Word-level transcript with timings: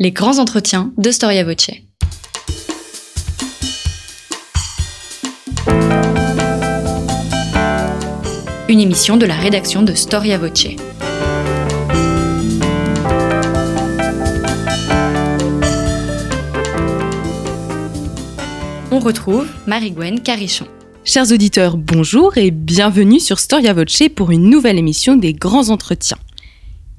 Les 0.00 0.12
grands 0.12 0.38
entretiens 0.38 0.92
de 0.96 1.10
Storia 1.10 1.42
Voce. 1.42 1.72
Une 8.68 8.78
émission 8.78 9.16
de 9.16 9.26
la 9.26 9.34
rédaction 9.34 9.82
de 9.82 9.94
Storia 9.94 10.38
Voce. 10.38 10.68
On 18.92 19.00
retrouve 19.00 19.48
Marie-Gwen 19.66 20.20
Carichon. 20.20 20.68
Chers 21.02 21.32
auditeurs, 21.32 21.76
bonjour 21.76 22.38
et 22.38 22.52
bienvenue 22.52 23.18
sur 23.18 23.40
Storia 23.40 23.72
Voce 23.72 24.04
pour 24.14 24.30
une 24.30 24.48
nouvelle 24.48 24.78
émission 24.78 25.16
des 25.16 25.32
grands 25.32 25.70
entretiens. 25.70 26.18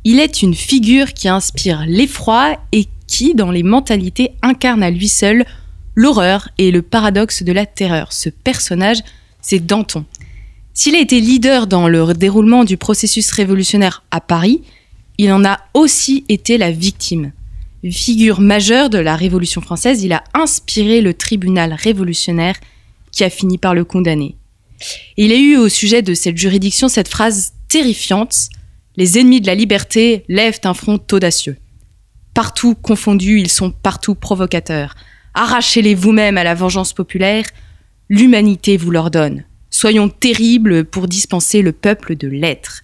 Il 0.05 0.19
est 0.19 0.41
une 0.41 0.55
figure 0.55 1.13
qui 1.13 1.27
inspire 1.27 1.85
l'effroi 1.85 2.57
et 2.71 2.85
qui, 3.07 3.35
dans 3.35 3.51
les 3.51 3.63
mentalités, 3.63 4.31
incarne 4.41 4.83
à 4.83 4.91
lui 4.91 5.09
seul 5.09 5.45
l'horreur 5.95 6.49
et 6.57 6.71
le 6.71 6.81
paradoxe 6.81 7.43
de 7.43 7.51
la 7.51 7.65
terreur. 7.65 8.13
Ce 8.13 8.29
personnage, 8.29 8.99
c'est 9.41 9.65
Danton. 9.65 10.05
S'il 10.73 10.95
a 10.95 10.99
été 10.99 11.19
leader 11.19 11.67
dans 11.67 11.89
le 11.89 12.13
déroulement 12.13 12.63
du 12.63 12.77
processus 12.77 13.31
révolutionnaire 13.31 14.03
à 14.11 14.21
Paris, 14.21 14.61
il 15.17 15.33
en 15.33 15.43
a 15.43 15.59
aussi 15.73 16.23
été 16.29 16.57
la 16.57 16.71
victime. 16.71 17.33
Figure 17.83 18.39
majeure 18.39 18.89
de 18.89 18.97
la 18.97 19.17
Révolution 19.17 19.59
française, 19.59 20.03
il 20.03 20.13
a 20.13 20.23
inspiré 20.33 21.01
le 21.01 21.13
tribunal 21.13 21.73
révolutionnaire 21.73 22.55
qui 23.11 23.25
a 23.25 23.29
fini 23.29 23.57
par 23.57 23.73
le 23.73 23.83
condamner. 23.83 24.35
Il 25.17 25.33
a 25.33 25.35
eu 25.35 25.57
au 25.57 25.67
sujet 25.67 26.01
de 26.01 26.13
cette 26.13 26.37
juridiction 26.37 26.87
cette 26.87 27.09
phrase 27.09 27.51
terrifiante 27.67 28.49
les 28.99 29.17
ennemis 29.17 29.39
de 29.39 29.47
la 29.47 29.55
liberté 29.55 30.25
lèvent 30.27 30.59
un 30.65 30.73
front 30.73 30.99
audacieux. 31.13 31.55
Partout 32.33 32.75
confondus, 32.75 33.39
ils 33.39 33.49
sont 33.49 33.71
partout 33.71 34.13
provocateurs. 34.13 34.93
Arrachez-les 35.33 35.95
vous-même 35.95 36.37
à 36.37 36.43
la 36.43 36.53
vengeance 36.53 36.91
populaire, 36.91 37.45
l'humanité 38.09 38.75
vous 38.75 38.91
l'ordonne. 38.91 39.45
Soyons 39.69 40.09
terribles 40.09 40.83
pour 40.83 41.07
dispenser 41.07 41.61
le 41.61 41.71
peuple 41.71 42.17
de 42.17 42.27
l'être. 42.27 42.81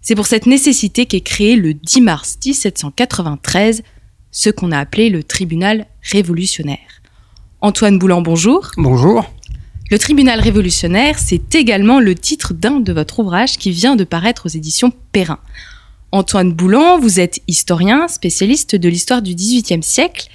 C'est 0.00 0.16
pour 0.16 0.26
cette 0.26 0.46
nécessité 0.46 1.06
qu'est 1.06 1.20
créé 1.20 1.54
le 1.54 1.72
10 1.72 2.00
mars 2.00 2.36
1793 2.44 3.84
ce 4.32 4.50
qu'on 4.50 4.72
a 4.72 4.78
appelé 4.80 5.08
le 5.08 5.22
tribunal 5.22 5.86
révolutionnaire. 6.02 7.00
Antoine 7.60 8.00
Boulan, 8.00 8.22
bonjour. 8.22 8.72
Bonjour. 8.76 9.24
Le 9.94 9.98
tribunal 10.00 10.40
révolutionnaire, 10.40 11.20
c'est 11.20 11.54
également 11.54 12.00
le 12.00 12.16
titre 12.16 12.52
d'un 12.52 12.80
de 12.80 12.92
votre 12.92 13.20
ouvrage 13.20 13.58
qui 13.58 13.70
vient 13.70 13.94
de 13.94 14.02
paraître 14.02 14.46
aux 14.46 14.48
éditions 14.48 14.92
Perrin. 15.12 15.38
Antoine 16.10 16.52
Boulan, 16.52 16.98
vous 16.98 17.20
êtes 17.20 17.40
historien, 17.46 18.08
spécialiste 18.08 18.74
de 18.74 18.88
l'histoire 18.88 19.22
du 19.22 19.36
XVIIIe 19.36 19.84
siècle, 19.84 20.26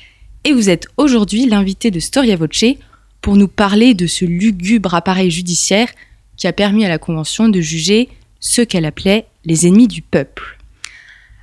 et 0.45 0.53
vous 0.53 0.69
êtes 0.69 0.87
aujourd'hui 0.95 1.45
l'invité 1.45 1.91
de 1.91 1.99
Storia 1.99 2.37
Voce 2.37 2.77
pour 3.19 3.35
nous 3.35 3.49
parler 3.49 3.95
de 3.95 4.07
ce 4.07 4.23
lugubre 4.23 4.93
appareil 4.93 5.29
judiciaire 5.29 5.89
qui 6.37 6.47
a 6.47 6.53
permis 6.53 6.85
à 6.85 6.89
la 6.89 6.97
Convention 6.97 7.49
de 7.49 7.59
juger 7.59 8.07
ceux 8.39 8.63
qu'elle 8.63 8.85
appelait 8.85 9.25
les 9.43 9.67
ennemis 9.67 9.89
du 9.89 10.01
peuple. 10.01 10.58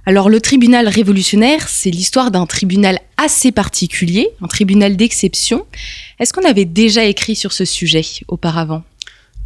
Alors 0.09 0.29
le 0.29 0.41
tribunal 0.41 0.87
révolutionnaire, 0.87 1.69
c'est 1.69 1.91
l'histoire 1.91 2.31
d'un 2.31 2.47
tribunal 2.47 3.01
assez 3.17 3.51
particulier, 3.51 4.29
un 4.41 4.47
tribunal 4.47 4.97
d'exception. 4.97 5.67
Est-ce 6.21 6.33
qu'on 6.33 6.49
avait 6.49 6.65
déjà 6.65 7.05
écrit 7.05 7.35
sur 7.35 7.53
ce 7.53 7.65
sujet 7.65 8.05
auparavant? 8.29 8.85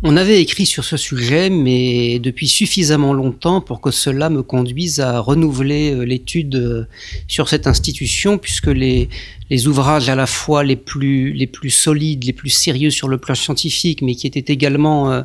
On 0.02 0.16
avait 0.16 0.40
écrit 0.40 0.64
sur 0.64 0.82
ce 0.82 0.96
sujet, 0.96 1.50
mais 1.50 2.18
depuis 2.20 2.48
suffisamment 2.48 3.12
longtemps 3.12 3.60
pour 3.60 3.82
que 3.82 3.90
cela 3.90 4.30
me 4.30 4.42
conduise 4.42 4.98
à 4.98 5.20
renouveler 5.20 5.92
euh, 5.92 6.04
l'étude 6.04 6.54
euh, 6.54 6.84
sur 7.28 7.50
cette 7.50 7.66
institution, 7.66 8.38
puisque 8.38 8.68
les, 8.68 9.10
ouvrages 9.66 10.08
à 10.08 10.14
la 10.14 10.26
fois 10.26 10.64
les 10.64 10.76
plus, 10.76 11.34
les 11.34 11.46
plus 11.46 11.68
solides, 11.68 12.24
les 12.24 12.32
plus 12.32 12.48
sérieux 12.48 12.88
sur 12.88 13.08
le 13.08 13.18
plan 13.18 13.34
scientifique, 13.34 14.00
mais 14.00 14.14
qui 14.14 14.26
étaient 14.26 14.50
également, 14.50 15.12
euh, 15.12 15.22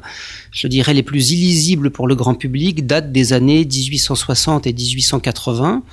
je 0.52 0.68
dirais, 0.68 0.94
les 0.94 1.04
plus 1.04 1.32
illisibles 1.32 1.90
pour 1.90 2.06
le 2.06 2.16
grand 2.16 2.36
public, 2.36 2.86
datent 2.86 3.14
des 3.14 3.32
années 3.32 3.64
1860 3.64 4.68
et 4.68 4.74
1880. 4.74 5.84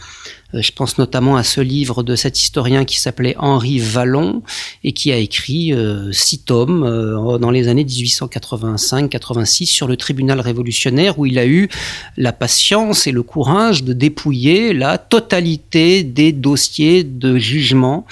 Euh, 0.54 0.62
je 0.62 0.72
pense 0.72 0.98
notamment 0.98 1.36
à 1.36 1.42
ce 1.42 1.60
livre 1.60 2.02
de 2.02 2.16
cet 2.16 2.40
historien 2.40 2.84
qui 2.84 3.00
s'appelait 3.00 3.34
Henri 3.38 3.78
Vallon 3.78 4.42
et 4.84 4.92
qui 4.92 5.12
a 5.12 5.16
écrit 5.16 5.72
euh, 5.72 6.12
six 6.12 6.38
tomes 6.38 6.84
euh, 6.84 7.38
dans 7.38 7.50
les 7.50 7.68
années 7.68 7.84
1885-86 7.84 9.66
sur 9.66 9.86
le 9.86 9.96
tribunal 9.96 10.40
révolutionnaire 10.40 11.18
où 11.18 11.26
il 11.26 11.38
a 11.38 11.46
eu 11.46 11.68
la 12.16 12.32
patience 12.32 13.06
et 13.06 13.12
le 13.12 13.22
courage 13.22 13.84
de 13.84 13.92
dépouiller 13.92 14.72
la 14.72 14.98
totalité 14.98 16.02
des 16.02 16.32
dossiers 16.32 17.04
de 17.04 17.38
jugement 17.38 18.06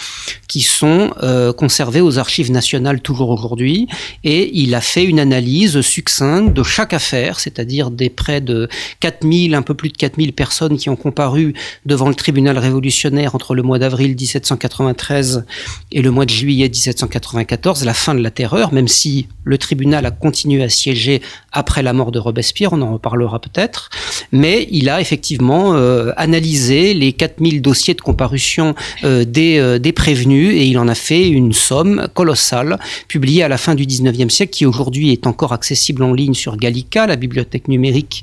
qui 0.49 0.63
sont 0.63 1.11
conservés 1.57 2.01
aux 2.01 2.19
archives 2.19 2.51
nationales 2.51 3.01
toujours 3.01 3.31
aujourd'hui. 3.31 3.87
Et 4.25 4.51
il 4.59 4.75
a 4.75 4.81
fait 4.81 5.05
une 5.05 5.21
analyse 5.21 5.81
succincte 5.81 6.53
de 6.55 6.63
chaque 6.63 6.93
affaire, 6.93 7.39
c'est-à-dire 7.39 7.91
des 7.91 8.11
près 8.11 8.41
de 8.41 8.69
4000, 9.01 9.55
un 9.55 9.63
peu 9.63 9.75
plus 9.75 9.91
de 9.91 9.97
4000 9.97 10.33
personnes 10.33 10.77
qui 10.77 10.89
ont 10.89 10.97
comparu 10.97 11.55
devant 11.87 12.09
le 12.09 12.15
tribunal 12.15 12.30
tribunal 12.31 12.59
révolutionnaire 12.59 13.35
entre 13.35 13.57
le 13.57 13.65
mois 13.65 13.81
d'avril 13.81 14.11
1793 14.11 15.45
et 15.91 16.01
le 16.01 16.13
mois 16.13 16.27
de 16.27 16.31
juillet 16.31 16.69
1794, 16.69 17.85
la 17.85 17.93
fin 17.93 18.15
de 18.15 18.21
la 18.21 18.31
terreur, 18.31 18.73
même 18.73 18.87
si 18.87 19.27
le 19.43 19.59
tribunal 19.59 20.07
a 20.07 20.13
continué 20.13 20.63
à 20.63 20.69
siéger 20.69 21.23
après 21.51 21.83
la 21.83 21.93
mort 21.93 22.13
de 22.13 22.21
Robespierre, 22.21 22.73
on 22.73 22.83
en 22.83 22.93
reparlera 22.93 23.41
peut-être, 23.41 23.91
mais 24.31 24.69
il 24.71 24.89
a 24.89 25.01
effectivement 25.01 25.75
euh, 25.75 26.13
analysé 26.17 26.95
les 26.95 27.13
4000 27.13 27.63
dossiers 27.63 27.95
de 27.95 28.01
comparution 28.01 28.77
euh, 29.03 29.25
des, 29.25 29.59
euh, 29.59 29.81
des 29.81 29.91
prévenus 29.91 30.55
et 30.55 30.67
il 30.67 30.79
en 30.79 30.87
a 30.87 30.95
fait 30.95 31.29
une 31.29 31.53
somme 31.53 32.07
colossale 32.15 32.79
publiée 33.09 33.43
à 33.43 33.49
la 33.49 33.59
fin 33.59 33.75
du 33.75 33.87
19e 33.87 34.31
siècle 34.31 34.53
qui 34.53 34.67
aujourd'hui 34.67 35.11
est 35.11 35.27
encore 35.27 35.53
accessible 35.53 36.05
en 36.05 36.15
ligne 36.15 36.35
sur 36.35 36.57
Gallica, 36.57 37.09
la 37.09 37.17
bibliothèque 37.17 37.67
numérique 37.67 38.23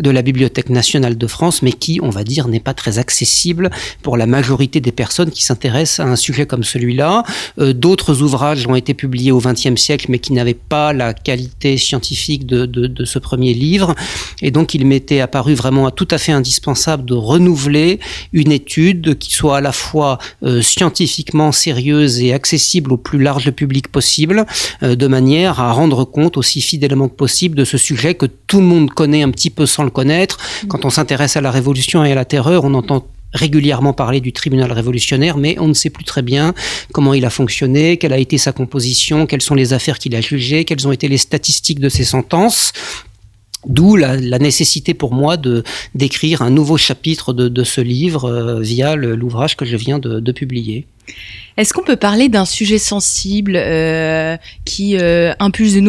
de 0.00 0.10
la 0.10 0.22
Bibliothèque 0.22 0.70
nationale 0.70 1.16
de 1.16 1.26
France, 1.26 1.62
mais 1.62 1.72
qui, 1.72 2.00
on 2.02 2.10
va 2.10 2.24
dire, 2.24 2.48
n'est 2.48 2.60
pas 2.60 2.74
très 2.74 2.98
accessible 2.98 3.70
pour 4.02 4.16
la 4.16 4.26
majorité 4.26 4.80
des 4.80 4.92
personnes 4.92 5.30
qui 5.30 5.44
s'intéressent 5.44 6.06
à 6.06 6.10
un 6.10 6.16
sujet 6.16 6.46
comme 6.46 6.64
celui-là. 6.64 7.24
Euh, 7.58 7.72
d'autres 7.72 8.22
ouvrages 8.22 8.66
ont 8.66 8.74
été 8.74 8.94
publiés 8.94 9.32
au 9.32 9.40
XXe 9.40 9.80
siècle, 9.80 10.06
mais 10.08 10.18
qui 10.18 10.32
n'avaient 10.32 10.54
pas 10.54 10.92
la 10.92 11.14
qualité 11.14 11.76
scientifique 11.76 12.46
de, 12.46 13.04
ce 13.04 13.18
premier 13.18 13.54
livre. 13.54 13.94
Et 14.42 14.50
donc, 14.50 14.74
il 14.74 14.86
m'était 14.86 15.20
apparu 15.20 15.54
vraiment 15.54 15.90
tout 15.90 16.08
à 16.10 16.18
fait 16.18 16.32
indispensable 16.32 17.04
de 17.04 17.14
renouveler 17.14 18.00
une 18.32 18.52
étude 18.52 19.18
qui 19.18 19.32
soit 19.32 19.58
à 19.58 19.60
la 19.60 19.72
fois 19.72 20.18
euh, 20.42 20.62
scientifiquement 20.62 21.52
sérieuse 21.52 22.20
et 22.20 22.32
accessible 22.32 22.92
au 22.92 22.96
plus 22.96 23.20
large 23.20 23.50
public 23.50 23.88
possible, 23.88 24.46
euh, 24.82 24.94
de 24.96 25.06
manière 25.06 25.60
à 25.60 25.72
rendre 25.72 26.04
compte 26.04 26.36
aussi 26.36 26.60
fidèlement 26.60 27.08
que 27.08 27.14
possible 27.14 27.56
de 27.56 27.64
ce 27.64 27.78
sujet 27.78 28.14
que 28.14 28.26
tout 28.26 28.60
le 28.60 28.66
monde 28.66 28.90
connaît 28.90 29.22
un 29.22 29.30
petit 29.30 29.50
peu 29.50 29.66
sans 29.66 29.87
connaître. 29.90 30.38
Quand 30.68 30.84
on 30.84 30.90
s'intéresse 30.90 31.36
à 31.36 31.40
la 31.40 31.50
révolution 31.50 32.04
et 32.04 32.12
à 32.12 32.14
la 32.14 32.24
terreur, 32.24 32.64
on 32.64 32.74
entend 32.74 33.06
régulièrement 33.34 33.92
parler 33.92 34.20
du 34.20 34.32
tribunal 34.32 34.72
révolutionnaire, 34.72 35.36
mais 35.36 35.56
on 35.58 35.68
ne 35.68 35.74
sait 35.74 35.90
plus 35.90 36.04
très 36.04 36.22
bien 36.22 36.54
comment 36.92 37.14
il 37.14 37.24
a 37.24 37.30
fonctionné, 37.30 37.98
quelle 37.98 38.12
a 38.12 38.18
été 38.18 38.38
sa 38.38 38.52
composition, 38.52 39.26
quelles 39.26 39.42
sont 39.42 39.54
les 39.54 39.72
affaires 39.72 39.98
qu'il 39.98 40.14
a 40.16 40.20
jugées, 40.20 40.64
quelles 40.64 40.88
ont 40.88 40.92
été 40.92 41.08
les 41.08 41.18
statistiques 41.18 41.80
de 41.80 41.88
ses 41.88 42.04
sentences. 42.04 42.72
D'où 43.66 43.96
la, 43.96 44.16
nécessité 44.16 44.94
pour 44.94 45.12
moi 45.12 45.36
de 45.36 45.64
d'écrire 45.94 46.42
un 46.42 46.50
nouveau 46.50 46.76
chapitre 46.76 47.32
de, 47.32 47.64
ce 47.64 47.80
livre 47.80 48.24
euh, 48.24 48.60
via 48.60 48.94
l'ouvrage 48.94 49.56
que 49.56 49.64
je 49.64 49.76
viens 49.76 49.98
de 49.98 50.32
publier. 50.32 50.86
Est-ce 51.58 51.74
qu'on 51.74 51.82
peut 51.82 51.96
parler 51.96 52.28
d'un 52.28 52.44
sujet 52.44 52.78
sensible 52.78 53.54
euh, 53.56 54.36
qui 54.64 54.96
euh, 54.96 55.32
impulse 55.40 55.74
de, 55.74 55.80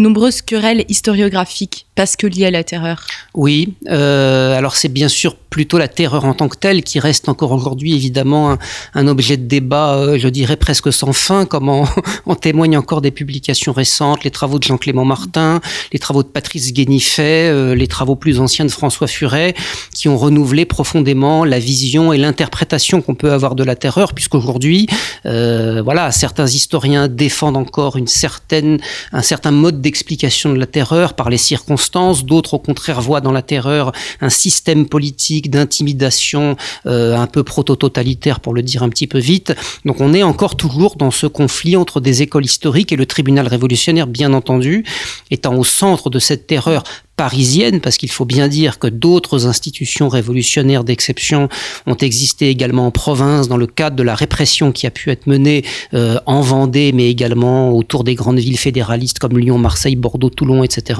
nombreuses, 0.00 0.42
querelles 0.42 0.84
historiographiques 0.88 1.86
parce 1.94 2.16
que 2.16 2.26
liées 2.26 2.46
à 2.46 2.50
la 2.50 2.64
terreur? 2.64 3.06
Oui, 3.34 3.74
euh, 3.88 4.58
alors 4.58 4.74
c'est 4.74 4.88
bien 4.88 5.06
sûr 5.06 5.36
plutôt 5.36 5.78
la 5.78 5.86
terreur 5.86 6.24
en 6.24 6.34
tant 6.34 6.48
que 6.48 6.56
telle 6.56 6.82
qui 6.82 6.98
reste 6.98 7.28
encore 7.28 7.52
aujourd'hui 7.52 7.94
évidemment 7.94 8.56
un, 8.94 9.08
objet 9.08 9.36
de 9.36 9.46
débat, 9.46 10.16
je 10.16 10.28
dirais 10.28 10.56
presque 10.56 10.92
sans 10.92 11.12
fin, 11.12 11.44
comme 11.44 11.68
en, 11.68 11.84
en, 12.26 12.34
témoignent 12.34 12.78
encore 12.78 13.00
des 13.00 13.10
publications 13.10 13.72
récentes, 13.72 14.24
les 14.24 14.30
travaux 14.30 14.58
de 14.58 14.64
Jean-Clément 14.64 15.04
Martin, 15.04 15.60
les 15.92 15.98
travaux 16.00 16.22
de 16.22 16.28
Patrice 16.28 16.72
Guénifet, 16.72 17.74
les 17.74 17.86
travaux 17.88 18.16
plus 18.16 18.40
anciens 18.40 18.64
de 18.64 18.70
François 18.70 19.08
Furet, 19.08 19.54
qui 19.94 20.08
ont 20.08 20.16
renouvelé 20.16 20.64
profondément 20.64 21.44
la 21.44 21.58
vision 21.58 22.12
et 22.12 22.18
l'interprétation 22.18 23.02
qu'on 23.02 23.14
peut 23.14 23.32
avoir 23.32 23.54
de 23.54 23.64
la 23.64 23.76
terreur, 23.76 24.14
puisqu'aujourd'hui 24.30 24.86
euh, 25.26 25.82
voilà, 25.84 26.12
certains 26.12 26.46
historiens 26.46 27.08
défendent 27.08 27.56
encore 27.56 27.96
une 27.96 28.06
certaine, 28.06 28.78
un 29.12 29.22
certain 29.22 29.50
mode 29.50 29.80
d'explication 29.80 30.52
de 30.52 30.58
la 30.58 30.66
terreur 30.66 31.14
par 31.14 31.30
les 31.30 31.38
circonstances. 31.38 32.24
D'autres, 32.24 32.54
au 32.54 32.58
contraire, 32.58 33.00
voient 33.00 33.20
dans 33.20 33.32
la 33.32 33.42
terreur 33.42 33.92
un 34.20 34.30
système 34.30 34.86
politique 34.86 35.50
d'intimidation 35.50 36.56
euh, 36.86 37.16
un 37.16 37.26
peu 37.26 37.42
proto-totalitaire, 37.42 38.40
pour 38.40 38.54
le 38.54 38.62
dire 38.62 38.82
un 38.82 38.88
petit 38.88 39.06
peu 39.06 39.18
vite. 39.18 39.54
Donc, 39.84 40.00
on 40.00 40.14
est 40.14 40.22
encore 40.22 40.56
toujours 40.56 40.96
dans 40.96 41.10
ce 41.10 41.26
conflit 41.26 41.76
entre 41.76 42.00
des 42.00 42.22
écoles 42.22 42.44
historiques 42.44 42.92
et 42.92 42.96
le 42.96 43.06
tribunal 43.06 43.46
révolutionnaire, 43.46 44.06
bien 44.06 44.32
entendu, 44.32 44.84
étant 45.30 45.54
au 45.56 45.64
centre 45.64 46.10
de 46.10 46.18
cette 46.18 46.46
terreur 46.46 46.82
parisienne, 47.20 47.82
parce 47.82 47.98
qu'il 47.98 48.10
faut 48.10 48.24
bien 48.24 48.48
dire 48.48 48.78
que 48.78 48.86
d'autres 48.86 49.46
institutions 49.46 50.08
révolutionnaires 50.08 50.84
d'exception 50.84 51.50
ont 51.86 51.96
existé 51.96 52.48
également 52.48 52.86
en 52.86 52.90
province 52.90 53.46
dans 53.46 53.58
le 53.58 53.66
cadre 53.66 53.94
de 53.94 54.02
la 54.02 54.14
répression 54.14 54.72
qui 54.72 54.86
a 54.86 54.90
pu 54.90 55.10
être 55.10 55.26
menée 55.26 55.62
euh, 55.92 56.18
en 56.24 56.40
Vendée, 56.40 56.92
mais 56.92 57.10
également 57.10 57.72
autour 57.76 58.04
des 58.04 58.14
grandes 58.14 58.38
villes 58.38 58.56
fédéralistes 58.56 59.18
comme 59.18 59.38
Lyon, 59.38 59.58
Marseille, 59.58 59.96
Bordeaux, 59.96 60.30
Toulon, 60.30 60.64
etc. 60.64 60.98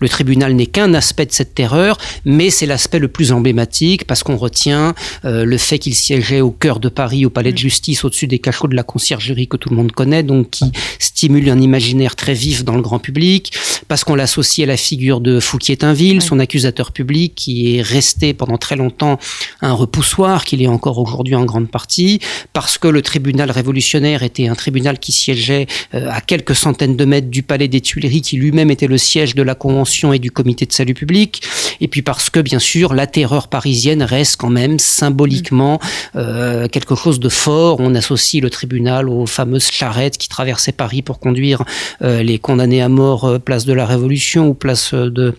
Le 0.00 0.08
tribunal 0.08 0.54
n'est 0.54 0.66
qu'un 0.66 0.94
aspect 0.94 1.26
de 1.26 1.32
cette 1.32 1.56
terreur, 1.56 1.98
mais 2.24 2.50
c'est 2.50 2.66
l'aspect 2.66 3.00
le 3.00 3.08
plus 3.08 3.32
emblématique 3.32 4.06
parce 4.06 4.22
qu'on 4.22 4.36
retient 4.36 4.94
euh, 5.24 5.44
le 5.44 5.58
fait 5.58 5.80
qu'il 5.80 5.96
siégeait 5.96 6.40
au 6.40 6.52
cœur 6.52 6.78
de 6.78 6.88
Paris, 6.88 7.26
au 7.26 7.30
palais 7.30 7.50
de 7.50 7.58
justice, 7.58 8.04
au-dessus 8.04 8.28
des 8.28 8.38
cachots 8.38 8.68
de 8.68 8.76
la 8.76 8.84
conciergerie 8.84 9.48
que 9.48 9.56
tout 9.56 9.70
le 9.70 9.76
monde 9.76 9.90
connaît, 9.90 10.22
donc 10.22 10.50
qui 10.50 10.70
stimule 11.00 11.50
un 11.50 11.60
imaginaire 11.60 12.14
très 12.14 12.34
vif 12.34 12.62
dans 12.62 12.76
le 12.76 12.82
grand 12.82 13.00
public, 13.00 13.52
parce 13.88 14.04
qu'on 14.04 14.14
l'associe 14.14 14.64
à 14.64 14.68
la 14.68 14.76
figure 14.76 15.20
de 15.20 15.40
Fouquier-Tinville, 15.48 16.20
son 16.20 16.38
accusateur 16.40 16.92
public, 16.92 17.34
qui 17.34 17.76
est 17.76 17.82
resté 17.82 18.34
pendant 18.34 18.58
très 18.58 18.76
longtemps 18.76 19.18
un 19.62 19.72
repoussoir, 19.72 20.44
qu'il 20.44 20.62
est 20.62 20.66
encore 20.66 20.98
aujourd'hui 20.98 21.34
en 21.34 21.44
grande 21.44 21.70
partie, 21.70 22.20
parce 22.52 22.76
que 22.76 22.88
le 22.88 23.00
tribunal 23.00 23.50
révolutionnaire 23.50 24.22
était 24.22 24.46
un 24.46 24.54
tribunal 24.54 24.98
qui 24.98 25.12
siégeait 25.12 25.66
euh, 25.94 26.10
à 26.10 26.20
quelques 26.20 26.54
centaines 26.54 26.96
de 26.96 27.04
mètres 27.04 27.30
du 27.30 27.42
palais 27.42 27.68
des 27.68 27.80
Tuileries, 27.80 28.20
qui 28.20 28.36
lui-même 28.36 28.70
était 28.70 28.86
le 28.86 28.98
siège 28.98 29.34
de 29.34 29.42
la 29.42 29.54
Convention 29.54 30.12
et 30.12 30.18
du 30.18 30.30
Comité 30.30 30.66
de 30.66 30.72
salut 30.72 30.94
public, 30.94 31.42
et 31.80 31.88
puis 31.88 32.02
parce 32.02 32.28
que, 32.28 32.40
bien 32.40 32.58
sûr, 32.58 32.92
la 32.92 33.06
terreur 33.06 33.48
parisienne 33.48 34.02
reste 34.02 34.36
quand 34.36 34.50
même 34.50 34.78
symboliquement 34.78 35.80
euh, 36.16 36.68
quelque 36.68 36.94
chose 36.94 37.20
de 37.20 37.28
fort. 37.28 37.80
On 37.80 37.94
associe 37.94 38.42
le 38.42 38.50
tribunal 38.50 39.08
aux 39.08 39.26
fameuses 39.26 39.70
charrettes 39.70 40.18
qui 40.18 40.28
traversaient 40.28 40.72
Paris 40.72 41.02
pour 41.02 41.18
conduire 41.20 41.64
euh, 42.02 42.22
les 42.22 42.38
condamnés 42.38 42.82
à 42.82 42.88
mort 42.88 43.24
euh, 43.24 43.38
place 43.38 43.64
de 43.64 43.72
la 43.72 43.86
Révolution 43.86 44.48
ou 44.48 44.54
place 44.54 44.94
de 44.94 45.34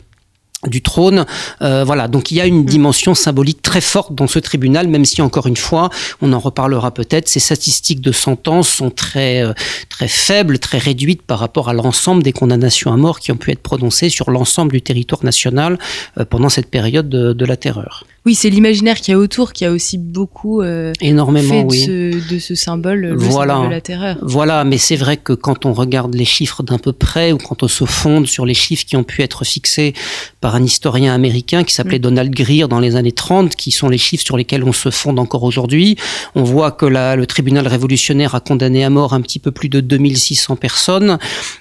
du 0.68 0.82
trône. 0.82 1.26
Euh, 1.62 1.84
voilà, 1.86 2.08
donc 2.08 2.32
il 2.32 2.36
y 2.36 2.42
a 2.42 2.46
une 2.46 2.64
mm. 2.64 2.66
dimension 2.66 3.16
symbolique 3.16 3.62
très 3.62 3.82
forte 3.82 4.14
dans 4.14 4.28
ce 4.28 4.40
tribunal, 4.40 4.88
même 4.88 5.06
si 5.06 5.22
encore 5.22 5.48
une 5.48 5.58
fois, 5.58 5.90
on 6.22 6.34
en 6.34 6.40
reparlera 6.40 6.92
peut-être, 6.92 7.30
ces 7.30 7.40
statistiques 7.40 8.02
de 8.02 8.12
sentence 8.12 8.68
sont 8.68 8.90
très 8.90 9.42
euh, 9.42 9.54
très 9.90 10.08
faibles, 10.08 10.60
très 10.60 10.78
réduites 10.78 11.22
par 11.22 11.40
rapport 11.40 11.70
à 11.70 11.74
l'ensemble 11.74 12.24
des 12.24 12.34
condamnations 12.34 12.92
à 12.92 12.98
mort 12.98 13.20
qui 13.20 13.32
ont 13.32 13.38
pu 13.38 13.52
être 13.52 13.62
prononcées 13.62 14.10
sur 14.10 14.32
l'ensemble 14.32 14.74
du 14.74 14.82
territoire 14.82 15.24
national 15.24 15.80
euh, 16.18 16.26
pendant 16.26 16.50
cette 16.50 16.70
période 16.70 17.10
de, 17.10 17.46
la 17.46 17.58
terreur. 17.58 18.04
Oui, 18.26 18.36
c'est 18.36 18.50
l'imaginaire 18.50 18.98
qui 18.98 19.12
y 19.12 19.14
a 19.14 19.18
autour 19.18 19.54
qui 19.54 19.66
a 19.66 19.72
aussi 19.72 19.98
beaucoup 19.98 20.62
énormément 21.02 21.70
fait 21.70 22.12
de, 22.30 22.40
ce, 22.40 22.56
symbole, 22.56 23.00
le 23.00 23.16
voilà. 23.16 23.54
symbole 23.54 23.70
de 23.70 23.74
la 23.74 23.82
terreur. 23.82 24.18
Voilà, 24.22 24.64
mais 24.64 24.78
c'est 24.78 24.96
vrai 24.96 25.18
que 25.18 25.34
quand 25.34 25.66
on 25.66 25.74
regarde 25.74 26.14
les 26.16 26.26
chiffres 26.26 26.64
d'un 26.64 26.78
peu 26.78 26.94
près 26.94 27.32
ou 27.32 27.38
quand 27.38 27.64
on 27.64 27.68
se 27.68 27.86
fonde 27.86 28.28
sur 28.28 28.46
les 28.46 28.54
chiffres 28.54 28.86
qui 28.86 28.96
ont 28.96 29.04
pu 29.04 29.22
être 29.22 29.46
fixés 29.46 29.94
par 30.42 30.56
un 30.56 30.64
historien 30.64 31.14
américain 31.14 31.64
qui 31.64 31.74
s'appelait 31.74 32.00
mm. 32.00 32.04
Donald 32.04 32.34
Greer 32.34 32.68
dans 32.68 32.80
les 32.80 32.96
années 32.96 33.12
30, 33.12 33.56
qui 33.56 33.72
sont 33.72 33.90
les 33.90 33.98
chiffres 33.98 34.24
sur 34.24 34.38
lesquels 34.38 34.64
on 34.64 34.74
se 34.74 34.90
fonde 34.90 35.20
encore 35.20 35.44
aujourd'hui. 35.44 35.98
On 36.36 36.44
voit 36.44 36.72
que 36.72 36.86
la, 36.86 37.16
le 37.16 37.26
tribunal 37.26 37.68
révolutionnaire 37.68 38.36
a 38.36 38.40
condamné 38.40 38.84
à 38.84 38.90
mort 38.90 39.14
un 39.14 39.22
petit 39.22 39.40
peu 39.40 39.52
plus 39.52 39.70
de 39.70 39.80
2600 39.80 40.56
personnes, 40.56 41.18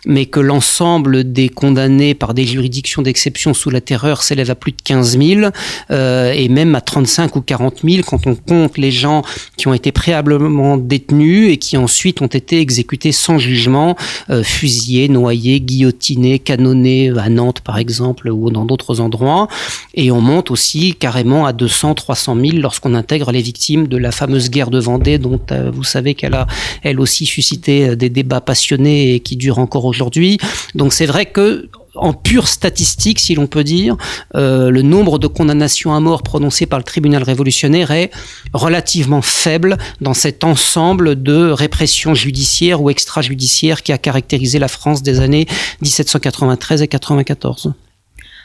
mais 0.07 0.27
que 0.27 0.41
l'ensemble 0.41 1.33
des 1.33 1.49
condamnés 1.49 2.15
par 2.15 2.35
des 2.35 2.47
juridictions 2.47 3.03
d'exception 3.03 3.55
sous 3.55 3.71
la 3.71 3.81
terreur 3.81 4.23
s'élève 4.23 4.51
à 4.51 4.55
plus 4.55 4.73
de 4.73 4.83
15 4.83 5.19
000, 5.19 5.51
euh, 5.91 6.33
et 6.33 6.48
même 6.49 6.75
à 6.75 6.81
35 6.81 7.37
ou 7.37 7.41
40 7.41 7.83
000 7.85 8.03
quand 8.07 8.27
on 8.27 8.35
compte 8.35 8.79
les 8.79 8.91
gens 8.91 9.23
qui 9.57 9.69
ont 9.69 9.75
été 9.75 9.93
préalablement 9.93 10.77
détenus 10.77 11.51
et 11.51 11.57
qui 11.57 11.77
ensuite 11.77 12.23
ont 12.23 12.27
été 12.27 12.61
exécutés 12.61 13.13
sans 13.13 13.39
jugement, 13.39 13.97
euh, 14.31 14.43
fusillés, 14.43 15.09
noyés, 15.09 15.61
guillotinés, 15.61 16.39
canonnés 16.39 17.13
à 17.17 17.29
Nantes 17.29 17.61
par 17.61 17.79
exemple, 17.79 18.29
ou 18.29 18.51
dans 18.51 18.65
d'autres 18.65 19.01
endroits. 19.01 19.49
Et 19.95 20.11
on 20.11 20.21
monte 20.21 20.51
aussi 20.51 20.95
carrément 20.95 21.47
à 21.47 21.53
200, 21.53 21.95
300 21.95 22.37
000 22.37 22.59
lorsqu'on 22.59 22.95
intègre 22.95 23.33
les 23.33 23.43
victimes 23.43 23.87
de 23.87 23.97
la 23.97 24.13
fameuse 24.13 24.51
guerre 24.51 24.71
de 24.71 24.79
Vendée, 24.79 25.19
dont 25.19 25.41
euh, 25.51 25.71
vous 25.73 25.85
savez 25.85 26.15
qu'elle 26.15 26.35
a 26.35 26.47
elle 26.83 27.01
aussi 27.01 27.27
suscité 27.27 27.89
euh, 27.89 27.97
des 27.97 28.11
débats 28.11 28.41
passionnés 28.41 29.15
et 29.15 29.21
qui 29.21 29.37
durent 29.37 29.59
encore 29.59 29.85
aujourd'hui. 29.85 30.39
Donc 30.75 30.93
c'est 30.93 31.07
vrai 31.07 31.27
que 31.27 31.69
en 31.99 32.13
pure 32.13 32.49
statistique, 32.49 33.21
si 33.21 33.35
l'on 33.35 33.47
peut 33.47 33.65
dire, 33.65 33.97
euh, 34.35 34.71
le 34.71 34.83
nombre 34.83 35.19
de 35.19 35.27
condamnations 35.27 35.95
à 35.95 36.01
mort 36.01 36.23
prononcées 36.23 36.67
par 36.67 36.79
le 36.79 36.85
tribunal 36.85 37.23
révolutionnaire 37.23 37.91
est 37.91 38.11
relativement 38.53 39.23
faible 39.23 39.77
dans 40.01 40.15
cet 40.15 40.45
ensemble 40.45 41.23
de 41.23 41.51
répression 41.51 42.15
judiciaire 42.15 42.81
ou 42.81 42.91
extrajudiciaire 42.91 43.83
qui 43.83 43.93
a 43.93 43.99
caractérisé 43.99 44.59
la 44.59 44.69
France 44.69 45.03
des 45.03 45.21
années 45.21 45.47
1793 45.83 46.83
et 46.83 46.89
94. 46.89 47.73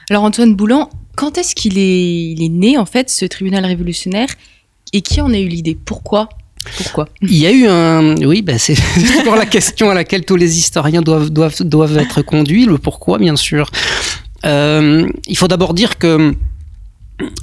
Alors 0.10 0.24
Antoine 0.24 0.56
Boulan, 0.56 0.90
quand 1.16 1.38
est-ce 1.38 1.56
qu'il 1.56 1.78
est, 1.78 2.50
né 2.50 2.78
en 2.78 2.86
fait 2.86 3.10
ce 3.10 3.26
tribunal 3.26 3.66
révolutionnaire 3.66 4.28
et 4.92 5.02
qui 5.02 5.22
en 5.22 5.32
a 5.32 5.38
eu 5.38 5.48
l'idée? 5.48 5.76
Pourquoi? 5.76 6.30
Pourquoi 6.77 7.07
Il 7.21 7.36
y 7.36 7.45
a 7.45 7.51
eu 7.51 7.68
un. 7.68 8.15
Oui, 8.18 8.42
ben 8.42 8.57
c'est 8.57 8.75
toujours 9.18 9.36
la 9.36 9.45
question 9.45 9.89
à 9.89 9.94
laquelle 9.94 10.25
tous 10.25 10.36
les 10.36 10.57
historiens 10.57 11.01
doivent, 11.01 11.30
doivent, 11.30 11.62
doivent 11.62 11.98
être 11.98 12.21
conduits, 12.21 12.65
le 12.65 12.77
pourquoi, 12.77 13.18
bien 13.18 13.36
sûr. 13.36 13.69
Euh, 14.45 15.07
il 15.27 15.38
faut 15.38 15.48
d'abord 15.48 15.74
dire 15.74 15.98
que 15.98 16.36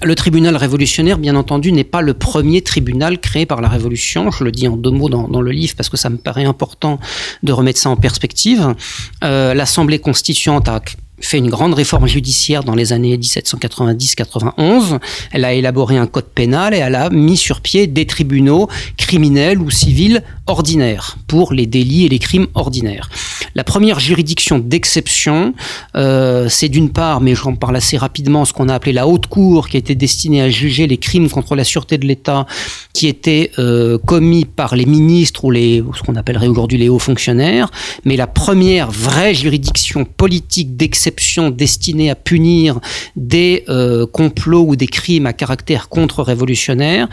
le 0.02 0.14
tribunal 0.14 0.56
révolutionnaire, 0.56 1.18
bien 1.18 1.36
entendu, 1.36 1.72
n'est 1.72 1.84
pas 1.84 2.02
le 2.02 2.14
premier 2.14 2.60
tribunal 2.62 3.20
créé 3.20 3.46
par 3.46 3.60
la 3.60 3.68
Révolution. 3.68 4.30
Je 4.30 4.44
le 4.44 4.50
dis 4.50 4.66
en 4.68 4.76
deux 4.76 4.90
mots 4.90 5.08
dans, 5.08 5.40
le 5.40 5.50
livre 5.50 5.74
parce 5.76 5.88
que 5.88 5.96
ça 5.96 6.10
me 6.10 6.16
paraît 6.16 6.44
important 6.44 6.98
de 7.42 7.52
remettre 7.52 7.78
ça 7.78 7.88
en 7.90 7.96
perspective. 7.96 8.74
Euh, 9.22 9.54
L'Assemblée 9.54 9.98
constituante 9.98 10.68
a 10.68 10.80
fait 11.20 11.38
une 11.38 11.50
grande 11.50 11.74
réforme 11.74 12.06
judiciaire 12.06 12.64
dans 12.64 12.74
les 12.74 12.92
années 12.92 13.16
1790-91. 13.16 14.98
Elle 15.32 15.44
a 15.44 15.52
élaboré 15.52 15.96
un 15.96 16.06
code 16.06 16.26
pénal 16.26 16.74
et 16.74 16.78
elle 16.78 16.94
a 16.94 17.10
mis 17.10 17.36
sur 17.36 17.60
pied 17.60 17.86
des 17.86 18.06
tribunaux 18.06 18.68
criminels 18.96 19.60
ou 19.60 19.70
civils 19.70 20.22
ordinaires 20.46 21.16
pour 21.26 21.52
les 21.52 21.66
délits 21.66 22.06
et 22.06 22.08
les 22.08 22.18
crimes 22.18 22.46
ordinaires. 22.54 23.08
La 23.54 23.64
première 23.64 23.98
juridiction 23.98 24.58
d'exception, 24.58 25.54
euh, 25.96 26.48
c'est 26.48 26.68
d'une 26.68 26.90
part, 26.90 27.20
mais 27.20 27.34
j'en 27.34 27.54
parle 27.54 27.76
assez 27.76 27.96
rapidement, 27.96 28.44
ce 28.44 28.52
qu'on 28.52 28.68
a 28.68 28.74
appelé 28.74 28.92
la 28.92 29.08
haute 29.08 29.26
cour, 29.26 29.68
qui 29.68 29.76
était 29.76 29.94
destinée 29.94 30.40
à 30.40 30.48
juger 30.48 30.86
les 30.86 30.98
crimes 30.98 31.28
contre 31.28 31.56
la 31.56 31.64
sûreté 31.64 31.98
de 31.98 32.06
l'État 32.06 32.46
qui 32.92 33.08
étaient 33.08 33.50
euh, 33.58 33.98
commis 33.98 34.44
par 34.44 34.76
les 34.76 34.86
ministres 34.86 35.44
ou 35.44 35.50
les, 35.50 35.82
ce 35.96 36.02
qu'on 36.02 36.16
appellerait 36.16 36.46
aujourd'hui 36.46 36.78
les 36.78 36.88
hauts 36.88 36.98
fonctionnaires. 36.98 37.70
Mais 38.04 38.16
la 38.16 38.26
première 38.26 38.90
vraie 38.90 39.34
juridiction 39.34 40.04
politique 40.04 40.76
d'exception 40.76 41.09
destinée 41.50 42.10
à 42.10 42.14
punir 42.14 42.80
des 43.16 43.64
euh, 43.68 44.06
complots 44.06 44.66
ou 44.66 44.76
des 44.76 44.86
crimes 44.86 45.26
à 45.26 45.32
caractère 45.32 45.88
contre-révolutionnaire 45.88 47.08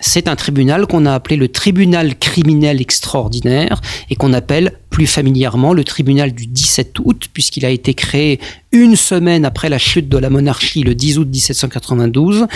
c'est 0.00 0.28
un 0.28 0.36
tribunal 0.36 0.86
qu'on 0.86 1.06
a 1.06 1.14
appelé 1.14 1.36
le 1.36 1.48
tribunal 1.48 2.18
criminel 2.18 2.80
extraordinaire 2.80 3.80
et 4.10 4.16
qu'on 4.16 4.32
appelle 4.32 4.78
plus 4.90 5.06
familièrement 5.06 5.72
le 5.72 5.84
tribunal 5.84 6.32
du 6.32 6.46
17 6.46 6.98
août, 7.00 7.28
puisqu'il 7.32 7.64
a 7.64 7.70
été 7.70 7.94
créé 7.94 8.40
une 8.72 8.96
semaine 8.96 9.44
après 9.44 9.68
la 9.68 9.78
chute 9.78 10.08
de 10.08 10.18
la 10.18 10.30
monarchie, 10.30 10.82
le 10.82 10.94
10 10.94 11.18
août 11.18 11.28
1792, 11.28 12.46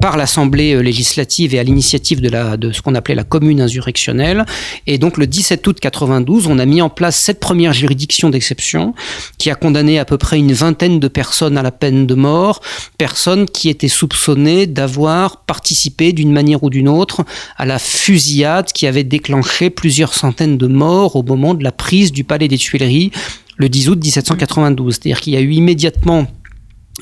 par 0.00 0.16
l'Assemblée 0.16 0.74
euh, 0.74 0.80
législative 0.80 1.54
et 1.54 1.58
à 1.58 1.62
l'initiative 1.62 2.20
de, 2.20 2.56
de 2.56 2.72
ce 2.72 2.82
qu'on 2.82 2.94
appelait 2.94 3.14
la 3.14 3.24
commune 3.24 3.60
insurrectionnelle. 3.60 4.44
Et 4.86 4.98
donc 4.98 5.16
le 5.16 5.26
17 5.26 5.66
août 5.66 5.78
92, 5.80 6.46
on 6.46 6.58
a 6.58 6.66
mis 6.66 6.82
en 6.82 6.88
place 6.88 7.16
cette 7.16 7.40
première 7.40 7.72
juridiction 7.72 8.30
d'exception 8.30 8.94
qui 9.38 9.50
a 9.50 9.54
condamné 9.54 9.98
à 9.98 10.04
peu 10.04 10.18
près 10.18 10.38
une 10.38 10.52
vingtaine 10.52 10.98
de 10.98 11.08
personnes 11.08 11.58
à 11.58 11.62
la 11.62 11.72
peine 11.72 12.06
de 12.06 12.14
mort, 12.14 12.60
personnes 12.98 13.46
qui 13.46 13.68
étaient 13.68 13.88
soupçonnées 13.88 14.66
d'avoir 14.66 15.38
participé 15.38 16.12
d'une 16.12 16.32
manière 16.32 16.62
ou 16.62 16.70
d'une 16.70 16.88
autre 16.88 17.24
à 17.56 17.66
la 17.66 17.78
fusillade 17.78 18.72
qui 18.72 18.86
avait 18.86 19.04
déclenché 19.04 19.70
plusieurs 19.70 20.14
centaines 20.14 20.58
de 20.58 20.66
morts 20.66 21.16
au 21.16 21.22
moment 21.22 21.54
de 21.54 21.64
la 21.64 21.72
prise 21.72 22.12
du 22.12 22.24
palais 22.24 22.48
des 22.48 22.58
Tuileries 22.58 23.10
le 23.56 23.68
10 23.68 23.88
août 23.90 23.98
1792. 24.02 24.94
C'est-à-dire 24.94 25.20
qu'il 25.20 25.34
y 25.34 25.36
a 25.36 25.40
eu 25.40 25.52
immédiatement 25.52 26.26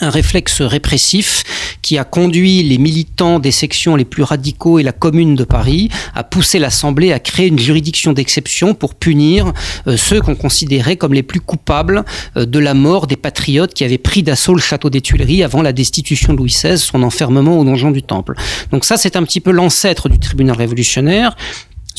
un 0.01 0.11
réflexe 0.11 0.63
répressif 0.63 1.43
qui 1.83 1.99
a 1.99 2.05
conduit 2.05 2.63
les 2.63 2.79
militants 2.79 3.39
des 3.39 3.51
sections 3.51 3.97
les 3.97 4.05
plus 4.05 4.23
radicaux 4.23 4.79
et 4.79 4.83
la 4.83 4.93
commune 4.93 5.35
de 5.35 5.45
Paris 5.45 5.91
à 6.15 6.25
pousser 6.25 6.59
l'Assemblée 6.59 7.13
à 7.13 7.19
créer 7.19 7.49
une 7.49 7.59
juridiction 7.59 8.13
d'exception 8.13 8.75
pour 8.75 8.95
punir 8.95 9.53
euh, 9.87 9.97
ceux 9.97 10.21
qu'on 10.21 10.37
considérait 10.37 10.97
comme 10.97 11.13
les 11.13 11.23
plus 11.23 11.41
coupables 11.41 12.05
euh, 12.37 12.47
de 12.47 12.59
la 12.59 12.75
mort 12.75 13.07
des 13.07 13.17
patriotes 13.17 13.75
qui 13.75 13.85
avaient 13.85 13.99
pris 13.99 14.23
d'assaut 14.23 14.55
le 14.55 14.61
château 14.61 14.91
des 14.91 15.01
Tuileries 15.01 15.43
avant 15.43 15.63
la 15.63 15.73
destitution 15.73 16.33
de 16.33 16.39
Louis 16.39 16.51
XVI, 16.51 16.79
son 16.79 17.03
enfermement 17.03 17.59
au 17.59 17.65
donjon 17.65 17.91
du 17.91 18.03
Temple. 18.03 18.35
Donc 18.71 18.85
ça, 18.85 18.97
c'est 18.97 19.17
un 19.17 19.25
petit 19.25 19.41
peu 19.41 19.51
l'ancêtre 19.51 20.09
du 20.09 20.19
tribunal 20.19 20.57
révolutionnaire. 20.57 21.37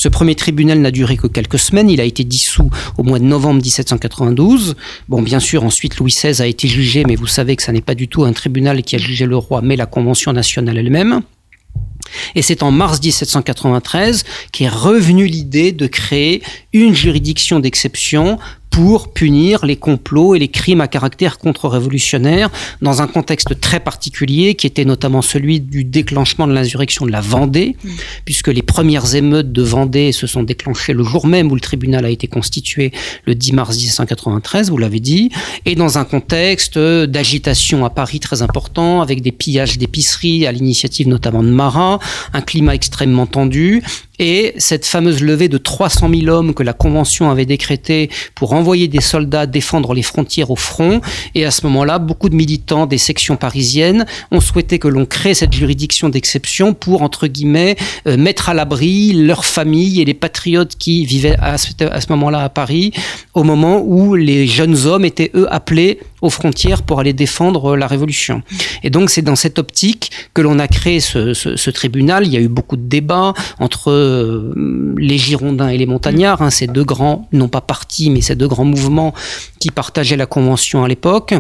Ce 0.02 0.10
premier 0.10 0.34
tribunal 0.34 0.80
n'a 0.80 0.90
duré 0.90 1.16
que 1.16 1.28
quelques 1.28 1.60
semaines. 1.60 1.88
Il 1.88 2.02
a 2.02 2.06
été 2.06 2.24
dissous 2.24 2.72
au 2.98 3.04
mois 3.04 3.20
de 3.20 3.24
novembre 3.24 3.62
1792. 3.62 4.76
Bon, 5.08 5.22
bien 5.22 5.40
sûr, 5.40 5.64
ensuite 5.64 5.98
Louis 5.98 6.10
XVI 6.12 6.42
a 6.42 6.48
été 6.48 6.68
jugé, 6.68 7.04
mais 7.08 7.16
vous 7.16 7.28
savez 7.28 7.56
que 7.56 7.62
ça 7.62 7.72
n'est 7.72 7.82
pas 7.82 7.94
du 7.94 8.08
tout 8.08 8.24
un 8.24 8.34
tribunal 8.34 8.82
qui 8.82 8.96
a 8.96 8.98
jugé 8.98 9.28
le 9.28 9.38
roi, 9.38 9.62
mais 9.62 9.76
la 9.76 9.86
Convention 9.86 10.34
nationale 10.34 10.80
elle-même. 10.80 11.22
Et 12.34 12.42
c'est 12.42 12.64
en 12.64 12.72
mars 12.72 13.00
1793 13.00 14.24
qu'est 14.52 14.68
revenue 14.68 15.28
l'idée 15.28 15.72
de 15.72 15.86
créer 15.86 16.42
une 16.74 16.96
juridiction 16.96 17.60
d'exception 17.60 18.40
pour 18.72 19.14
punir 19.14 19.66
les 19.66 19.76
complots 19.76 20.34
et 20.34 20.40
les 20.40 20.48
crimes 20.48 20.82
à 20.82 20.88
caractère 20.88 21.38
contre-révolutionnaire 21.38 22.50
dans 22.82 23.02
un 23.02 23.08
contexte 23.08 23.60
très 23.60 23.82
particulier 23.82 24.56
qui 24.56 24.66
était 24.66 24.86
notamment 24.86 25.22
celui 25.22 25.60
du 25.60 25.84
déclenchement 25.84 26.48
de 26.48 26.54
l'insurrection 26.54 27.06
de 27.06 27.12
la 27.12 27.22
Vendée, 27.22 27.76
mmh. 27.84 27.90
puisque 28.26 28.48
les 28.48 28.62
premières 28.62 29.14
émeutes 29.14 29.52
de 29.52 29.62
Vendée 29.62 30.12
se 30.14 30.26
sont 30.26 30.44
déclenchées 30.44 30.94
le 30.94 31.04
jour 31.04 31.28
même 31.28 31.52
où 31.52 31.56
le 31.56 31.62
tribunal 31.62 32.06
a 32.06 32.10
été 32.10 32.28
constitué 32.28 32.92
le 33.26 33.36
10 33.36 33.54
mars 33.54 33.76
1793, 33.76 34.70
vous 34.70 34.78
l'avez 34.78 35.02
dit, 35.02 35.30
et 35.66 35.76
dans 35.76 35.98
un 35.98 36.06
contexte 36.06 36.80
d'agitation 36.80 37.84
à 37.86 37.90
Paris 37.90 38.22
très 38.22 38.42
important, 38.42 39.02
avec 39.02 39.22
des 39.22 39.34
pillages 39.34 39.78
d'épiceries 39.78 40.48
à 40.48 40.52
l'initiative 40.52 41.10
notamment 41.10 41.44
de 41.44 41.50
Marat, 41.50 42.00
un 42.34 42.42
climat 42.42 42.74
extrêmement 42.74 43.26
tendu, 43.26 43.84
et 44.22 44.54
cette 44.58 44.86
fameuse 44.86 45.22
levée 45.22 45.50
de 45.50 45.58
300 45.58 46.10
000 46.14 46.28
hommes 46.28 46.54
que 46.54 46.62
la 46.62 46.74
Convention 46.74 47.32
avait 47.32 47.48
décrétée 47.48 48.10
pour 48.36 48.54
envoyer 48.62 48.88
des 48.88 49.02
soldats 49.02 49.48
défendre 49.48 49.94
les 49.94 50.04
frontières 50.04 50.52
au 50.52 50.56
front. 50.56 51.02
Et 51.36 51.46
à 51.46 51.52
ce 51.52 51.66
moment-là, 51.66 52.00
beaucoup 52.00 52.30
de 52.30 52.36
militants 52.36 52.86
des 52.86 53.00
sections 53.00 53.36
parisiennes 53.36 54.06
ont 54.32 54.40
souhaité 54.40 54.80
que 54.80 54.88
l'on 54.88 55.06
crée 55.06 55.34
cette 55.34 55.54
juridiction 55.54 56.10
d'exception 56.10 56.74
pour, 56.74 57.02
entre 57.02 57.28
guillemets, 57.28 57.76
euh, 58.08 58.18
mettre 58.18 58.50
à 58.50 58.54
l'abri 58.54 59.14
leurs 59.14 59.46
familles 59.46 60.00
et 60.02 60.06
les 60.06 60.14
patriotes 60.14 60.76
qui 60.78 61.06
vivaient 61.06 61.38
à 61.40 61.58
ce, 61.58 61.72
à 61.84 62.00
ce 62.00 62.08
moment-là 62.10 62.44
à 62.44 62.50
Paris, 62.50 62.94
au 63.34 63.44
moment 63.44 63.82
où 63.84 64.16
les 64.16 64.48
jeunes 64.48 64.78
hommes 64.86 65.06
étaient, 65.06 65.32
eux, 65.36 65.48
appelés 65.52 66.00
aux 66.22 66.30
frontières 66.30 66.84
pour 66.84 67.00
aller 67.00 67.14
défendre 67.14 67.76
la 67.76 67.88
Révolution. 67.88 68.44
Et 68.84 68.90
donc 68.90 69.10
c'est 69.10 69.22
dans 69.22 69.36
cette 69.36 69.60
optique 69.60 70.12
que 70.34 70.42
l'on 70.42 70.60
a 70.60 70.68
créé 70.68 71.00
ce, 71.00 71.70
tribunal. 71.72 72.26
Il 72.26 72.34
y 72.34 72.38
a 72.38 72.40
eu 72.40 72.48
beaucoup 72.48 72.78
de 72.78 72.88
débats 72.88 73.34
entre 73.60 73.92
euh, 73.92 74.54
les 74.98 75.18
Girondins 75.18 75.70
et 75.70 75.78
les 75.78 75.86
Montagnards, 75.86 76.42
hein, 76.42 76.50
ces 76.50 76.68
deux 76.68 76.84
grands, 76.84 77.28
non 77.32 77.48
pas 77.48 77.62
partis, 77.62 78.10
mais 78.10 78.22
ces 78.22 78.36
deux 78.36 78.48
grands 78.48 78.66
mouvements 78.66 79.14
qui 79.60 79.72
partageaient 79.72 80.18
la 80.18 80.26
Convention 80.26 80.84
à 80.84 80.88
l'époque. 80.88 81.34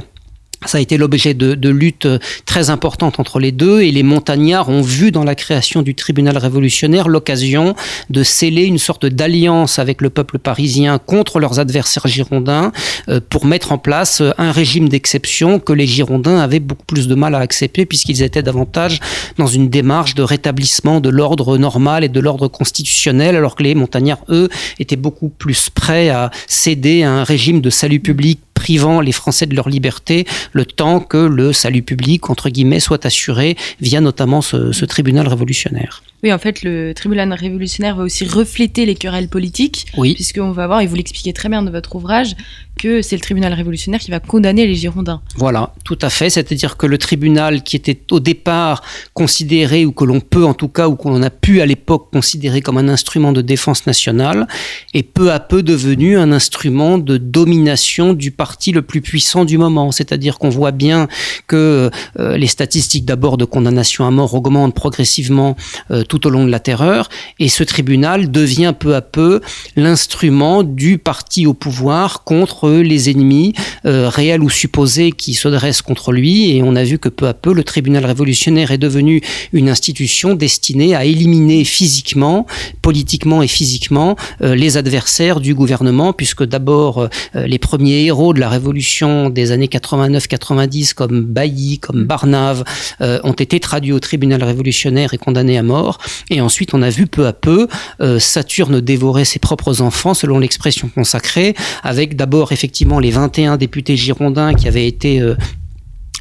Ça 0.65 0.77
a 0.77 0.82
été 0.82 0.98
l'objet 0.98 1.34
de, 1.34 1.56
de 1.56 1.70
luttes 1.70 2.08
très 2.46 2.70
importantes 2.70 3.20
entre 3.20 3.39
les 3.39 3.51
deux 3.51 3.82
et 3.82 3.91
les 3.91 4.03
montagnards 4.03 4.70
ont 4.70 4.84
vu 4.84 5.12
dans 5.12 5.24
la 5.24 5.34
création 5.34 5.82
du 5.82 5.96
tribunal 5.96 6.38
révolutionnaire 6.38 7.08
l'occasion 7.08 7.75
de 8.12 8.22
sceller 8.24 8.65
une 8.65 8.77
sorte 8.77 9.08
d'alliance 9.08 9.80
avec 9.80 10.01
le 10.01 10.12
peuple 10.12 10.38
parisien 10.38 11.00
contre 11.00 11.39
leurs 11.39 11.60
adversaires 11.60 12.08
girondins 12.08 12.72
euh, 13.10 13.20
pour 13.27 13.46
mettre 13.46 13.72
en 13.72 13.80
place 13.80 14.22
un 14.38 14.51
régime 14.51 14.88
d'exception 14.88 15.60
que 15.60 15.74
les 15.74 15.88
girondins 15.88 16.38
avaient 16.38 16.60
beaucoup 16.60 16.86
plus 16.86 17.08
de 17.08 17.15
mal 17.15 17.34
à 17.34 17.39
accepter 17.39 17.88
puisqu'ils 17.88 18.22
étaient 18.22 18.44
davantage 18.44 19.00
dans 19.39 19.48
une 19.48 19.70
démarche 19.70 20.13
de 20.13 20.22
rétablissement 20.22 21.00
de 21.00 21.10
l'ordre 21.10 21.58
normal 21.58 22.03
et 22.03 22.10
de 22.10 22.20
l'ordre 22.20 22.48
constitutionnel 22.48 23.36
alors 23.36 23.56
que 23.56 23.63
les 23.63 23.74
montagnards, 23.74 24.24
eux, 24.30 24.50
étaient 24.80 24.96
beaucoup 24.96 25.30
plus 25.30 25.72
prêts 25.72 26.10
à 26.10 26.30
céder 26.48 27.01
à 27.01 27.12
un 27.12 27.24
régime 27.24 27.62
de 27.62 27.70
salut 27.72 28.00
public 28.00 28.39
privant 28.53 29.01
les 29.01 29.12
Français 29.12 29.46
de 29.46 29.55
leur 29.55 29.70
liberté 29.70 30.25
le 30.51 30.65
temps 30.65 31.00
que 31.00 31.17
le 31.17 31.53
salut 31.53 31.81
public, 31.81 32.29
entre 32.29 32.50
guillemets, 32.50 32.79
soit 32.79 33.05
assuré 33.05 33.58
via 33.79 34.01
notamment 34.01 34.41
ce, 34.41 34.86
tribunal 34.86 35.27
révolutionnaire. 35.27 36.03
Oui, 36.23 36.31
en 36.31 36.37
fait, 36.37 36.63
le 36.63 36.93
tribunal 36.93 37.33
révolutionnaire 37.33 37.95
va 37.95 38.03
aussi 38.03 38.25
refléter 38.25 38.85
les 38.85 38.95
querelles 38.95 39.29
politiques, 39.29 39.87
oui. 39.97 40.13
puisqu'on 40.13 40.51
va 40.51 40.67
voir, 40.67 40.81
et 40.81 40.87
vous 40.87 40.95
l'expliquez 40.95 41.33
très 41.33 41.49
bien 41.49 41.63
dans 41.63 41.71
votre 41.71 41.95
ouvrage, 41.95 42.35
que 42.81 43.01
c'est 43.01 43.15
le 43.15 43.21
tribunal 43.21 43.53
révolutionnaire 43.53 43.99
qui 43.99 44.09
va 44.09 44.19
condamner 44.19 44.65
les 44.65 44.75
Girondins. 44.75 45.21
Voilà, 45.35 45.73
tout 45.83 45.99
à 46.01 46.09
fait. 46.09 46.29
C'est-à-dire 46.31 46.77
que 46.77 46.87
le 46.87 46.97
tribunal 46.97 47.61
qui 47.61 47.75
était 47.75 47.99
au 48.09 48.19
départ 48.19 48.81
considéré, 49.13 49.85
ou 49.85 49.91
que 49.91 50.03
l'on 50.03 50.19
peut 50.19 50.45
en 50.45 50.55
tout 50.55 50.67
cas, 50.67 50.87
ou 50.87 50.95
qu'on 50.95 51.21
a 51.21 51.29
pu 51.29 51.61
à 51.61 51.65
l'époque 51.65 52.09
considérer 52.11 52.61
comme 52.61 52.77
un 52.77 52.87
instrument 52.87 53.33
de 53.33 53.41
défense 53.41 53.85
nationale, 53.85 54.47
est 54.93 55.03
peu 55.03 55.31
à 55.31 55.39
peu 55.39 55.61
devenu 55.61 56.17
un 56.17 56.31
instrument 56.31 56.97
de 56.97 57.17
domination 57.17 58.13
du 58.13 58.31
parti 58.31 58.71
le 58.71 58.81
plus 58.81 59.01
puissant 59.01 59.45
du 59.45 59.59
moment. 59.59 59.91
C'est-à-dire 59.91 60.39
qu'on 60.39 60.49
voit 60.49 60.71
bien 60.71 61.07
que 61.45 61.91
euh, 62.19 62.37
les 62.37 62.47
statistiques 62.47 63.05
d'abord 63.05 63.37
de 63.37 63.45
condamnation 63.45 64.07
à 64.07 64.11
mort 64.11 64.33
augmentent 64.33 64.73
progressivement 64.73 65.55
euh, 65.91 66.03
tout 66.12 66.27
au 66.27 66.30
long 66.30 66.46
de 66.46 66.51
la 66.51 66.60
terreur, 66.60 67.08
et 67.39 67.48
ce 67.48 67.63
tribunal 67.63 68.30
devient 68.30 68.74
peu 68.77 68.96
à 68.96 69.01
peu 69.01 69.39
l'instrument 69.77 70.62
du 70.62 70.98
parti 70.98 71.48
au 71.48 71.53
pouvoir 71.53 72.25
contre 72.25 72.70
les 72.70 73.10
ennemis 73.10 73.53
euh, 73.86 74.10
réels 74.10 74.44
ou 74.44 74.50
supposés 74.50 75.13
qui 75.13 75.36
se 75.36 75.48
dressent 75.48 75.82
contre 75.82 76.12
lui, 76.12 76.51
et 76.51 76.63
on 76.63 76.75
a 76.75 76.84
vu 76.84 77.00
que 77.00 77.08
peu 77.08 77.27
à 77.30 77.34
peu 77.34 77.53
le 77.53 77.63
tribunal 77.63 78.06
révolutionnaire 78.06 78.72
est 78.72 78.77
devenu 78.77 79.22
une 79.53 79.70
institution 79.70 80.36
destinée 80.36 80.96
à 80.96 81.06
éliminer 81.06 81.63
physiquement, 81.63 82.46
politiquement 82.82 83.41
et 83.41 83.48
physiquement 83.48 84.18
euh, 84.41 84.53
les 84.53 84.75
adversaires 84.75 85.39
du 85.39 85.56
gouvernement, 85.56 86.12
puisque 86.12 86.44
d'abord 86.44 87.03
euh, 87.03 87.48
les 87.48 87.58
premiers 87.58 88.03
héros 88.03 88.34
de 88.34 88.41
la 88.41 88.50
révolution 88.50 89.30
des 89.30 89.53
années 89.53 89.68
89-90 89.68 90.94
comme 90.94 91.22
Bailly, 91.24 91.80
comme 91.80 92.03
Barnave, 92.03 92.65
ont 93.00 93.32
été 93.32 93.60
traduits 93.60 93.94
au 93.94 94.00
tribunal 94.00 94.44
révolutionnaire 94.44 95.13
et 95.13 95.18
condamnés 95.18 95.58
à 95.58 95.63
mort. 95.63 96.00
Et 96.29 96.41
ensuite, 96.41 96.74
on 96.74 96.81
a 96.81 96.89
vu 96.89 97.08
peu 97.08 97.27
à 97.27 97.34
peu 97.34 97.67
euh, 98.01 98.20
Saturne 98.20 98.81
dévorer 98.81 99.25
ses 99.25 99.39
propres 99.39 99.81
enfants, 99.81 100.13
selon 100.13 100.39
l'expression 100.39 100.89
consacrée, 100.89 101.55
avec 101.84 102.15
d'abord 102.15 102.51
effectivement 102.51 103.00
les 103.00 103.12
21 103.12 103.58
députés 103.58 103.96
girondins 103.96 104.53
qui 104.53 104.67
avaient 104.67 104.88
été 104.88 105.20
euh, 105.20 105.36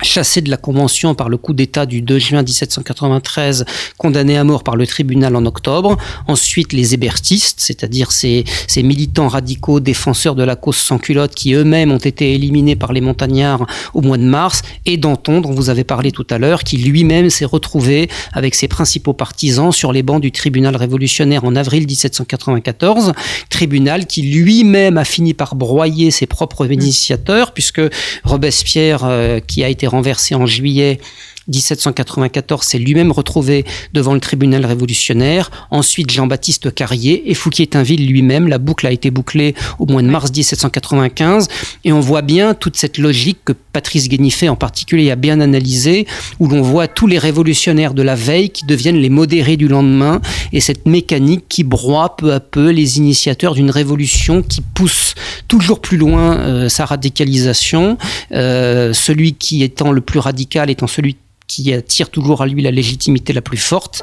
chassé 0.02 0.40
de 0.40 0.50
la 0.50 0.56
Convention 0.56 1.14
par 1.14 1.28
le 1.28 1.36
coup 1.36 1.52
d'État 1.52 1.86
du 1.86 2.02
2 2.02 2.18
juin 2.18 2.42
1793, 2.42 3.64
condamné 3.98 4.36
à 4.36 4.44
mort 4.44 4.64
par 4.64 4.76
le 4.76 4.86
tribunal 4.86 5.36
en 5.36 5.46
octobre. 5.46 5.96
Ensuite, 6.26 6.72
les 6.72 6.94
hébertistes, 6.94 7.60
c'est-à-dire 7.60 8.12
ces, 8.12 8.44
ces, 8.66 8.82
militants 8.82 9.28
radicaux 9.28 9.80
défenseurs 9.80 10.34
de 10.34 10.42
la 10.42 10.56
cause 10.56 10.76
sans 10.76 10.98
culotte 10.98 11.34
qui 11.34 11.52
eux-mêmes 11.54 11.92
ont 11.92 11.98
été 11.98 12.34
éliminés 12.34 12.76
par 12.76 12.92
les 12.92 13.00
montagnards 13.00 13.66
au 13.94 14.00
mois 14.00 14.18
de 14.18 14.24
mars. 14.24 14.62
Et 14.86 14.96
Danton, 14.96 15.40
dont 15.40 15.52
vous 15.52 15.70
avez 15.70 15.84
parlé 15.84 16.12
tout 16.12 16.26
à 16.30 16.38
l'heure, 16.38 16.64
qui 16.64 16.78
lui-même 16.78 17.30
s'est 17.30 17.44
retrouvé 17.44 18.08
avec 18.32 18.54
ses 18.54 18.68
principaux 18.68 19.12
partisans 19.12 19.72
sur 19.72 19.92
les 19.92 20.02
bancs 20.02 20.20
du 20.20 20.32
tribunal 20.32 20.76
révolutionnaire 20.76 21.44
en 21.44 21.56
avril 21.56 21.86
1794. 21.86 23.12
Tribunal 23.48 24.06
qui 24.06 24.22
lui-même 24.22 24.98
a 24.98 25.04
fini 25.04 25.34
par 25.34 25.54
broyer 25.54 26.10
ses 26.10 26.26
propres 26.26 26.70
initiateurs, 26.70 27.52
puisque 27.52 27.82
Robespierre, 28.24 29.04
euh, 29.04 29.40
qui 29.40 29.64
a 29.64 29.68
été 29.68 29.86
renversé 29.90 30.34
en 30.34 30.46
juillet 30.46 31.00
1794 31.50 32.64
s'est 32.64 32.78
lui-même 32.78 33.12
retrouvé 33.12 33.64
devant 33.92 34.14
le 34.14 34.20
tribunal 34.20 34.64
révolutionnaire. 34.64 35.50
Ensuite, 35.70 36.10
Jean-Baptiste 36.10 36.74
Carrier 36.74 37.30
et 37.30 37.34
Fouquier-Tinville 37.34 38.06
lui-même. 38.06 38.48
La 38.48 38.58
boucle 38.58 38.86
a 38.86 38.92
été 38.92 39.10
bouclée 39.10 39.54
au 39.78 39.86
mois 39.86 40.02
de 40.02 40.08
mars 40.08 40.30
1795. 40.30 41.48
Et 41.84 41.92
on 41.92 42.00
voit 42.00 42.22
bien 42.22 42.54
toute 42.54 42.76
cette 42.76 42.98
logique 42.98 43.38
que 43.44 43.52
Patrice 43.52 44.08
Guénifet 44.08 44.48
en 44.48 44.56
particulier 44.56 45.10
a 45.10 45.16
bien 45.16 45.40
analysée, 45.40 46.06
où 46.38 46.48
l'on 46.48 46.62
voit 46.62 46.88
tous 46.88 47.06
les 47.06 47.18
révolutionnaires 47.18 47.94
de 47.94 48.02
la 48.02 48.14
veille 48.14 48.50
qui 48.50 48.64
deviennent 48.64 49.00
les 49.00 49.10
modérés 49.10 49.56
du 49.56 49.68
lendemain, 49.68 50.20
et 50.52 50.60
cette 50.60 50.86
mécanique 50.86 51.44
qui 51.48 51.64
broie 51.64 52.16
peu 52.16 52.32
à 52.32 52.40
peu 52.40 52.70
les 52.70 52.98
initiateurs 52.98 53.54
d'une 53.54 53.70
révolution 53.70 54.42
qui 54.42 54.60
pousse 54.60 55.14
toujours 55.48 55.80
plus 55.80 55.96
loin 55.96 56.38
euh, 56.38 56.68
sa 56.68 56.84
radicalisation. 56.84 57.98
Euh, 58.32 58.92
celui 58.92 59.34
qui 59.34 59.62
étant 59.62 59.92
le 59.92 60.00
plus 60.00 60.18
radical 60.18 60.70
étant 60.70 60.86
celui 60.86 61.16
qui 61.50 61.72
attire 61.72 62.10
toujours 62.10 62.42
à 62.42 62.46
lui 62.46 62.62
la 62.62 62.70
légitimité 62.70 63.32
la 63.32 63.42
plus 63.42 63.56
forte. 63.56 64.02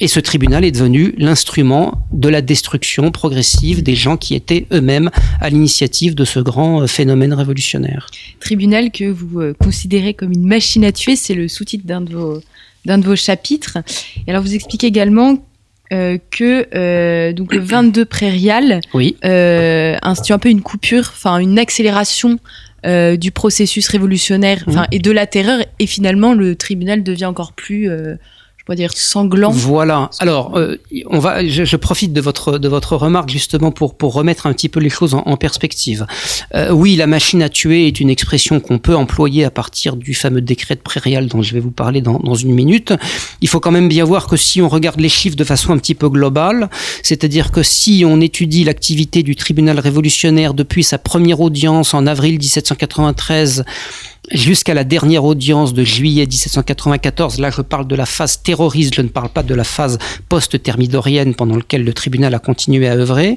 Et 0.00 0.08
ce 0.08 0.18
tribunal 0.18 0.64
est 0.64 0.72
devenu 0.72 1.14
l'instrument 1.18 2.02
de 2.10 2.28
la 2.28 2.42
destruction 2.42 3.12
progressive 3.12 3.82
des 3.84 3.94
gens 3.94 4.16
qui 4.16 4.34
étaient 4.34 4.66
eux-mêmes 4.72 5.10
à 5.40 5.50
l'initiative 5.50 6.16
de 6.16 6.24
ce 6.24 6.40
grand 6.40 6.82
euh, 6.82 6.86
phénomène 6.88 7.32
révolutionnaire. 7.32 8.08
Tribunal 8.40 8.90
que 8.90 9.04
vous 9.04 9.40
euh, 9.40 9.54
considérez 9.62 10.14
comme 10.14 10.32
une 10.32 10.46
machine 10.46 10.84
à 10.84 10.90
tuer, 10.90 11.14
c'est 11.14 11.34
le 11.34 11.46
sous-titre 11.46 11.86
d'un 11.86 12.00
de 12.00 12.12
vos 12.12 12.40
d'un 12.86 12.96
de 12.98 13.04
vos 13.04 13.16
chapitres. 13.16 13.76
Et 14.26 14.30
alors 14.30 14.42
vous 14.42 14.54
expliquez 14.54 14.86
également 14.86 15.38
euh, 15.92 16.18
que 16.30 16.68
euh, 16.72 17.32
donc 17.32 17.52
le 17.52 17.58
22 17.58 18.04
prairial 18.04 18.80
oui. 18.94 19.16
euh, 19.24 19.96
institue 20.02 20.32
un 20.32 20.38
peu 20.38 20.48
une 20.48 20.62
coupure, 20.62 21.10
enfin 21.12 21.38
une 21.38 21.58
accélération 21.58 22.38
euh, 22.86 23.16
du 23.16 23.30
processus 23.30 23.88
révolutionnaire 23.88 24.64
Mmh. 24.66 24.82
et 24.92 24.98
de 24.98 25.10
la 25.10 25.26
terreur 25.26 25.60
et 25.78 25.86
finalement 25.86 26.34
le 26.34 26.56
tribunal 26.56 27.02
devient 27.02 27.26
encore 27.26 27.52
plus 27.52 27.88
Voilà. 29.50 30.10
Alors, 30.18 30.56
euh, 30.56 30.76
on 31.06 31.18
va. 31.18 31.46
Je, 31.46 31.76
profite 31.76 32.12
de 32.12 32.20
votre 32.20 32.58
de 32.58 32.68
votre 32.68 32.96
remarque 32.96 33.30
justement 33.30 33.70
pour 33.70 33.94
pour 33.94 34.12
remettre 34.12 34.46
un 34.46 34.52
petit 34.52 34.68
peu 34.68 34.80
les 34.80 34.90
choses 34.90 35.14
en, 35.14 35.22
en 35.26 35.36
perspective. 35.36 36.06
Euh, 36.54 36.70
oui, 36.70 36.96
la 36.96 37.06
machine 37.06 37.42
à 37.42 37.48
tuer 37.48 37.86
est 37.86 38.00
une 38.00 38.10
expression 38.10 38.60
qu'on 38.60 38.78
peut 38.78 38.94
employer 38.94 39.44
à 39.44 39.50
partir 39.50 39.96
du 39.96 40.14
fameux 40.14 40.40
décret 40.40 40.76
de 40.76 40.80
prairial 40.80 41.26
dont 41.26 41.42
je 41.42 41.54
vais 41.54 41.60
vous 41.60 41.70
parler 41.70 42.00
dans, 42.00 42.18
dans 42.18 42.34
une 42.34 42.54
minute. 42.54 42.92
Il 43.40 43.48
faut 43.48 43.60
quand 43.60 43.72
même 43.72 43.88
bien 43.88 44.04
voir 44.04 44.26
que 44.26 44.36
si 44.36 44.60
on 44.62 44.68
regarde 44.68 45.00
les 45.00 45.08
chiffres 45.08 45.36
de 45.36 45.44
façon 45.44 45.72
un 45.72 45.78
petit 45.78 45.94
peu 45.94 46.08
globale, 46.08 46.70
c'est-à-dire 47.02 47.50
que 47.50 47.62
si 47.62 48.04
on 48.06 48.20
étudie 48.20 48.64
l'activité 48.64 49.22
du 49.22 49.36
tribunal 49.36 49.78
révolutionnaire 49.78 50.54
depuis 50.54 50.84
sa 50.84 50.98
première 50.98 51.40
audience 51.40 51.94
en 51.94 52.06
avril 52.06 52.38
1793 52.38 53.64
jusqu'à 54.32 54.74
la 54.74 54.84
dernière 54.84 55.24
audience 55.24 55.74
de 55.74 55.84
juillet 55.84 56.26
1794, 56.26 57.38
là 57.38 57.50
je 57.50 57.62
parle 57.62 57.86
de 57.86 57.96
la 57.96 58.06
phase 58.06 58.42
terroriste, 58.42 58.94
je 58.94 59.02
ne 59.02 59.08
parle 59.08 59.28
pas 59.28 59.42
de 59.42 59.54
la 59.54 59.64
phase 59.64 59.98
post-thermidorienne 60.28 61.34
pendant 61.34 61.56
laquelle 61.56 61.84
le 61.84 61.92
tribunal 61.92 62.34
a 62.34 62.38
continué 62.38 62.88
à 62.88 62.94
œuvrer, 62.94 63.36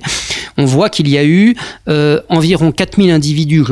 on 0.58 0.66
voit 0.66 0.90
qu'il 0.90 1.08
y 1.08 1.18
a 1.18 1.26
eu 1.26 1.56
euh, 1.88 2.22
environ 2.30 2.72
4000 2.72 3.12
individus, 3.12 3.64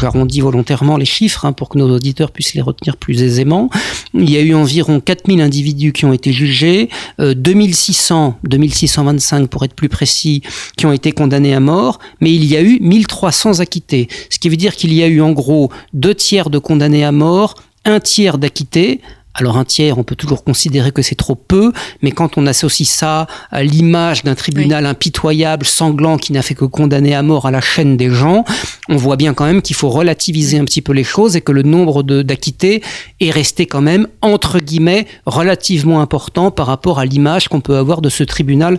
j'arrondis 0.00 0.40
volontairement 0.40 0.96
les 0.96 1.04
chiffres 1.04 1.44
hein, 1.44 1.52
pour 1.52 1.68
que 1.68 1.78
nos 1.78 1.94
auditeurs 1.94 2.30
puissent 2.30 2.54
les 2.54 2.62
retenir 2.62 2.96
plus 2.96 3.22
aisément, 3.22 3.70
il 4.12 4.30
y 4.30 4.36
a 4.36 4.40
eu 4.40 4.54
environ 4.54 5.00
4000 5.00 5.40
individus 5.40 5.92
qui 5.92 6.04
ont 6.04 6.12
été 6.12 6.32
jugés, 6.32 6.88
2600, 7.18 8.38
2625 8.44 9.48
pour 9.48 9.64
être 9.64 9.74
plus 9.74 9.88
précis, 9.88 10.42
qui 10.76 10.86
ont 10.86 10.92
été 10.92 11.12
condamnés 11.12 11.54
à 11.54 11.60
mort, 11.60 11.98
mais 12.20 12.32
il 12.32 12.44
y 12.44 12.56
a 12.56 12.62
eu 12.62 12.78
1300 12.80 13.60
acquittés, 13.60 14.08
ce 14.30 14.38
qui 14.38 14.48
veut 14.48 14.56
dire 14.56 14.74
qu'il 14.74 14.92
y 14.92 15.02
a 15.02 15.06
eu 15.06 15.20
en 15.20 15.32
gros 15.32 15.70
deux 15.92 16.14
tiers 16.14 16.50
de 16.50 16.58
condamnés 16.64 17.04
à 17.04 17.12
mort, 17.12 17.54
un 17.84 18.00
tiers 18.00 18.38
d'acquittés, 18.38 19.00
alors 19.36 19.56
un 19.56 19.64
tiers, 19.64 19.98
on 19.98 20.04
peut 20.04 20.14
toujours 20.14 20.44
considérer 20.44 20.92
que 20.92 21.02
c'est 21.02 21.16
trop 21.16 21.34
peu, 21.34 21.72
mais 22.02 22.12
quand 22.12 22.38
on 22.38 22.46
associe 22.46 22.88
ça 22.88 23.26
à 23.50 23.64
l'image 23.64 24.22
d'un 24.22 24.36
tribunal 24.36 24.86
impitoyable, 24.86 25.66
sanglant, 25.66 26.18
qui 26.18 26.32
n'a 26.32 26.42
fait 26.42 26.54
que 26.54 26.64
condamner 26.64 27.16
à 27.16 27.22
mort 27.22 27.46
à 27.46 27.50
la 27.50 27.60
chaîne 27.60 27.96
des 27.96 28.10
gens, 28.10 28.44
on 28.88 28.96
voit 28.96 29.16
bien 29.16 29.34
quand 29.34 29.44
même 29.44 29.60
qu'il 29.60 29.74
faut 29.74 29.90
relativiser 29.90 30.58
un 30.58 30.64
petit 30.64 30.82
peu 30.82 30.92
les 30.92 31.02
choses 31.02 31.34
et 31.34 31.40
que 31.40 31.50
le 31.50 31.62
nombre 31.62 32.04
d'acquittés 32.04 32.80
est 33.18 33.30
resté 33.32 33.66
quand 33.66 33.82
même, 33.82 34.06
entre 34.22 34.60
guillemets, 34.60 35.08
relativement 35.26 36.00
important 36.00 36.52
par 36.52 36.68
rapport 36.68 37.00
à 37.00 37.04
l'image 37.04 37.48
qu'on 37.48 37.60
peut 37.60 37.76
avoir 37.76 38.02
de 38.02 38.10
ce 38.10 38.22
tribunal 38.22 38.78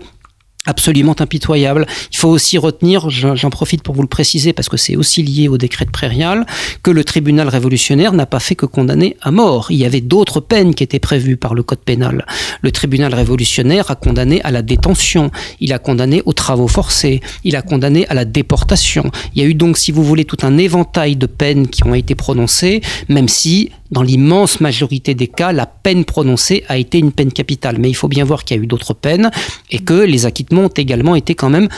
absolument 0.66 1.16
impitoyable. 1.20 1.86
Il 2.12 2.18
faut 2.18 2.30
aussi 2.30 2.58
retenir, 2.58 3.10
j'en 3.10 3.50
profite 3.50 3.84
pour 3.84 3.96
vous 3.96 4.02
le 4.02 4.08
préciser 4.08 4.54
parce 4.54 4.70
que 4.70 4.78
c'est 4.78 4.96
aussi 4.96 5.24
lié 5.24 5.48
au 5.48 5.58
décret 5.58 5.86
de 5.86 5.92
Prairial, 5.92 6.46
que 6.84 6.92
le 6.92 7.04
tribunal 7.04 7.48
révolutionnaire 7.48 8.14
n'a 8.14 8.26
pas 8.26 8.40
fait 8.40 8.56
que 8.56 8.66
condamner 8.66 9.18
à 9.22 9.32
mort. 9.32 9.68
Il 9.70 9.78
y 9.78 9.86
avait 9.86 10.02
d'autres 10.02 10.40
peines 10.40 10.76
qui 10.76 10.84
étaient 10.84 11.00
prévues 11.00 11.38
par 11.38 11.54
le 11.54 11.64
code 11.64 11.80
pénal. 11.80 12.26
Le 12.62 12.72
tribunal 12.72 13.14
révolutionnaire 13.14 13.92
a 13.92 13.96
condamné 13.96 14.42
à 14.44 14.52
la 14.52 14.62
détention, 14.62 15.32
il 15.60 15.74
a 15.74 15.80
condamné 15.80 16.22
aux 16.26 16.34
travaux 16.34 16.68
forcés, 16.68 17.22
il 17.44 17.56
a 17.56 17.62
condamné 17.62 18.08
à 18.08 18.14
la 18.14 18.26
déportation. 18.26 19.12
Il 19.34 19.42
y 19.42 19.46
a 19.46 19.48
eu 19.48 19.54
donc, 19.54 19.78
si 19.78 19.92
vous 19.92 20.04
voulez, 20.04 20.26
tout 20.26 20.38
un 20.44 20.58
éventail 20.58 21.16
de 21.16 21.26
peines 21.26 21.68
qui 21.68 21.86
ont 21.86 21.94
été 21.94 22.16
prononcées, 22.16 22.82
même 23.10 23.28
si 23.28 23.72
dans 23.96 24.04
l'immense 24.04 24.60
majorité 24.60 25.16
des 25.16 25.28
cas, 25.28 25.54
la 25.54 25.66
peine 25.66 26.04
prononcée 26.04 26.66
a 26.68 26.78
été 26.78 27.00
une 27.00 27.14
peine 27.14 27.32
capitale. 27.32 27.78
Mais 27.80 27.90
il 27.90 27.94
faut 27.94 28.10
bien 28.10 28.26
voir 28.26 28.44
qu'il 28.44 28.58
y 28.58 28.60
a 28.60 28.64
eu 28.64 28.68
d'autres 28.68 28.94
peines 28.94 29.32
et 29.72 29.80
que 29.80 29.94
les 29.94 30.26
acquittements 30.26 30.66
ont 30.66 30.68
également 30.68 31.16
été 31.16 31.34
quand 31.34 31.50
même 31.50 31.70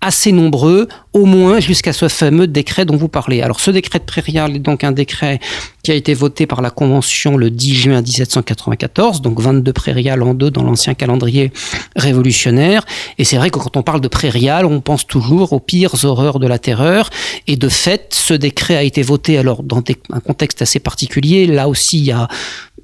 assez 0.00 0.32
nombreux, 0.32 0.88
au 1.12 1.24
moins 1.24 1.58
jusqu'à 1.60 1.92
ce 1.92 2.08
fameux 2.08 2.46
décret 2.46 2.84
dont 2.84 2.96
vous 2.96 3.08
parlez. 3.08 3.42
Alors 3.42 3.60
ce 3.60 3.70
décret 3.70 3.98
de 3.98 4.04
Prairial 4.04 4.56
est 4.56 4.60
donc 4.60 4.84
un 4.84 4.92
décret 4.92 5.40
qui 5.82 5.90
a 5.90 5.94
été 5.94 6.14
voté 6.14 6.46
par 6.46 6.62
la 6.62 6.70
Convention 6.70 7.36
le 7.36 7.50
10 7.50 7.74
juin 7.74 8.02
1794, 8.02 9.20
donc 9.20 9.40
22 9.40 9.72
Prairial 9.72 10.22
en 10.22 10.34
deux 10.34 10.50
dans 10.50 10.62
l'ancien 10.62 10.94
calendrier 10.94 11.52
révolutionnaire. 11.96 12.84
Et 13.18 13.24
c'est 13.24 13.36
vrai 13.36 13.50
que 13.50 13.58
quand 13.58 13.76
on 13.76 13.82
parle 13.82 14.00
de 14.00 14.08
Prairial, 14.08 14.66
on 14.66 14.80
pense 14.80 15.06
toujours 15.06 15.52
aux 15.52 15.60
pires 15.60 16.04
horreurs 16.04 16.38
de 16.38 16.46
la 16.46 16.58
terreur. 16.58 17.10
Et 17.46 17.56
de 17.56 17.68
fait, 17.68 18.08
ce 18.12 18.34
décret 18.34 18.76
a 18.76 18.82
été 18.82 19.02
voté 19.02 19.38
alors 19.38 19.62
dans 19.62 19.82
un 20.12 20.20
contexte 20.20 20.62
assez 20.62 20.78
particulier. 20.78 21.46
Là 21.46 21.68
aussi, 21.68 21.98
il 21.98 22.04
y 22.04 22.12
a 22.12 22.28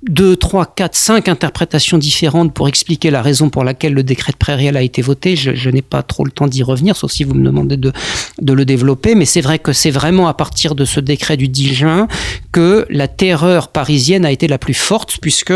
deux, 0.08 0.36
trois, 0.36 0.66
quatre, 0.66 0.94
cinq 0.94 1.28
interprétations 1.28 1.98
différentes 1.98 2.52
pour 2.52 2.68
expliquer 2.68 3.10
la 3.10 3.22
raison 3.22 3.50
pour 3.50 3.64
laquelle 3.64 3.92
le 3.92 4.02
décret 4.02 4.32
de 4.32 4.36
prairial 4.36 4.76
a 4.76 4.82
été 4.82 5.02
voté. 5.02 5.36
Je, 5.36 5.70
n'ai 5.70 5.82
pas 5.82 6.02
trop 6.02 6.24
le 6.24 6.30
temps 6.30 6.46
d'y 6.46 6.62
revenir, 6.62 6.96
sauf 6.96 7.10
si 7.10 7.24
vous 7.24 7.34
me 7.34 7.44
demandez 7.44 7.76
de, 7.76 7.92
de 8.40 8.52
le 8.52 8.64
développer. 8.64 9.14
Mais 9.14 9.24
c'est 9.24 9.40
vrai 9.40 9.58
que 9.58 9.72
c'est 9.72 9.90
vraiment 9.90 10.28
à 10.28 10.34
partir 10.34 10.74
de 10.74 10.84
ce 10.84 11.00
décret 11.00 11.36
du 11.36 11.48
10 11.48 11.74
juin 11.74 12.08
que 12.52 12.86
la 12.90 13.08
terreur 13.08 13.68
parisienne 13.68 14.24
a 14.24 14.32
été 14.32 14.48
la 14.48 14.58
plus 14.58 14.74
forte, 14.74 15.18
puisque 15.20 15.52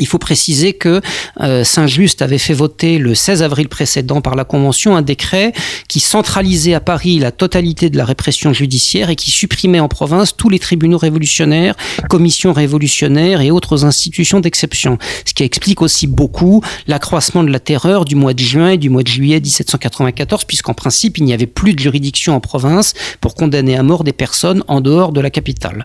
il 0.00 0.06
faut 0.06 0.18
préciser 0.18 0.72
que 0.72 1.00
euh, 1.40 1.62
Saint-Just 1.62 2.22
avait 2.22 2.38
fait 2.38 2.54
voter 2.54 2.98
le 2.98 3.14
16 3.14 3.42
avril 3.42 3.68
précédent 3.68 4.20
par 4.20 4.34
la 4.34 4.44
Convention 4.44 4.96
un 4.96 5.02
décret 5.02 5.52
qui 5.88 6.00
centralisait 6.00 6.74
à 6.74 6.80
Paris 6.80 7.18
la 7.18 7.30
totalité 7.30 7.90
de 7.90 7.96
la 7.96 8.04
répression 8.04 8.52
judiciaire 8.52 9.10
et 9.10 9.16
qui 9.16 9.30
supprimait 9.30 9.80
en 9.80 9.88
province 9.88 10.36
tous 10.36 10.48
les 10.48 10.58
tribunaux 10.58 10.98
révolutionnaires, 10.98 11.74
commissions 12.08 12.52
révolutionnaires 12.52 13.40
et 13.40 13.50
autres 13.50 13.84
institutions 13.84 14.40
d'exception. 14.40 14.98
Ce 15.24 15.34
qui 15.34 15.42
explique 15.42 15.82
aussi 15.82 16.06
beaucoup 16.06 16.62
l'accroissement 16.86 17.44
de 17.44 17.50
la 17.50 17.60
terreur 17.60 18.04
du 18.04 18.14
mois 18.14 18.34
de 18.34 18.40
juin 18.40 18.70
et 18.70 18.78
du 18.78 18.88
mois 18.88 19.02
de 19.02 19.08
juillet 19.08 19.40
1794, 19.40 20.44
puisqu'en 20.44 20.74
principe, 20.74 21.18
il 21.18 21.24
n'y 21.24 21.32
avait 21.32 21.46
plus 21.46 21.74
de 21.74 21.78
juridiction 21.78 22.34
en 22.34 22.40
province 22.40 22.94
pour 23.20 23.34
condamner 23.34 23.76
à 23.76 23.82
mort 23.82 24.04
des 24.04 24.12
personnes 24.12 24.64
en 24.68 24.80
dehors 24.80 25.12
de 25.12 25.20
la 25.20 25.30
capitale. 25.30 25.84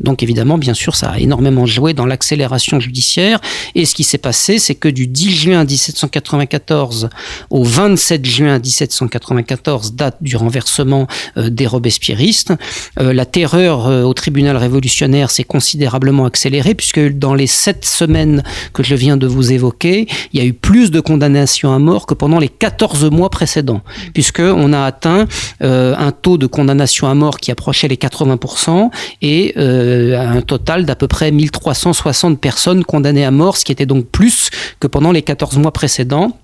Donc 0.00 0.22
évidemment, 0.22 0.58
bien 0.58 0.74
sûr, 0.74 0.96
ça 0.96 1.10
a 1.10 1.18
énormément 1.18 1.66
joué 1.66 1.94
dans 1.94 2.06
l'accélération 2.06 2.80
judiciaire 2.80 3.40
et 3.74 3.84
ce 3.84 3.94
qui 3.94 4.04
s'est 4.04 4.18
passé, 4.18 4.58
c'est 4.58 4.74
que 4.74 4.88
du 4.88 5.06
10 5.06 5.30
juin 5.30 5.64
1794 5.64 7.08
au 7.50 7.64
27 7.64 8.24
juin 8.24 8.58
1794, 8.58 9.94
date 9.94 10.16
du 10.20 10.36
renversement 10.36 11.06
euh, 11.36 11.50
des 11.50 11.66
robespierristes, 11.66 12.52
euh, 13.00 13.12
la 13.12 13.26
terreur 13.26 13.86
euh, 13.86 14.02
au 14.02 14.14
tribunal 14.14 14.56
révolutionnaire 14.56 15.30
s'est 15.30 15.44
considérablement 15.44 16.24
accélérée 16.24 16.74
puisque 16.74 17.00
dans 17.00 17.34
les 17.34 17.46
sept 17.46 17.84
semaines 17.84 18.42
que 18.72 18.82
je 18.82 18.94
viens 18.94 19.16
de 19.16 19.26
vous 19.26 19.52
évoquer, 19.52 20.06
il 20.32 20.40
y 20.40 20.42
a 20.42 20.46
eu 20.46 20.52
plus 20.52 20.90
de 20.90 21.00
condamnations 21.00 21.72
à 21.72 21.78
mort 21.78 22.06
que 22.06 22.14
pendant 22.14 22.38
les 22.38 22.48
14 22.48 23.10
mois 23.10 23.30
précédents, 23.30 23.82
puisqu'on 24.12 24.72
a 24.72 24.84
atteint 24.84 25.26
un 25.60 26.12
taux 26.12 26.38
de 26.38 26.46
condamnation 26.46 27.08
à 27.08 27.14
mort 27.14 27.38
qui 27.38 27.50
approchait 27.50 27.88
les 27.88 27.96
80% 27.96 28.90
et 29.22 29.54
un 29.56 30.40
total 30.42 30.84
d'à 30.84 30.96
peu 30.96 31.08
près 31.08 31.30
1360 31.30 32.40
personnes 32.40 32.84
condamnées 32.84 33.24
à 33.24 33.30
mort 33.30 33.43
ce 33.52 33.64
qui 33.64 33.72
était 33.72 33.86
donc 33.86 34.06
plus 34.06 34.50
que 34.80 34.86
pendant 34.86 35.12
les 35.12 35.22
14 35.22 35.58
mois 35.58 35.72
précédents. 35.72 36.38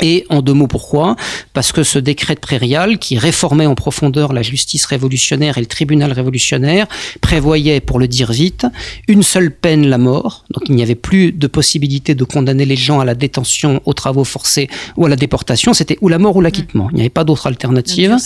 Et 0.00 0.26
en 0.30 0.42
deux 0.42 0.54
mots, 0.54 0.66
pourquoi? 0.66 1.16
Parce 1.52 1.72
que 1.72 1.82
ce 1.82 1.98
décret 1.98 2.34
de 2.34 2.40
Prairial, 2.40 2.98
qui 2.98 3.18
réformait 3.18 3.66
en 3.66 3.74
profondeur 3.74 4.32
la 4.32 4.42
justice 4.42 4.84
révolutionnaire 4.86 5.58
et 5.58 5.60
le 5.60 5.66
tribunal 5.66 6.12
révolutionnaire, 6.12 6.86
prévoyait, 7.20 7.80
pour 7.80 7.98
le 7.98 8.08
dire 8.08 8.32
vite, 8.32 8.66
une 9.06 9.22
seule 9.22 9.50
peine, 9.50 9.86
la 9.86 9.98
mort. 9.98 10.44
Donc 10.50 10.64
il 10.68 10.74
n'y 10.74 10.82
avait 10.82 10.94
plus 10.94 11.32
de 11.32 11.46
possibilité 11.46 12.14
de 12.14 12.24
condamner 12.24 12.64
les 12.64 12.76
gens 12.76 13.00
à 13.00 13.04
la 13.04 13.14
détention, 13.14 13.80
aux 13.84 13.92
travaux 13.92 14.24
forcés 14.24 14.68
ou 14.96 15.06
à 15.06 15.08
la 15.08 15.16
déportation. 15.16 15.72
C'était 15.72 15.98
ou 16.00 16.08
la 16.08 16.18
mort 16.18 16.36
ou 16.36 16.40
l'acquittement. 16.40 16.88
Il 16.90 16.96
n'y 16.96 17.02
avait 17.02 17.10
pas 17.10 17.24
d'autre 17.24 17.46
alternative. 17.46 18.16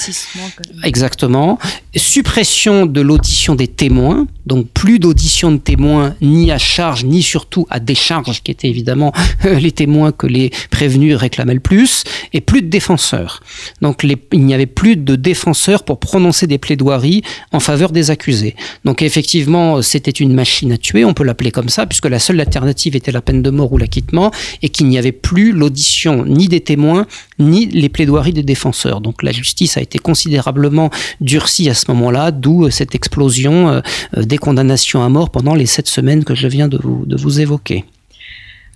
Exactement. 0.83 1.59
Suppression 1.95 2.87
de 2.87 3.01
l'audition 3.01 3.55
des 3.55 3.69
témoins. 3.69 4.27
Donc 4.47 4.69
plus 4.69 4.99
d'audition 5.01 5.51
de 5.51 5.59
témoins, 5.59 6.15
ni 6.23 6.53
à 6.53 6.59
charge, 6.59 7.05
ni 7.05 7.23
surtout 7.23 7.67
à 7.69 7.81
décharge, 7.81 8.43
qui 8.43 8.53
étaient 8.53 8.69
évidemment 8.69 9.13
les 9.45 9.73
témoins 9.73 10.13
que 10.13 10.29
les 10.29 10.51
prévenus 10.71 11.17
réclamaient 11.17 11.56
plus, 11.61 12.05
et 12.33 12.41
plus 12.41 12.63
de 12.63 12.69
défenseurs. 12.69 13.43
Donc 13.83 14.05
il 14.05 14.45
n'y 14.45 14.55
avait 14.55 14.67
plus 14.67 14.97
de 14.97 15.17
défenseurs 15.17 15.85
pour 15.85 15.99
prononcer 15.99 16.47
des 16.47 16.59
plaidoiries 16.59 17.23
en 17.53 17.61
faveur 17.61 17.93
des 17.93 18.11
accusés. 18.11 18.57
Donc 18.85 19.03
effectivement, 19.03 19.83
c'était 19.83 20.11
une 20.11 20.33
machine 20.33 20.73
à 20.73 20.79
tuer, 20.79 21.05
on 21.05 21.15
peut 21.15 21.25
l'appeler 21.25 21.51
comme 21.51 21.69
ça, 21.69 21.87
puisque 21.87 22.07
la 22.07 22.19
seule 22.19 22.41
alternative 22.41 22.97
était 22.97 23.13
la 23.13 23.23
peine 23.23 23.43
de 23.43 23.51
mort 23.51 23.73
ou 23.73 23.79
l'acquittement, 23.79 24.31
et 24.63 24.69
qu'il 24.69 24.89
n'y 24.89 24.99
avait 24.99 25.13
plus 25.13 25.53
l'audition 25.53 26.25
ni 26.25 26.49
des 26.49 26.61
témoins, 26.61 27.07
ni 27.39 27.67
les 27.67 27.89
plaidoiries 27.89 28.33
des 28.33 28.43
défenseurs. 28.43 29.01
Donc 29.01 29.23
la 29.23 29.33
justice 29.33 29.77
a 29.77 29.81
été 29.81 29.99
considérablement 29.99 30.91
durcie 31.21 31.69
à 31.69 31.75
ce 31.75 31.91
moment-là, 31.91 32.31
d'où 32.31 32.71
cette 32.71 32.95
explosion 32.95 33.69
euh, 33.69 33.81
euh, 34.17 34.23
des 34.23 34.39
condamnations 34.39 35.03
à 35.03 35.09
mort 35.09 35.31
pendant 35.31 35.55
les 35.55 35.67
sept 35.67 35.89
semaines 35.89 36.25
que 36.25 36.35
je 36.35 36.49
viens 36.49 36.69
de 36.69 36.79
vous 37.17 37.41
évoquer. 37.41 37.85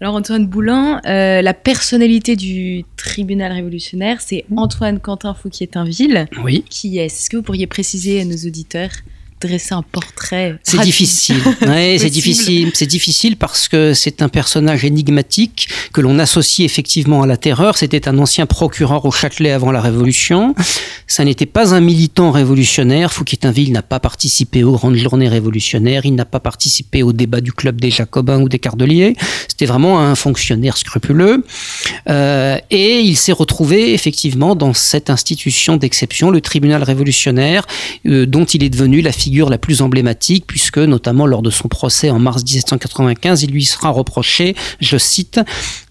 Alors 0.02 0.14
Antoine 0.14 0.46
Boulin, 0.46 1.02
euh, 1.04 1.42
la 1.42 1.52
personnalité 1.52 2.34
du 2.34 2.86
tribunal 2.96 3.52
révolutionnaire, 3.52 4.22
c'est 4.22 4.46
Antoine 4.56 4.98
Quentin 4.98 5.34
Fouquier-Tinville. 5.34 6.26
Oui. 6.42 6.64
Qui 6.70 6.98
est 6.98 7.06
Est-ce 7.06 7.28
que 7.28 7.36
vous 7.36 7.42
pourriez 7.42 7.66
préciser 7.66 8.22
à 8.22 8.24
nos 8.24 8.36
auditeurs 8.36 8.90
dresser 9.40 9.74
un 9.74 9.82
portrait 9.82 10.58
C'est 10.62 10.80
difficile. 10.80 11.36
Ouais, 11.66 11.96
c'est 11.98 12.10
difficile. 12.10 12.70
C'est 12.74 12.86
difficile 12.86 13.36
parce 13.36 13.68
que 13.68 13.94
c'est 13.94 14.22
un 14.22 14.28
personnage 14.28 14.84
énigmatique 14.84 15.68
que 15.92 16.00
l'on 16.00 16.18
associe 16.18 16.64
effectivement 16.64 17.22
à 17.22 17.26
la 17.26 17.36
terreur. 17.36 17.76
C'était 17.78 18.08
un 18.08 18.18
ancien 18.18 18.46
procureur 18.46 19.04
au 19.04 19.10
Châtelet 19.10 19.50
avant 19.50 19.72
la 19.72 19.80
Révolution. 19.80 20.54
Ça 21.06 21.24
n'était 21.24 21.46
pas 21.46 21.74
un 21.74 21.80
militant 21.80 22.30
révolutionnaire. 22.30 23.12
Fouquier-Tinville 23.12 23.72
n'a 23.72 23.82
pas 23.82 24.00
participé 24.00 24.64
aux 24.64 24.72
grandes 24.72 24.96
journées 24.96 25.28
révolutionnaires. 25.28 26.04
Il 26.04 26.14
n'a 26.14 26.24
pas 26.24 26.40
participé 26.40 27.02
au 27.02 27.12
débat 27.12 27.40
du 27.40 27.52
club 27.52 27.80
des 27.80 27.90
Jacobins 27.90 28.40
ou 28.40 28.48
des 28.48 28.58
Cardeliers. 28.58 29.14
C'était 29.48 29.66
vraiment 29.66 30.00
un 30.00 30.14
fonctionnaire 30.14 30.76
scrupuleux. 30.76 31.44
Euh, 32.08 32.58
et 32.70 33.00
il 33.00 33.16
s'est 33.16 33.32
retrouvé 33.32 33.94
effectivement 33.94 34.54
dans 34.54 34.74
cette 34.74 35.10
institution 35.10 35.76
d'exception, 35.76 36.30
le 36.30 36.40
tribunal 36.40 36.82
révolutionnaire, 36.82 37.66
euh, 38.06 38.26
dont 38.26 38.44
il 38.44 38.62
est 38.62 38.70
devenu 38.70 39.00
la 39.00 39.12
figure 39.12 39.29
la 39.38 39.58
plus 39.58 39.82
emblématique, 39.82 40.44
puisque 40.46 40.78
notamment 40.78 41.26
lors 41.26 41.42
de 41.42 41.50
son 41.50 41.68
procès 41.68 42.10
en 42.10 42.18
mars 42.18 42.42
1795, 42.42 43.42
il 43.42 43.50
lui 43.50 43.64
sera 43.64 43.90
reproché, 43.90 44.54
je 44.80 44.98
cite, 44.98 45.40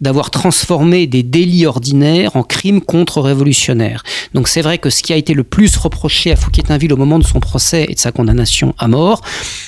d'avoir 0.01 0.29
transformé 0.29 1.07
des 1.07 1.23
délits 1.23 1.65
ordinaires 1.65 2.35
en 2.35 2.43
crimes 2.43 2.81
contre-révolutionnaires. 2.81 4.03
Donc 4.33 4.47
c'est 4.47 4.61
vrai 4.61 4.77
que 4.77 4.89
ce 4.89 5.01
qui 5.03 5.13
a 5.13 5.15
été 5.15 5.33
le 5.33 5.43
plus 5.43 5.75
reproché 5.77 6.31
à 6.31 6.35
Fouquier-Tinville 6.35 6.93
au 6.93 6.97
moment 6.97 7.19
de 7.19 7.25
son 7.25 7.39
procès 7.39 7.85
et 7.89 7.95
de 7.95 7.99
sa 7.99 8.11
condamnation 8.11 8.75
à 8.77 8.87
mort, 8.87 9.21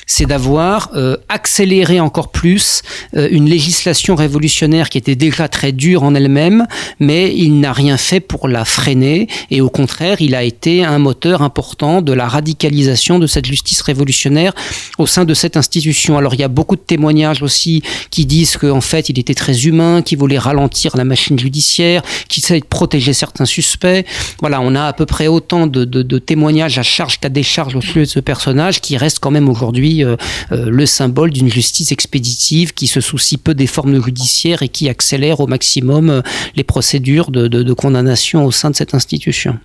c'est 0.05 0.25
d'avoir 0.25 0.89
euh, 0.95 1.17
accéléré 1.29 1.99
encore 1.99 2.31
plus 2.31 2.81
euh, 3.15 3.27
une 3.31 3.47
législation 3.47 4.15
révolutionnaire 4.15 4.89
qui 4.89 4.97
était 4.97 5.15
déjà 5.15 5.47
très 5.47 5.71
dure 5.71 6.03
en 6.03 6.13
elle-même, 6.15 6.67
mais 6.99 7.33
il 7.35 7.59
n'a 7.59 7.73
rien 7.73 7.97
fait 7.97 8.19
pour 8.19 8.47
la 8.47 8.65
freiner, 8.65 9.27
et 9.49 9.61
au 9.61 9.69
contraire, 9.69 10.21
il 10.21 10.35
a 10.35 10.43
été 10.43 10.83
un 10.83 10.99
moteur 10.99 11.41
important 11.41 12.01
de 12.01 12.13
la 12.13 12.27
radicalisation 12.27 13.19
de 13.19 13.27
cette 13.27 13.45
justice 13.45 13.60
révolutionnaire 13.85 14.53
au 14.97 15.07
sein 15.07 15.25
de 15.25 15.33
cette 15.33 15.57
institution. 15.57 16.17
Alors 16.17 16.33
il 16.33 16.39
y 16.39 16.43
a 16.43 16.47
beaucoup 16.47 16.75
de 16.75 16.81
témoignages 16.81 17.41
aussi 17.41 17.83
qui 18.09 18.25
disent 18.25 18.57
qu'en 18.57 18.81
fait, 18.81 19.09
il 19.09 19.19
était 19.19 19.33
très 19.33 19.65
humain, 19.65 20.01
qu'il 20.01 20.17
voulait 20.17 20.37
ralentir 20.37 20.97
la 20.97 21.05
machine 21.05 21.37
judiciaire, 21.39 22.01
qu'il 22.27 22.43
savait 22.43 22.61
protéger 22.61 23.13
certains 23.13 23.45
suspects. 23.45 24.05
Voilà, 24.39 24.61
on 24.61 24.75
a 24.75 24.85
à 24.85 24.93
peu 24.93 25.05
près 25.05 25.27
autant 25.27 25.67
de, 25.67 26.19
témoignages 26.19 26.77
à 26.77 26.83
charge 26.83 27.19
qu'à 27.19 27.29
décharge 27.29 27.75
au 27.75 27.81
sujet 27.81 28.01
de 28.01 28.05
ce 28.05 28.19
personnage 28.19 28.81
qui 28.81 28.97
reste 28.97 29.19
quand 29.19 29.31
même 29.31 29.49
aujourd'hui 29.49 30.03
euh, 30.03 30.15
euh, 30.51 30.69
le 30.69 30.85
symbole 30.85 31.31
d'une 31.31 31.49
justice 31.49 31.91
expéditive 31.91 32.73
qui 32.73 32.87
se 32.87 33.01
soucie 33.01 33.37
peu 33.37 33.53
des 33.53 33.67
formes 33.67 34.03
judiciaires 34.03 34.61
et 34.61 34.69
qui 34.69 34.89
accélère 34.89 35.39
au 35.39 35.47
maximum 35.47 36.09
euh, 36.09 36.21
les 36.55 36.63
procédures 36.63 37.31
de, 37.31 37.73
condamnation 37.73 38.45
au 38.45 38.51
sein 38.51 38.69
de 38.69 38.75
cette 38.75 38.93
institution. 38.93 39.57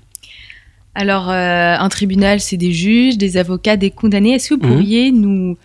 Alors, 0.99 1.29
un 1.29 1.89
tribunal, 1.89 2.41
c'est 2.41 2.57
des 2.57 2.73
juges, 2.73 3.19
des 3.19 3.37
avocats, 3.37 3.77
des 3.77 3.91
condamnés. 3.91 4.33
Est-ce 4.33 4.49
que 4.49 4.55
vous 4.55 4.67
mhm. 4.67 4.73
pourriez 4.73 5.13
nous, 5.13 5.59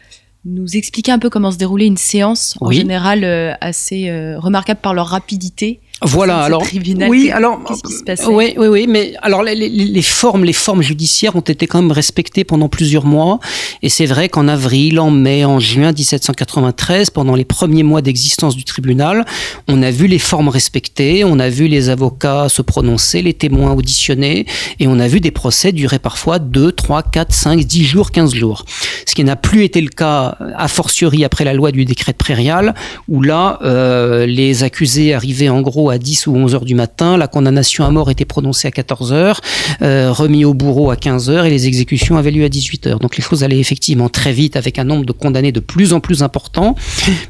nous 0.44 0.76
expliquer 0.76 1.14
un 1.14 1.20
peu 1.20 1.30
comment 1.30 1.52
se 1.52 1.58
déroulait 1.58 1.88
une 1.88 1.98
séance, 1.98 2.58
en 2.60 2.70
général 2.70 3.24
assez 3.62 4.12
remarquable 4.36 4.82
par 4.82 4.94
leur 4.94 5.08
rapidité? 5.08 5.80
Voilà. 6.04 6.40
Alors, 6.40 6.64
oui, 7.10 7.30
alors, 7.32 7.64
qu'est-ce 7.64 7.84
qui 7.84 7.94
se 7.94 8.04
passait 8.04 8.26
Oui, 8.26 8.56
oui, 8.58 8.68
oui. 8.68 8.86
Mais 8.88 9.14
alors, 9.22 9.44
les, 9.44 9.54
les, 9.54 9.70
les, 9.70 10.02
formes, 10.02 10.44
les 10.44 10.54
formes 10.54 10.82
judiciaires 10.82 11.36
ont 11.36 11.42
été 11.42 11.68
quand 11.68 11.80
même 11.80 11.92
respectées 11.92 12.44
pendant 12.44 12.70
plusieurs 12.70 13.06
mois. 13.06 13.40
Et 13.84 13.90
c'est 13.90 14.08
vrai 14.08 14.28
qu'en 14.28 14.48
avril, 14.48 15.00
en 15.00 15.12
mai, 15.12 15.46
en 15.46 15.60
juin 15.60 15.92
1793, 15.92 17.12
pendant 17.12 17.36
les 17.36 17.46
premiers 17.46 17.84
mois 17.84 18.02
d'existence 18.02 18.56
du 18.56 18.64
tribunal, 18.64 19.26
on 19.68 19.84
a 19.84 19.92
vu 19.92 20.08
les 20.08 20.18
formes 20.18 20.50
respectées, 20.50 21.24
on 21.24 21.38
a 21.38 21.50
vu 21.50 21.68
les 21.68 21.90
avocats 21.90 22.50
se 22.50 22.64
prononcer, 22.64 23.22
les 23.22 23.36
témoins 23.36 23.74
auditionnés, 23.74 24.48
et 24.80 24.88
on 24.88 25.00
a 25.00 25.08
vu 25.08 25.20
des 25.20 25.32
procès 25.32 25.72
durer 25.72 26.00
parfois 26.00 26.40
2, 26.40 26.72
3, 26.72 27.04
4, 27.04 27.32
5, 27.32 27.60
10 27.60 27.84
jours, 27.84 28.12
15 28.12 28.34
jours. 28.34 28.66
Ce 29.06 29.14
qui 29.14 29.24
n'a 29.24 29.36
plus 29.36 29.64
été 29.64 29.82
le 29.82 29.90
cas, 29.90 30.36
a 30.56 30.68
fortiori 30.68 31.24
après 31.24 31.44
la 31.44 31.54
loi 31.54 31.72
du 31.72 31.86
décret 31.86 32.14
de 32.14 32.18
prairial, 32.18 32.74
où 33.08 33.22
là, 33.22 33.60
euh, 33.62 34.26
les 34.26 34.64
accusés 34.64 35.14
arrivaient 35.14 35.50
en 35.50 35.62
gros 35.62 35.91
à 35.92 35.98
10 35.98 36.28
ou 36.28 36.36
11 36.36 36.56
heures 36.56 36.66
du 36.66 36.76
matin. 36.76 37.18
La 37.18 37.28
condamnation 37.28 37.86
à 37.86 37.92
mort 37.92 38.10
était 38.10 38.26
prononcée 38.26 38.68
à 38.68 38.72
14 38.72 39.14
heures, 39.14 39.42
euh, 39.82 40.12
remis 40.12 40.46
au 40.46 40.54
bourreau 40.54 40.92
à 40.92 40.96
15 40.96 41.30
heures 41.30 41.46
et 41.46 41.50
les 41.50 41.68
exécutions 41.68 42.18
avaient 42.18 42.32
lieu 42.32 42.46
à 42.46 42.50
18 42.50 42.88
heures. 42.88 43.00
Donc 43.00 43.18
les 43.18 43.24
choses 43.24 43.44
allaient 43.44 43.60
effectivement 43.60 44.10
très 44.10 44.34
vite 44.34 44.56
avec 44.56 44.80
un 44.80 44.84
nombre 44.84 45.06
de 45.06 45.12
condamnés 45.12 45.52
de 45.52 45.60
plus 45.60 45.94
en 45.94 46.00
plus 46.00 46.24
important, 46.24 46.76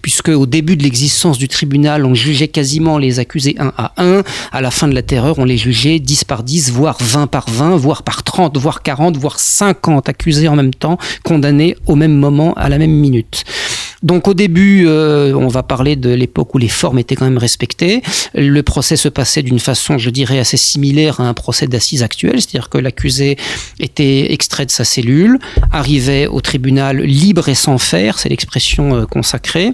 puisque 0.02 0.30
au 0.30 0.46
début 0.46 0.78
de 0.78 0.84
l'existence 0.84 1.38
du 1.38 1.48
tribunal, 1.48 2.06
on 2.06 2.14
jugeait 2.14 2.48
quasiment 2.48 2.98
les 2.98 3.20
accusés 3.20 3.56
un 3.60 3.74
à 3.78 3.94
un. 3.98 4.24
À 4.52 4.62
la 4.62 4.72
fin 4.72 4.88
de 4.88 4.94
la 4.94 5.02
terreur, 5.02 5.40
on 5.40 5.46
les 5.46 5.58
jugeait 5.58 6.00
10 6.00 6.24
par 6.26 6.44
10, 6.44 6.72
voire 6.72 6.98
20 7.00 7.28
par 7.28 7.50
20, 7.50 7.76
voire 7.76 8.04
par 8.04 8.24
30, 8.24 8.58
voire 8.58 8.82
40, 8.84 9.18
voire 9.18 9.40
50 9.40 10.10
accusés 10.10 10.48
en 10.48 10.56
même 10.56 10.74
temps, 10.74 10.98
condamnés 11.24 11.76
au 11.88 11.96
même 11.96 12.16
moment, 12.16 12.54
à 12.56 12.70
la 12.70 12.78
même 12.78 12.92
minute. 12.92 13.44
Donc 14.04 14.28
au 14.28 14.34
début, 14.34 14.86
euh, 14.88 15.34
on 15.34 15.48
va 15.48 15.64
parler 15.64 15.96
de 15.96 16.10
l'époque 16.10 16.56
où 16.56 16.58
les 16.58 16.68
formes 16.68 17.00
étaient 17.00 17.16
quand 17.16 17.26
même 17.26 17.38
respectées. 17.38 18.02
Le 18.34 18.62
procès 18.62 18.96
se 18.96 19.10
passait 19.10 19.44
d'une 19.44 19.60
façon, 19.60 19.98
je 19.98 20.10
dirais, 20.10 20.40
assez 20.40 20.58
similaire 20.58 21.20
à 21.20 21.28
un 21.28 21.34
procès 21.34 21.68
d'assises 21.68 22.04
actuel, 22.04 22.42
c'est-à-dire 22.42 22.70
que 22.70 22.78
l'accusé 22.78 23.38
était 23.80 24.32
extrait 24.34 24.66
de 24.66 24.72
sa 24.72 24.84
cellule, 24.84 25.38
arrivait 25.72 26.28
au 26.28 26.42
tribunal 26.42 27.02
libre 27.02 27.48
et 27.50 27.56
sans 27.56 27.78
faire, 27.78 28.18
c'est 28.18 28.30
l'expression 28.30 28.96
euh, 28.96 29.06
consacrée. 29.06 29.74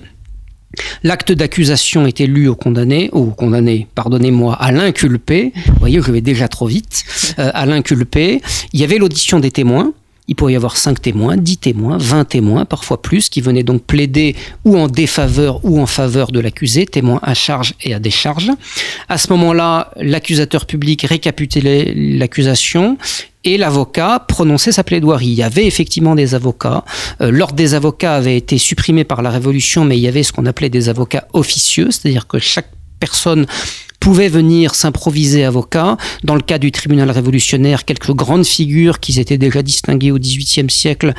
L'acte 1.04 1.32
d'accusation 1.32 2.06
était 2.06 2.28
lu 2.28 2.48
au 2.48 2.56
condamné, 2.56 3.10
au 3.14 3.28
condamné, 3.28 3.88
pardonnez-moi, 3.96 4.54
à 4.56 4.72
l'inculpé. 4.72 5.54
Vous 5.68 5.80
voyez, 5.80 6.02
je 6.02 6.12
vais 6.12 6.22
déjà 6.22 6.48
trop 6.48 6.68
vite. 6.68 7.04
Euh, 7.40 7.52
à 7.54 7.66
l'inculpé. 7.66 8.42
Il 8.74 8.80
y 8.80 8.84
avait 8.84 8.98
l'audition 8.98 9.40
des 9.40 9.52
témoins. 9.52 9.94
Il 10.28 10.36
pourrait 10.36 10.54
y 10.54 10.56
avoir 10.58 10.76
5 10.76 11.02
témoins, 11.02 11.38
10 11.38 11.58
témoins, 11.58 11.98
20 11.98 12.26
témoins, 12.26 12.66
parfois 12.66 13.02
plus, 13.02 13.30
qui 13.30 13.40
venaient 13.40 13.64
donc 13.64 13.84
plaider 13.84 14.36
ou 14.66 14.78
en 14.78 14.88
défaveur 14.88 15.64
ou 15.64 15.80
en 15.80 15.86
faveur 15.86 16.32
de 16.32 16.40
l'accusé, 16.40 16.86
témoins 16.86 17.20
à 17.24 17.34
charge 17.34 17.74
et 17.82 17.94
à 17.94 18.00
décharge. 18.00 18.52
À 19.08 19.18
ce 19.18 19.30
moment-là, 19.32 19.92
l'accusateur 19.96 20.66
public 20.66 21.04
récapitulait 21.04 21.94
l'accusation 21.96 22.98
et 23.46 23.58
l'avocat 23.58 24.26
prononçait 24.28 24.74
sa 24.74 24.84
plaidoirie. 24.84 25.28
Il 25.28 25.34
y 25.34 25.44
avait 25.44 25.66
effectivement 25.66 26.16
des 26.16 26.36
avocats. 26.36 26.84
Euh, 27.22 27.32
l'ordre 27.32 27.56
des 27.56 27.74
avocats 27.74 28.16
avait 28.16 28.36
été 28.36 28.58
supprimé 28.58 29.06
par 29.06 29.22
la 29.22 29.30
Révolution, 29.30 29.86
mais 29.86 29.98
il 29.98 30.02
y 30.02 30.08
avait 30.10 30.24
ce 30.24 30.34
qu'on 30.34 30.46
appelait 30.46 30.70
des 30.70 30.90
avocats 30.90 31.26
officieux, 31.32 31.88
c'est-à-dire 31.90 32.28
que 32.28 32.40
chaque 32.40 32.70
personne 33.00 33.46
pouvaient 34.00 34.30
venir 34.30 34.76
s'improviser 34.76 35.44
avocat. 35.44 35.98
Dans 36.24 36.36
le 36.36 36.42
cas 36.42 36.58
du 36.58 36.72
tribunal 36.72 37.10
révolutionnaire, 37.12 37.86
quelques 37.86 38.12
grandes 38.12 38.46
figures 38.46 39.00
qui 39.00 39.14
s'étaient 39.14 39.38
déjà 39.38 39.62
distinguées 39.62 40.12
au 40.12 40.20
XVIIIe 40.20 40.70
siècle 40.70 41.14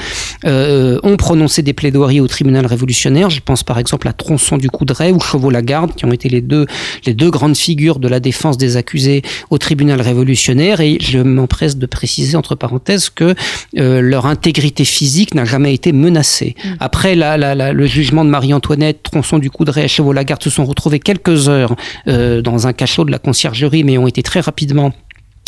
euh, 0.45 0.99
ont 1.03 1.17
prononcé 1.17 1.63
des 1.63 1.73
plaidoiries 1.73 2.21
au 2.21 2.29
tribunal 2.29 2.67
révolutionnaire. 2.67 3.31
Je 3.31 3.41
pense 3.41 3.63
par 3.63 3.79
exemple 3.79 4.09
à 4.09 4.13
Tronçon 4.13 4.57
du 4.57 4.71
Coudray 4.71 5.13
ou 5.13 5.21
Chevaux-Lagarde, 5.21 5.95
qui 5.95 6.05
ont 6.05 6.13
été 6.13 6.29
les 6.29 6.41
deux, 6.41 6.67
les 7.07 7.15
deux 7.15 7.31
grandes 7.31 7.57
figures 7.57 7.99
de 7.99 8.09
la 8.09 8.21
défense 8.21 8.57
des 8.57 8.77
accusés 8.77 9.23
au 9.51 9.59
tribunal 9.59 10.01
révolutionnaire. 10.01 10.81
Et 10.81 10.99
je 11.01 11.19
m'empresse 11.19 11.77
de 11.77 11.87
préciser, 11.87 12.37
entre 12.37 12.55
parenthèses, 12.55 13.11
que 13.11 13.35
euh, 13.77 14.01
leur 14.01 14.27
intégrité 14.27 14.85
physique 14.85 15.35
n'a 15.35 15.45
jamais 15.45 15.75
été 15.75 15.93
menacée. 15.93 16.55
Mm. 16.65 16.69
Après 16.81 17.15
la, 17.15 17.37
la, 17.37 17.73
le 17.73 17.87
jugement 17.87 18.25
de 18.25 18.31
Marie-Antoinette, 18.31 19.03
Tronçon 19.03 19.39
du 19.39 19.51
Coudray 19.51 19.85
et 19.85 19.89
Chevaux-Lagarde 19.89 20.43
se 20.43 20.51
sont 20.51 20.65
retrouvés 20.65 21.01
quelques 21.01 21.49
heures 21.49 21.75
euh, 22.07 22.43
dans 22.43 22.67
un 22.67 22.68
cachot 22.73 23.05
de 23.05 23.11
la 23.11 23.19
conciergerie, 23.19 23.85
mais 23.85 23.99
ont 23.99 24.07
été 24.07 24.23
très 24.23 24.41
rapidement 24.41 24.93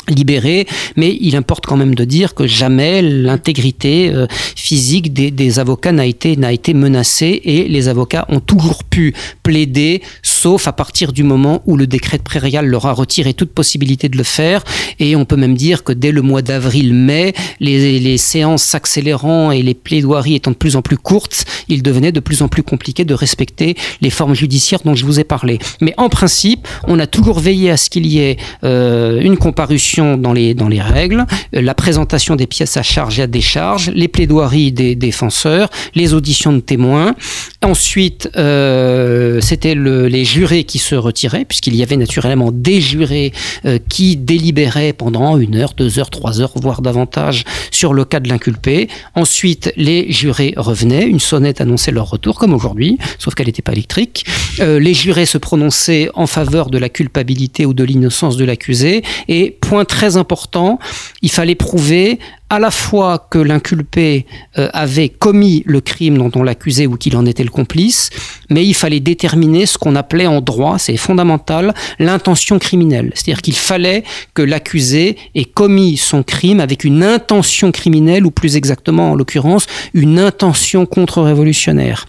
libérés, 0.08 0.66
mais 0.96 1.16
il 1.20 1.36
importe 1.36 1.66
quand 1.66 1.76
même 1.76 1.94
de 1.94 2.04
dire 2.04 2.34
que 2.34 2.46
jamais 2.46 3.02
l'intégrité 3.02 4.10
euh, 4.12 4.26
physique 4.30 5.12
des, 5.12 5.58
avocats 5.58 5.92
n'a 5.92 6.06
été, 6.06 6.36
n'a 6.36 6.52
été 6.52 6.74
menacée 6.74 7.40
et 7.44 7.68
les 7.68 7.88
avocats 7.88 8.26
ont 8.28 8.40
toujours 8.40 8.84
pu 8.84 9.14
plaider, 9.42 10.02
sauf 10.40 10.68
à 10.68 10.72
partir 10.72 11.12
du 11.12 11.22
moment 11.22 11.62
où 11.66 11.76
le 11.76 11.86
décret 11.86 12.16
de 12.16 12.22
prairial 12.22 12.66
leur 12.66 12.86
a 12.86 12.92
retiré 12.92 13.34
toute 13.34 13.52
possibilité 13.52 14.08
de 14.08 14.16
le 14.16 14.24
faire. 14.24 14.64
Et 14.98 15.14
on 15.14 15.26
peut 15.26 15.36
même 15.36 15.54
dire 15.54 15.84
que 15.84 15.92
dès 15.92 16.12
le 16.12 16.22
mois 16.22 16.40
d'avril-mai, 16.40 17.34
les, 17.60 18.16
séances 18.16 18.62
s'accélérant 18.62 19.50
et 19.50 19.62
les 19.62 19.74
plaidoiries 19.74 20.36
étant 20.36 20.52
de 20.52 20.56
plus 20.56 20.76
en 20.76 20.82
plus 20.82 20.96
courtes, 20.96 21.44
il 21.68 21.82
devenait 21.82 22.12
de 22.12 22.20
plus 22.20 22.40
en 22.40 22.48
plus 22.48 22.62
compliqué 22.62 23.04
de 23.04 23.12
respecter 23.12 23.74
les 24.00 24.08
formes 24.08 24.34
judiciaires 24.34 24.80
dont 24.84 24.94
je 24.94 25.04
vous 25.04 25.20
ai 25.20 25.24
parlé. 25.24 25.58
Mais 25.82 25.92
en 25.98 26.08
principe, 26.08 26.66
on 26.88 26.98
a 26.98 27.06
toujours 27.06 27.38
veillé 27.38 27.70
à 27.70 27.76
ce 27.76 27.90
qu'il 27.90 28.06
y 28.06 28.20
ait 28.20 28.38
euh, 28.64 29.20
une 29.20 29.36
comparution 29.36 30.16
dans 30.16 30.32
les, 30.32 30.54
dans 30.54 30.68
les 30.68 30.80
règles, 30.80 31.26
euh, 31.54 31.60
la 31.60 31.74
présentation 31.74 32.34
des 32.36 32.46
pièces 32.46 32.78
à 32.78 32.82
charge 32.82 33.18
et 33.18 33.22
à 33.22 33.26
décharge, 33.26 33.90
les 33.94 34.08
plaidoiries 34.08 34.72
des 34.72 34.94
défenseurs, 34.94 35.68
les 35.94 36.14
auditions 36.14 36.54
de 36.54 36.60
témoins. 36.60 37.14
Ensuite, 37.62 38.30
euh, 38.36 39.40
c'était 39.42 39.74
les 39.74 40.24
jurés 40.30 40.64
qui 40.64 40.78
se 40.78 40.94
retiraient, 40.94 41.44
puisqu'il 41.44 41.74
y 41.74 41.82
avait 41.82 41.96
naturellement 41.96 42.50
des 42.52 42.80
jurés 42.80 43.32
euh, 43.64 43.78
qui 43.88 44.16
délibéraient 44.16 44.92
pendant 44.92 45.36
une 45.38 45.56
heure, 45.56 45.74
deux 45.76 45.98
heures, 45.98 46.10
trois 46.10 46.40
heures, 46.40 46.52
voire 46.56 46.82
davantage 46.82 47.44
sur 47.70 47.92
le 47.92 48.04
cas 48.04 48.20
de 48.20 48.28
l'inculpé. 48.28 48.88
Ensuite, 49.14 49.72
les 49.76 50.10
jurés 50.12 50.54
revenaient, 50.56 51.06
une 51.06 51.20
sonnette 51.20 51.60
annonçait 51.60 51.90
leur 51.90 52.08
retour, 52.08 52.38
comme 52.38 52.54
aujourd'hui, 52.54 52.98
sauf 53.18 53.34
qu'elle 53.34 53.46
n'était 53.46 53.62
pas 53.62 53.72
électrique. 53.72 54.24
les 54.58 54.94
jurés 54.94 55.26
se 55.26 55.38
prononçaient 55.38 56.08
en 56.14 56.26
faveur 56.26 56.70
de 56.70 56.78
la 56.78 56.88
culpabilité 56.88 57.66
ou 57.66 57.74
de 57.74 57.84
l'innocence 57.84 58.36
de 58.36 58.44
l'accusé, 58.44 59.02
et 59.28 59.56
point 59.60 59.84
très 59.84 60.16
important, 60.16 60.78
il 61.22 61.30
fallait 61.30 61.54
prouver 61.54 62.18
à 62.50 62.58
la 62.58 62.72
fois 62.72 63.28
que 63.30 63.38
l'inculpé 63.38 64.26
euh, 64.58 64.68
avait 64.72 65.08
commis 65.08 65.62
le 65.66 65.80
crime 65.80 66.18
dont 66.18 66.32
on 66.34 66.42
l'accusait 66.42 66.86
ou 66.86 66.96
qu'il 66.96 67.16
en 67.16 67.24
était 67.24 67.44
le 67.44 67.50
complice, 67.50 68.10
mais 68.50 68.66
il 68.66 68.74
fallait 68.74 68.98
déterminer 69.00 69.66
ce 69.66 69.78
qu'on 69.78 69.94
appelait 69.94 70.26
en 70.26 70.40
droit, 70.40 70.78
c'est 70.78 70.96
fondamental, 70.96 71.72
l'intention 72.00 72.58
criminelle. 72.58 73.12
C'est-à-dire 73.14 73.42
qu'il 73.42 73.56
fallait 73.56 74.02
que 74.34 74.42
l'accusé 74.42 75.16
ait 75.36 75.44
commis 75.44 75.96
son 75.96 76.24
crime 76.24 76.58
avec 76.58 76.82
une 76.82 77.04
intention 77.04 77.70
criminelle, 77.70 78.26
ou 78.26 78.32
plus 78.32 78.56
exactement 78.56 79.12
en 79.12 79.14
l'occurrence, 79.14 79.66
une 79.94 80.18
intention 80.18 80.86
contre-révolutionnaire. 80.86 82.06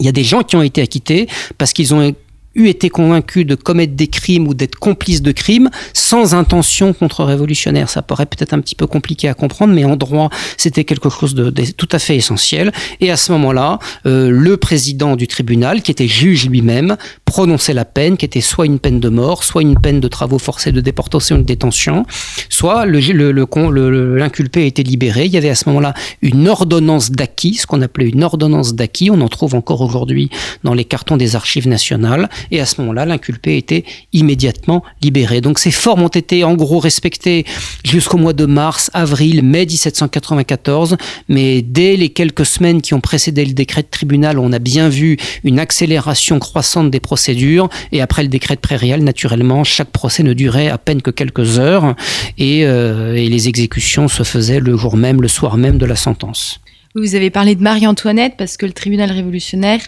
Il 0.00 0.06
y 0.06 0.08
a 0.08 0.12
des 0.12 0.24
gens 0.24 0.42
qui 0.42 0.56
ont 0.56 0.62
été 0.62 0.82
acquittés 0.82 1.26
parce 1.58 1.72
qu'ils 1.72 1.94
ont 1.94 2.14
eût 2.56 2.68
été 2.68 2.88
convaincu 2.90 3.44
de 3.44 3.54
commettre 3.54 3.94
des 3.94 4.08
crimes 4.08 4.48
ou 4.48 4.54
d'être 4.54 4.76
complice 4.76 5.22
de 5.22 5.32
crimes 5.32 5.70
sans 5.92 6.34
intention 6.34 6.92
contre-révolutionnaire. 6.92 7.88
Ça 7.88 8.02
paraît 8.02 8.26
peut-être 8.26 8.52
un 8.52 8.60
petit 8.60 8.74
peu 8.74 8.86
compliqué 8.86 9.28
à 9.28 9.34
comprendre, 9.34 9.74
mais 9.74 9.84
en 9.84 9.96
droit, 9.96 10.30
c'était 10.56 10.84
quelque 10.84 11.10
chose 11.10 11.34
de, 11.34 11.50
tout 11.76 11.88
à 11.92 11.98
fait 11.98 12.16
essentiel. 12.16 12.72
Et 13.00 13.10
à 13.10 13.16
ce 13.16 13.32
moment-là, 13.32 13.78
euh, 14.06 14.30
le 14.30 14.56
président 14.56 15.16
du 15.16 15.26
tribunal, 15.26 15.82
qui 15.82 15.90
était 15.90 16.08
juge 16.08 16.48
lui-même, 16.48 16.96
prononçait 17.24 17.74
la 17.74 17.84
peine, 17.84 18.16
qui 18.16 18.24
était 18.24 18.40
soit 18.40 18.66
une 18.66 18.78
peine 18.78 19.00
de 19.00 19.08
mort, 19.08 19.44
soit 19.44 19.62
une 19.62 19.78
peine 19.78 20.00
de 20.00 20.08
travaux 20.08 20.38
forcés 20.38 20.72
de 20.72 20.80
déportation 20.80 21.36
et 21.36 21.40
de 21.40 21.44
détention, 21.44 22.04
soit 22.48 22.86
l'inculpé 22.86 24.60
le, 24.60 24.62
le, 24.62 24.66
était 24.66 24.82
libéré. 24.82 25.26
Il 25.26 25.32
y 25.32 25.36
avait 25.36 25.50
à 25.50 25.54
ce 25.54 25.68
moment-là 25.68 25.94
une 26.22 26.48
ordonnance 26.48 27.10
d'acquis, 27.10 27.54
ce 27.54 27.66
qu'on 27.66 27.82
appelait 27.82 28.08
une 28.08 28.24
ordonnance 28.24 28.74
d'acquis. 28.74 29.10
On 29.10 29.20
en 29.20 29.28
trouve 29.28 29.54
encore 29.54 29.80
aujourd'hui 29.80 30.30
dans 30.64 30.74
les 30.74 30.84
cartons 30.84 31.16
des 31.16 31.36
archives 31.36 31.68
nationales. 31.68 32.28
Et 32.50 32.60
à 32.60 32.66
ce 32.66 32.80
moment-là, 32.80 33.06
l'inculpé 33.06 33.56
était 33.56 33.84
immédiatement 34.12 34.82
libéré. 35.02 35.40
Donc 35.40 35.58
ces 35.58 35.70
formes 35.70 36.02
ont 36.02 36.08
été 36.08 36.44
en 36.44 36.54
gros 36.54 36.78
respectées 36.78 37.44
jusqu'au 37.84 38.18
mois 38.18 38.32
de 38.32 38.46
mars, 38.46 38.90
avril, 38.94 39.42
mai 39.42 39.66
1794. 39.66 40.96
Mais 41.28 41.62
dès 41.62 41.96
les 41.96 42.10
quelques 42.10 42.46
semaines 42.46 42.82
qui 42.82 42.94
ont 42.94 43.00
précédé 43.00 43.44
le 43.44 43.52
décret 43.52 43.82
de 43.82 43.88
tribunal, 43.88 44.38
on 44.38 44.52
a 44.52 44.58
bien 44.58 44.88
vu 44.88 45.16
une 45.44 45.58
accélération 45.58 46.38
croissante 46.38 46.90
des 46.90 47.00
procédures. 47.00 47.68
Et 47.92 48.00
après 48.00 48.22
le 48.22 48.28
décret 48.28 48.56
de 48.56 48.60
prairial, 48.60 49.02
naturellement, 49.02 49.64
chaque 49.64 49.90
procès 49.90 50.22
ne 50.22 50.32
durait 50.32 50.68
à 50.68 50.78
peine 50.78 51.02
que 51.02 51.10
quelques 51.10 51.58
heures. 51.58 51.94
Et, 52.38 52.66
euh, 52.66 53.14
et 53.14 53.28
les 53.28 53.48
exécutions 53.48 54.08
se 54.08 54.22
faisaient 54.22 54.60
le 54.60 54.76
jour 54.76 54.96
même, 54.96 55.22
le 55.22 55.28
soir 55.28 55.56
même 55.56 55.78
de 55.78 55.86
la 55.86 55.96
sentence. 55.96 56.60
Vous 56.96 57.14
avez 57.14 57.28
parlé 57.28 57.54
de 57.54 57.62
Marie-Antoinette 57.62 58.38
parce 58.38 58.56
que 58.56 58.64
le 58.64 58.72
tribunal 58.72 59.10
révolutionnaire 59.10 59.80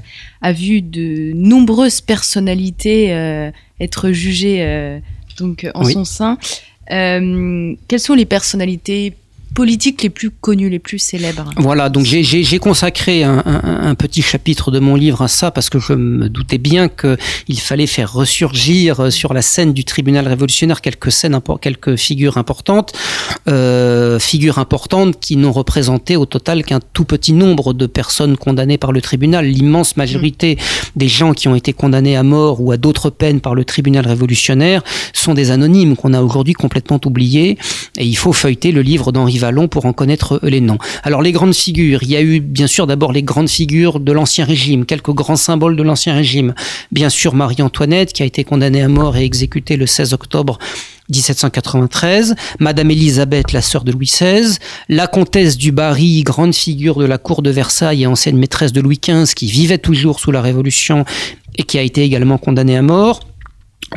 a 0.43 0.53
vu 0.53 0.83
de 0.83 1.33
nombreuses 1.35 2.03
personnalités 2.03 3.15
euh, 3.15 3.51
être 3.81 4.11
jugées 4.11 4.63
euh, 4.63 4.99
donc 5.39 5.67
en 5.75 5.85
son 5.85 6.05
sein. 6.05 6.37
Euh, 6.91 7.75
quelles 7.89 8.01
sont 8.01 8.13
les 8.13 8.27
personnalités 8.27 9.15
politiques 9.59 10.05
les 10.05 10.09
plus 10.09 10.31
connus, 10.31 10.69
les 10.69 10.79
plus 10.79 11.01
célèbres. 11.01 11.51
Voilà, 11.57 11.89
donc 11.89 12.05
j'ai 12.05 12.59
consacré 12.61 13.25
un, 13.25 13.97
petit 13.97 14.23
chapitre 14.23 14.71
de 14.71 14.79
mon 14.79 14.95
livre 14.95 15.23
à 15.23 15.27
ça 15.27 15.51
parce 15.51 15.69
que 15.69 15.81
je 15.81 15.95
me 15.95 16.29
doutais 16.29 16.59
bien 16.59 16.89
qu'il 16.89 17.59
fallait 17.59 17.89
faire 17.89 18.13
ressurgir 18.13 19.01
euh, 19.01 19.11
sur 19.11 19.35
la 19.35 19.43
scène 19.43 19.73
du 19.73 19.85
tribunal 19.85 20.29
révolutionnaire 20.29 20.81
quelques 20.81 21.11
scènes, 21.11 21.41
quelques 21.61 21.97
figures 21.97 22.39
importantes, 22.39 22.93
euh, 23.49 24.21
figures 24.21 24.59
importantes 24.59 25.19
qui 25.19 25.37
n'ont 25.37 25.51
représenté 25.51 26.15
au 26.15 26.25
total 26.25 26.63
qu'un 26.63 26.79
tout 26.93 27.05
petit 27.05 27.33
nombre 27.33 27.73
de 27.73 27.87
personnes 27.87 28.37
condamnées 28.37 28.79
par 28.79 28.93
le 28.93 29.01
tribunal. 29.01 29.45
L'immense 29.45 29.97
majorité 29.97 30.57
des 30.95 31.09
gens 31.09 31.33
qui 31.33 31.49
ont 31.49 31.57
été 31.57 31.73
condamnés 31.73 32.17
à 32.17 32.23
mort 32.23 32.61
ou 32.61 32.71
à 32.71 32.77
d'autres 32.77 33.11
peines 33.11 33.41
par 33.41 33.57
le 33.57 33.65
tribunal 33.65 34.07
révolutionnaire 34.07 34.85
sont 35.13 35.35
des 35.35 35.51
anonymes 35.51 35.97
qu'on 35.97 36.15
a 36.15 36.23
aujourd'hui 36.23 36.53
complètement 36.53 37.01
oubliés 37.05 37.59
et 37.97 38.05
il 38.05 38.17
faut 38.17 38.33
feuilleter 38.33 38.71
le 38.71 38.83
livre 38.83 39.11
d'Henri 39.11 39.39
Vallon 39.49 39.67
pour 39.67 39.87
en 39.87 39.95
connaître 39.95 40.41
les 40.43 40.61
noms. 40.61 40.77
Alors 41.05 41.23
les 41.23 41.33
grandes 41.33 41.55
figures, 41.55 42.03
il 42.03 42.11
y 42.11 42.17
a 42.17 42.21
eu 42.21 42.41
bien 42.41 42.67
sûr 42.67 42.87
d'abord 42.87 43.13
les 43.13 43.23
grandes 43.23 43.49
figures 43.49 43.99
de 43.99 44.13
l'Ancien 44.13 44.45
Régime, 44.45 44.85
quelques 44.85 45.15
grands 45.15 45.37
symboles 45.37 45.75
de 45.75 45.83
l'Ancien 45.83 46.15
Régime. 46.15 46.53
Bien 46.93 47.09
sûr 47.09 47.35
Marie-Antoinette 47.35 48.13
qui 48.13 48.23
a 48.23 48.27
été 48.27 48.45
condamnée 48.45 48.83
à 48.83 48.89
mort 48.89 49.17
et 49.17 49.25
exécutée 49.25 49.79
le 49.79 49.87
16 49.87 50.13
octobre 50.13 50.59
1793, 51.09 52.35
Madame 52.61 52.91
Élisabeth, 52.91 53.53
la 53.53 53.63
sœur 53.63 53.85
de 53.85 53.93
Louis 53.93 54.05
XVI, 54.05 54.59
la 54.91 55.07
comtesse 55.07 55.57
du 55.57 55.73
Barry, 55.73 56.23
grande 56.25 56.55
figure 56.55 56.97
de 56.97 57.07
la 57.07 57.17
cour 57.17 57.41
de 57.41 57.49
Versailles 57.49 58.03
et 58.03 58.07
ancienne 58.07 58.37
maîtresse 58.37 58.75
de 58.75 58.83
Louis 58.83 59.01
XV, 59.03 59.33
qui 59.33 59.47
vivait 59.47 59.79
toujours 59.79 60.21
sous 60.21 60.31
la 60.31 60.43
Révolution 60.43 61.07
et 61.57 61.63
qui 61.63 61.79
a 61.79 61.83
été 61.83 62.03
également 62.03 62.37
condamnée 62.37 62.77
à 62.77 62.83
mort. 62.83 63.21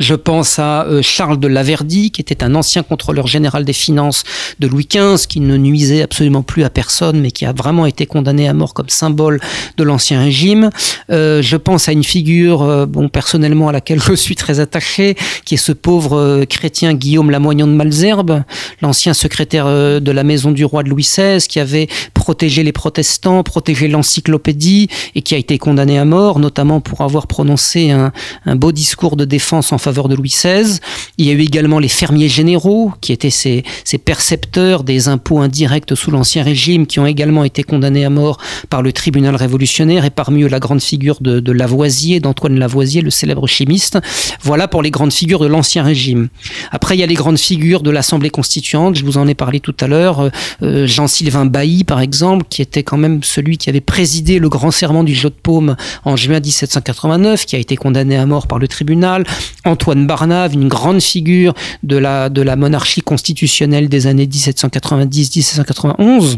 Je 0.00 0.14
pense 0.14 0.58
à 0.58 0.86
euh, 0.86 1.02
Charles 1.02 1.38
de 1.38 1.46
Laverdy, 1.46 2.10
qui 2.12 2.22
était 2.22 2.42
un 2.42 2.54
ancien 2.54 2.82
contrôleur 2.82 3.26
général 3.26 3.66
des 3.66 3.74
finances 3.74 4.24
de 4.58 4.66
Louis 4.66 4.88
XV, 4.90 5.26
qui 5.28 5.40
ne 5.40 5.56
nuisait 5.58 6.00
absolument 6.00 6.42
plus 6.42 6.64
à 6.64 6.70
personne, 6.70 7.20
mais 7.20 7.30
qui 7.30 7.44
a 7.44 7.52
vraiment 7.52 7.84
été 7.84 8.06
condamné 8.06 8.48
à 8.48 8.54
mort 8.54 8.72
comme 8.72 8.88
symbole 8.88 9.38
de 9.76 9.84
l'ancien 9.84 10.20
régime. 10.20 10.70
Euh, 11.10 11.42
je 11.42 11.58
pense 11.58 11.90
à 11.90 11.92
une 11.92 12.04
figure, 12.04 12.62
euh, 12.62 12.86
bon, 12.86 13.10
personnellement 13.10 13.68
à 13.68 13.72
laquelle 13.72 14.00
je 14.06 14.14
suis 14.14 14.34
très 14.34 14.60
attaché, 14.60 15.14
qui 15.44 15.54
est 15.54 15.58
ce 15.58 15.72
pauvre 15.72 16.44
chrétien 16.46 16.94
Guillaume 16.94 17.30
Lamoignon 17.30 17.66
de 17.66 17.72
Malzerbe, 17.72 18.44
l'ancien 18.80 19.12
secrétaire 19.12 19.66
de 19.66 20.10
la 20.10 20.24
maison 20.24 20.52
du 20.52 20.64
roi 20.64 20.82
de 20.82 20.88
Louis 20.88 21.02
XVI, 21.02 21.46
qui 21.46 21.60
avait 21.60 21.88
protégé 22.14 22.62
les 22.62 22.72
protestants, 22.72 23.42
protégé 23.42 23.88
l'encyclopédie, 23.88 24.88
et 25.14 25.20
qui 25.20 25.34
a 25.34 25.38
été 25.38 25.58
condamné 25.58 25.98
à 25.98 26.06
mort, 26.06 26.38
notamment 26.38 26.80
pour 26.80 27.02
avoir 27.02 27.26
prononcé 27.26 27.90
un, 27.90 28.12
un 28.46 28.56
beau 28.56 28.72
discours 28.72 29.16
de 29.16 29.26
défense 29.26 29.72
en 29.72 29.78
faveur 29.82 30.08
de 30.08 30.14
Louis 30.14 30.30
XVI. 30.30 30.78
Il 31.18 31.26
y 31.26 31.30
a 31.30 31.32
eu 31.32 31.40
également 31.40 31.78
les 31.78 31.88
fermiers 31.88 32.28
généraux, 32.28 32.92
qui 33.00 33.12
étaient 33.12 33.30
ces, 33.30 33.64
ces 33.84 33.98
percepteurs 33.98 34.84
des 34.84 35.08
impôts 35.08 35.40
indirects 35.40 35.94
sous 35.94 36.10
l'Ancien 36.10 36.42
Régime, 36.42 36.86
qui 36.86 37.00
ont 37.00 37.06
également 37.06 37.44
été 37.44 37.62
condamnés 37.62 38.04
à 38.04 38.10
mort 38.10 38.38
par 38.70 38.82
le 38.82 38.92
tribunal 38.92 39.36
révolutionnaire, 39.36 40.04
et 40.04 40.10
parmi 40.10 40.42
eux 40.42 40.48
la 40.48 40.60
grande 40.60 40.80
figure 40.80 41.18
de, 41.20 41.40
de 41.40 41.52
Lavoisier, 41.52 42.20
d'Antoine 42.20 42.58
Lavoisier, 42.58 43.02
le 43.02 43.10
célèbre 43.10 43.46
chimiste. 43.46 43.98
Voilà 44.42 44.68
pour 44.68 44.82
les 44.82 44.90
grandes 44.90 45.12
figures 45.12 45.40
de 45.40 45.46
l'Ancien 45.46 45.82
Régime. 45.82 46.28
Après, 46.70 46.96
il 46.96 47.00
y 47.00 47.02
a 47.02 47.06
les 47.06 47.14
grandes 47.14 47.38
figures 47.38 47.82
de 47.82 47.90
l'Assemblée 47.90 48.30
constituante, 48.30 48.96
je 48.96 49.04
vous 49.04 49.18
en 49.18 49.26
ai 49.26 49.34
parlé 49.34 49.60
tout 49.60 49.74
à 49.80 49.86
l'heure, 49.86 50.20
euh, 50.20 50.30
euh, 50.62 50.86
Jean-Sylvain 50.86 51.44
Bailly, 51.46 51.84
par 51.84 52.00
exemple, 52.00 52.46
qui 52.48 52.62
était 52.62 52.82
quand 52.82 52.96
même 52.96 53.22
celui 53.22 53.58
qui 53.58 53.68
avait 53.68 53.80
présidé 53.80 54.38
le 54.38 54.48
grand 54.48 54.70
serment 54.70 55.04
du 55.04 55.14
jeu 55.14 55.30
de 55.30 55.34
paume 55.34 55.76
en 56.04 56.16
juin 56.16 56.40
1789, 56.40 57.46
qui 57.46 57.56
a 57.56 57.58
été 57.58 57.76
condamné 57.76 58.16
à 58.16 58.26
mort 58.26 58.46
par 58.46 58.58
le 58.58 58.68
tribunal. 58.68 59.24
Antoine 59.72 60.06
Barnave, 60.06 60.54
une 60.54 60.68
grande 60.68 61.00
figure 61.00 61.54
de 61.82 61.96
la, 61.96 62.28
de 62.28 62.42
la 62.42 62.56
monarchie 62.56 63.00
constitutionnelle 63.00 63.88
des 63.88 64.06
années 64.06 64.26
1790-1791. 64.26 66.36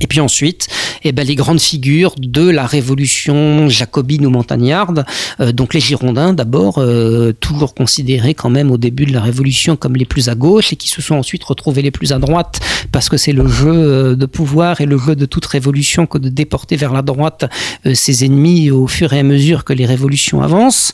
Et 0.00 0.06
puis 0.06 0.20
ensuite, 0.20 0.68
eh 1.04 1.12
ben, 1.12 1.26
les 1.26 1.34
grandes 1.34 1.60
figures 1.60 2.14
de 2.18 2.48
la 2.48 2.66
révolution 2.66 3.68
jacobine 3.68 4.24
ou 4.24 4.30
montagnarde, 4.30 5.04
euh, 5.40 5.52
donc 5.52 5.74
les 5.74 5.80
Girondins 5.80 6.32
d'abord, 6.32 6.78
euh, 6.78 7.32
toujours 7.38 7.74
considérés 7.74 8.32
quand 8.32 8.48
même 8.48 8.70
au 8.70 8.78
début 8.78 9.04
de 9.04 9.12
la 9.12 9.20
révolution 9.20 9.76
comme 9.76 9.96
les 9.96 10.06
plus 10.06 10.30
à 10.30 10.34
gauche 10.34 10.72
et 10.72 10.76
qui 10.76 10.88
se 10.88 11.02
sont 11.02 11.16
ensuite 11.16 11.44
retrouvés 11.44 11.82
les 11.82 11.90
plus 11.90 12.12
à 12.12 12.18
droite 12.18 12.60
parce 12.90 13.10
que 13.10 13.18
c'est 13.18 13.32
le 13.32 13.46
jeu 13.46 13.70
euh, 13.70 14.16
de 14.16 14.24
pouvoir 14.24 14.80
et 14.80 14.86
le 14.86 14.96
jeu 14.96 15.14
de 15.14 15.26
toute 15.26 15.44
révolution 15.44 16.06
que 16.06 16.16
de 16.16 16.30
déporter 16.30 16.76
vers 16.76 16.92
la 16.92 17.02
droite 17.02 17.44
ses 17.92 18.24
ennemis 18.24 18.70
au 18.70 18.86
fur 18.86 19.12
et 19.12 19.18
à 19.18 19.22
mesure 19.22 19.64
que 19.64 19.72
les 19.72 19.84
révolutions 19.84 20.40
avancent, 20.40 20.92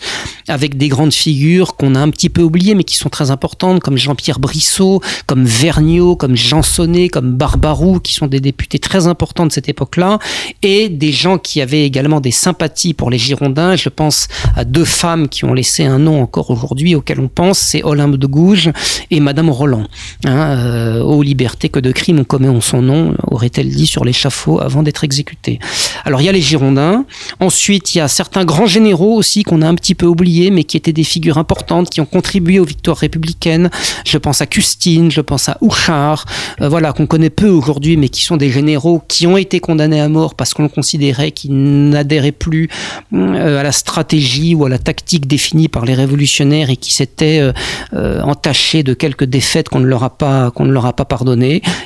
avec 0.48 0.76
des 0.76 0.88
grandes 0.88 1.12
figures 1.12 1.76
qu'on 1.76 1.94
a 1.94 2.00
un 2.00 2.10
petit 2.10 2.30
peu 2.30 2.42
oubliées 2.42 2.74
mais 2.74 2.84
qui 2.84 2.96
sont 2.96 3.10
très 3.10 3.30
importantes 3.30 3.80
comme 3.80 3.96
Jean-Pierre 3.96 4.40
Brissot, 4.40 5.02
comme 5.26 5.44
Vergniaud, 5.44 6.16
comme 6.16 6.36
Jean 6.36 6.62
Sonnet, 6.62 7.08
comme 7.08 7.36
Barbarou, 7.36 8.00
qui 8.00 8.14
sont 8.14 8.26
des 8.26 8.40
députés 8.40 8.78
très 8.78 8.87
importants 8.96 9.46
de 9.46 9.52
cette 9.52 9.68
époque-là, 9.68 10.18
et 10.62 10.88
des 10.88 11.12
gens 11.12 11.38
qui 11.38 11.60
avaient 11.60 11.84
également 11.84 12.20
des 12.20 12.30
sympathies 12.30 12.94
pour 12.94 13.10
les 13.10 13.18
Girondins. 13.18 13.76
Je 13.76 13.88
pense 13.88 14.28
à 14.56 14.64
deux 14.64 14.84
femmes 14.84 15.28
qui 15.28 15.44
ont 15.44 15.54
laissé 15.54 15.84
un 15.84 15.98
nom 15.98 16.22
encore 16.22 16.50
aujourd'hui 16.50 16.94
auquel 16.94 17.20
on 17.20 17.28
pense, 17.28 17.58
c'est 17.58 17.84
Olympe 17.84 18.16
de 18.16 18.26
Gouges 18.26 18.70
et 19.10 19.20
Madame 19.20 19.50
Roland. 19.50 19.84
Hein, 20.24 20.56
euh, 20.58 21.02
aux 21.02 21.22
libertés 21.22 21.68
que 21.68 21.80
de 21.80 21.92
crimes 21.92 22.18
on 22.20 22.24
commet 22.24 22.48
en 22.48 22.60
son 22.60 22.82
nom, 22.82 23.14
aurait-elle 23.30 23.68
dit 23.68 23.86
sur 23.86 24.04
l'échafaud 24.04 24.60
avant 24.60 24.82
d'être 24.82 25.04
exécutée. 25.04 25.58
Alors 26.04 26.20
il 26.20 26.24
y 26.24 26.28
a 26.28 26.32
les 26.32 26.40
Girondins. 26.40 27.04
Ensuite, 27.40 27.94
il 27.94 27.98
y 27.98 28.00
a 28.00 28.08
certains 28.08 28.44
grands 28.44 28.66
généraux 28.66 29.14
aussi 29.14 29.42
qu'on 29.42 29.62
a 29.62 29.68
un 29.68 29.74
petit 29.74 29.94
peu 29.94 30.06
oubliés, 30.06 30.50
mais 30.50 30.64
qui 30.64 30.76
étaient 30.76 30.92
des 30.92 31.04
figures 31.04 31.38
importantes, 31.38 31.90
qui 31.90 32.00
ont 32.00 32.06
contribué 32.06 32.58
aux 32.58 32.64
victoires 32.64 32.96
républicaines. 32.96 33.70
Je 34.06 34.18
pense 34.18 34.40
à 34.40 34.46
Custine, 34.46 35.10
je 35.10 35.20
pense 35.20 35.48
à 35.48 35.58
Houchard, 35.60 36.24
euh, 36.60 36.68
voilà, 36.68 36.92
qu'on 36.92 37.06
connaît 37.06 37.30
peu 37.30 37.48
aujourd'hui, 37.48 37.96
mais 37.96 38.08
qui 38.08 38.22
sont 38.22 38.36
des 38.36 38.50
généraux 38.50 38.77
qui 39.08 39.26
ont 39.26 39.36
été 39.36 39.60
condamnés 39.60 40.00
à 40.00 40.08
mort 40.08 40.34
parce 40.34 40.54
qu'on 40.54 40.68
considérait 40.68 41.32
qu'ils 41.32 41.90
n'adhéraient 41.90 42.32
plus 42.32 42.68
euh, 43.12 43.60
à 43.60 43.62
la 43.62 43.72
stratégie 43.72 44.54
ou 44.54 44.64
à 44.64 44.68
la 44.68 44.78
tactique 44.78 45.26
définie 45.26 45.68
par 45.68 45.84
les 45.84 45.94
révolutionnaires 45.94 46.70
et 46.70 46.76
qui 46.76 46.92
s'étaient 46.92 47.40
euh, 47.40 47.52
euh, 47.94 48.20
entachés 48.22 48.82
de 48.82 48.94
quelques 48.94 49.24
défaites 49.24 49.68
qu'on 49.68 49.80
ne 49.80 49.86
leur 49.86 50.04
a 50.04 50.10
pas 50.10 50.50
qu'on 50.50 50.64
ne 50.64 50.72
leur 50.72 50.86
a 50.86 50.92
pas. 50.92 51.08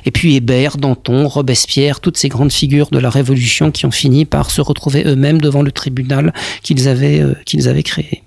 Et 0.04 0.10
puis 0.10 0.34
Hébert, 0.34 0.76
Danton, 0.76 1.28
Robespierre, 1.28 2.00
toutes 2.00 2.16
ces 2.16 2.28
grandes 2.28 2.52
figures 2.52 2.88
de 2.90 2.98
la 2.98 3.08
Révolution 3.08 3.70
qui 3.70 3.86
ont 3.86 3.90
fini 3.90 4.24
par 4.24 4.50
se 4.50 4.60
retrouver 4.60 5.04
eux-mêmes 5.06 5.40
devant 5.40 5.62
le 5.62 5.70
tribunal 5.70 6.32
qu'ils 6.62 6.88
avaient 6.88 7.22
qu'ils 7.44 7.68
avaient 7.68 7.84
créé. 7.84 8.22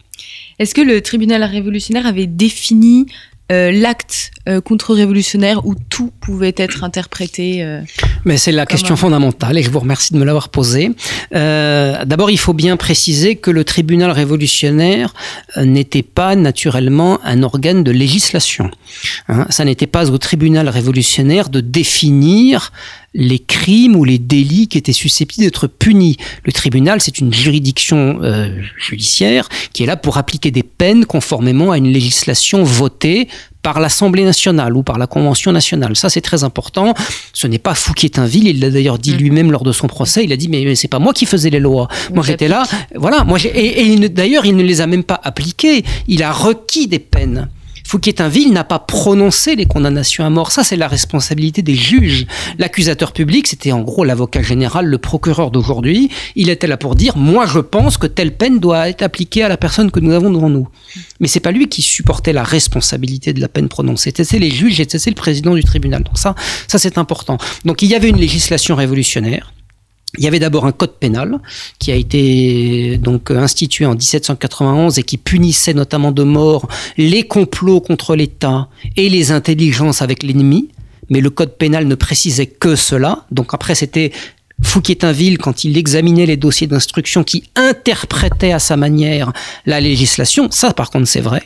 Est-ce 0.57 0.73
que 0.73 0.81
le 0.81 1.01
tribunal 1.01 1.43
révolutionnaire 1.43 2.05
avait 2.05 2.27
défini 2.27 3.07
euh, 3.51 3.71
l'acte 3.71 4.31
euh, 4.49 4.59
contre-révolutionnaire 4.59 5.67
où 5.67 5.75
tout 5.75 6.11
pouvait 6.19 6.55
être 6.57 6.83
interprété 6.83 7.61
euh, 7.61 7.81
Mais 8.23 8.37
c'est 8.37 8.51
la 8.51 8.65
question 8.65 8.95
fondamentale 8.95 9.59
et 9.59 9.61
je 9.61 9.69
vous 9.69 9.81
remercie 9.81 10.15
de 10.15 10.17
me 10.17 10.25
l'avoir 10.25 10.49
posée. 10.49 10.91
D'abord, 11.31 12.31
il 12.31 12.39
faut 12.39 12.53
bien 12.53 12.75
préciser 12.75 13.35
que 13.35 13.51
le 13.51 13.63
tribunal 13.63 14.09
révolutionnaire 14.09 15.13
n'était 15.57 16.01
pas 16.01 16.35
naturellement 16.35 17.19
un 17.23 17.43
organe 17.43 17.83
de 17.83 17.91
législation. 17.91 18.71
Hein, 19.27 19.45
ça 19.51 19.63
n'était 19.63 19.85
pas 19.85 20.09
au 20.09 20.17
tribunal 20.17 20.67
révolutionnaire 20.67 21.49
de 21.49 21.61
définir 21.61 22.71
les 23.15 23.39
crimes 23.39 23.95
ou 23.95 24.03
les 24.03 24.19
délits 24.19 24.67
qui 24.67 24.77
étaient 24.77 24.93
susceptibles 24.93 25.45
d'être 25.45 25.67
punis. 25.67 26.17
Le 26.43 26.51
tribunal, 26.51 27.01
c'est 27.01 27.17
une 27.19 27.33
juridiction 27.33 28.19
euh, 28.21 28.49
judiciaire 28.77 29.47
qui 29.73 29.83
est 29.83 29.85
là 29.85 29.95
pour 29.95 30.17
appliquer 30.17 30.51
des 30.51 30.63
peines 30.63 31.05
conformément 31.05 31.71
à 31.71 31.77
une 31.77 31.91
législation 31.91 32.63
votée 32.63 33.29
par 33.61 33.79
l'Assemblée 33.79 34.25
nationale 34.25 34.75
ou 34.75 34.83
par 34.83 34.99
la 34.99 35.07
Convention 35.07 35.51
nationale. 35.51 35.95
Ça, 35.95 36.09
c'est 36.09 36.21
très 36.21 36.43
important. 36.43 36.93
Ce 37.33 37.47
n'est 37.47 37.57
pas 37.57 37.73
Fouquier-Tinville. 37.73 38.47
Il 38.47 38.59
l'a 38.59 38.69
d'ailleurs 38.69 38.99
dit 38.99 39.13
mm. 39.13 39.17
lui-même 39.17 39.51
lors 39.51 39.63
de 39.63 39.71
son 39.71 39.87
procès. 39.87 40.23
Il 40.23 40.31
a 40.33 40.37
dit, 40.37 40.49
mais, 40.49 40.75
c'est 40.75 40.87
pas 40.87 40.99
moi 40.99 41.13
qui 41.13 41.25
faisais 41.25 41.49
les 41.49 41.59
lois. 41.59 41.87
Moi, 42.13 42.23
j'étais 42.23 42.47
là. 42.47 42.63
Voilà. 42.93 43.23
Moi, 43.23 43.39
et, 43.43 43.93
et 43.93 44.09
d'ailleurs, 44.09 44.45
il 44.45 44.55
ne 44.55 44.61
les 44.61 44.81
a 44.81 44.87
même 44.87 45.03
pas 45.03 45.19
appliquées. 45.23 45.83
Il 46.07 46.21
a 46.21 46.31
requis 46.31 46.87
des 46.87 46.99
peines. 46.99 47.49
Fouquier-Tinville 47.85 48.51
n'a 48.51 48.63
pas 48.63 48.79
prononcé 48.79 49.55
les 49.55 49.67
condamnations 49.67 50.25
à 50.25 50.29
mort. 50.31 50.51
Ça, 50.51 50.63
c'est 50.63 50.75
la 50.75 50.87
responsabilité 50.87 51.61
des 51.61 51.75
juges. 51.75 52.25
L'accusateur 52.57 53.11
public, 53.13 53.45
c'était 53.45 53.71
en 53.71 53.81
gros 53.81 54.03
l'avocat 54.03 54.41
général, 54.41 54.87
le 54.87 54.97
procureur 54.97 55.51
d'aujourd'hui. 55.51 56.09
Il 56.35 56.49
était 56.49 56.65
là 56.65 56.77
pour 56.77 56.95
dire, 56.95 57.15
moi, 57.15 57.45
je 57.45 57.59
pense 57.59 57.97
que 57.97 58.07
telle 58.07 58.35
peine 58.35 58.59
doit 58.59 58.89
être 58.89 59.03
appliquée 59.03 59.43
à 59.43 59.49
la 59.49 59.57
personne 59.57 59.91
que 59.91 59.99
nous 59.99 60.13
avons 60.13 60.31
devant 60.31 60.49
nous. 60.49 60.67
Mais 61.19 61.27
c'est 61.27 61.39
pas 61.39 61.51
lui 61.51 61.69
qui 61.69 61.83
supportait 61.83 62.33
la 62.33 62.43
responsabilité 62.43 63.33
de 63.33 63.39
la 63.39 63.47
peine 63.47 63.69
prononcée. 63.69 64.11
C'était 64.15 64.39
les 64.39 64.49
juges 64.49 64.79
et 64.79 64.87
c'était 64.89 65.11
le 65.11 65.15
président 65.15 65.53
du 65.53 65.63
tribunal. 65.63 66.01
Donc 66.01 66.17
ça, 66.17 66.33
ça 66.67 66.79
c'est 66.79 66.97
important. 66.97 67.37
Donc 67.65 67.83
il 67.83 67.89
y 67.89 67.95
avait 67.95 68.09
une 68.09 68.17
législation 68.17 68.75
révolutionnaire 68.75 69.53
il 70.17 70.23
y 70.23 70.27
avait 70.27 70.39
d'abord 70.39 70.65
un 70.65 70.71
code 70.71 70.93
pénal 70.99 71.39
qui 71.79 71.91
a 71.91 71.95
été 71.95 72.97
donc 72.97 73.31
institué 73.31 73.85
en 73.85 73.93
1791 73.93 74.97
et 74.99 75.03
qui 75.03 75.17
punissait 75.17 75.73
notamment 75.73 76.11
de 76.11 76.23
mort 76.23 76.67
les 76.97 77.23
complots 77.23 77.81
contre 77.81 78.15
l'État 78.15 78.67
et 78.95 79.09
les 79.09 79.31
intelligences 79.31 80.01
avec 80.01 80.23
l'ennemi. 80.23 80.69
Mais 81.09 81.21
le 81.21 81.29
code 81.29 81.57
pénal 81.57 81.87
ne 81.87 81.95
précisait 81.95 82.47
que 82.47 82.75
cela. 82.75 83.25
Donc 83.31 83.53
après, 83.53 83.75
c'était 83.75 84.11
Fouquier-Tinville, 84.63 85.37
quand 85.37 85.65
il 85.65 85.77
examinait 85.77 86.25
les 86.25 86.37
dossiers 86.37 86.67
d'instruction, 86.67 87.23
qui 87.23 87.43
interprétait 87.55 88.53
à 88.53 88.59
sa 88.59 88.77
manière 88.77 89.33
la 89.65 89.81
législation, 89.81 90.49
ça 90.49 90.73
par 90.73 90.91
contre 90.91 91.07
c'est 91.07 91.21
vrai. 91.21 91.43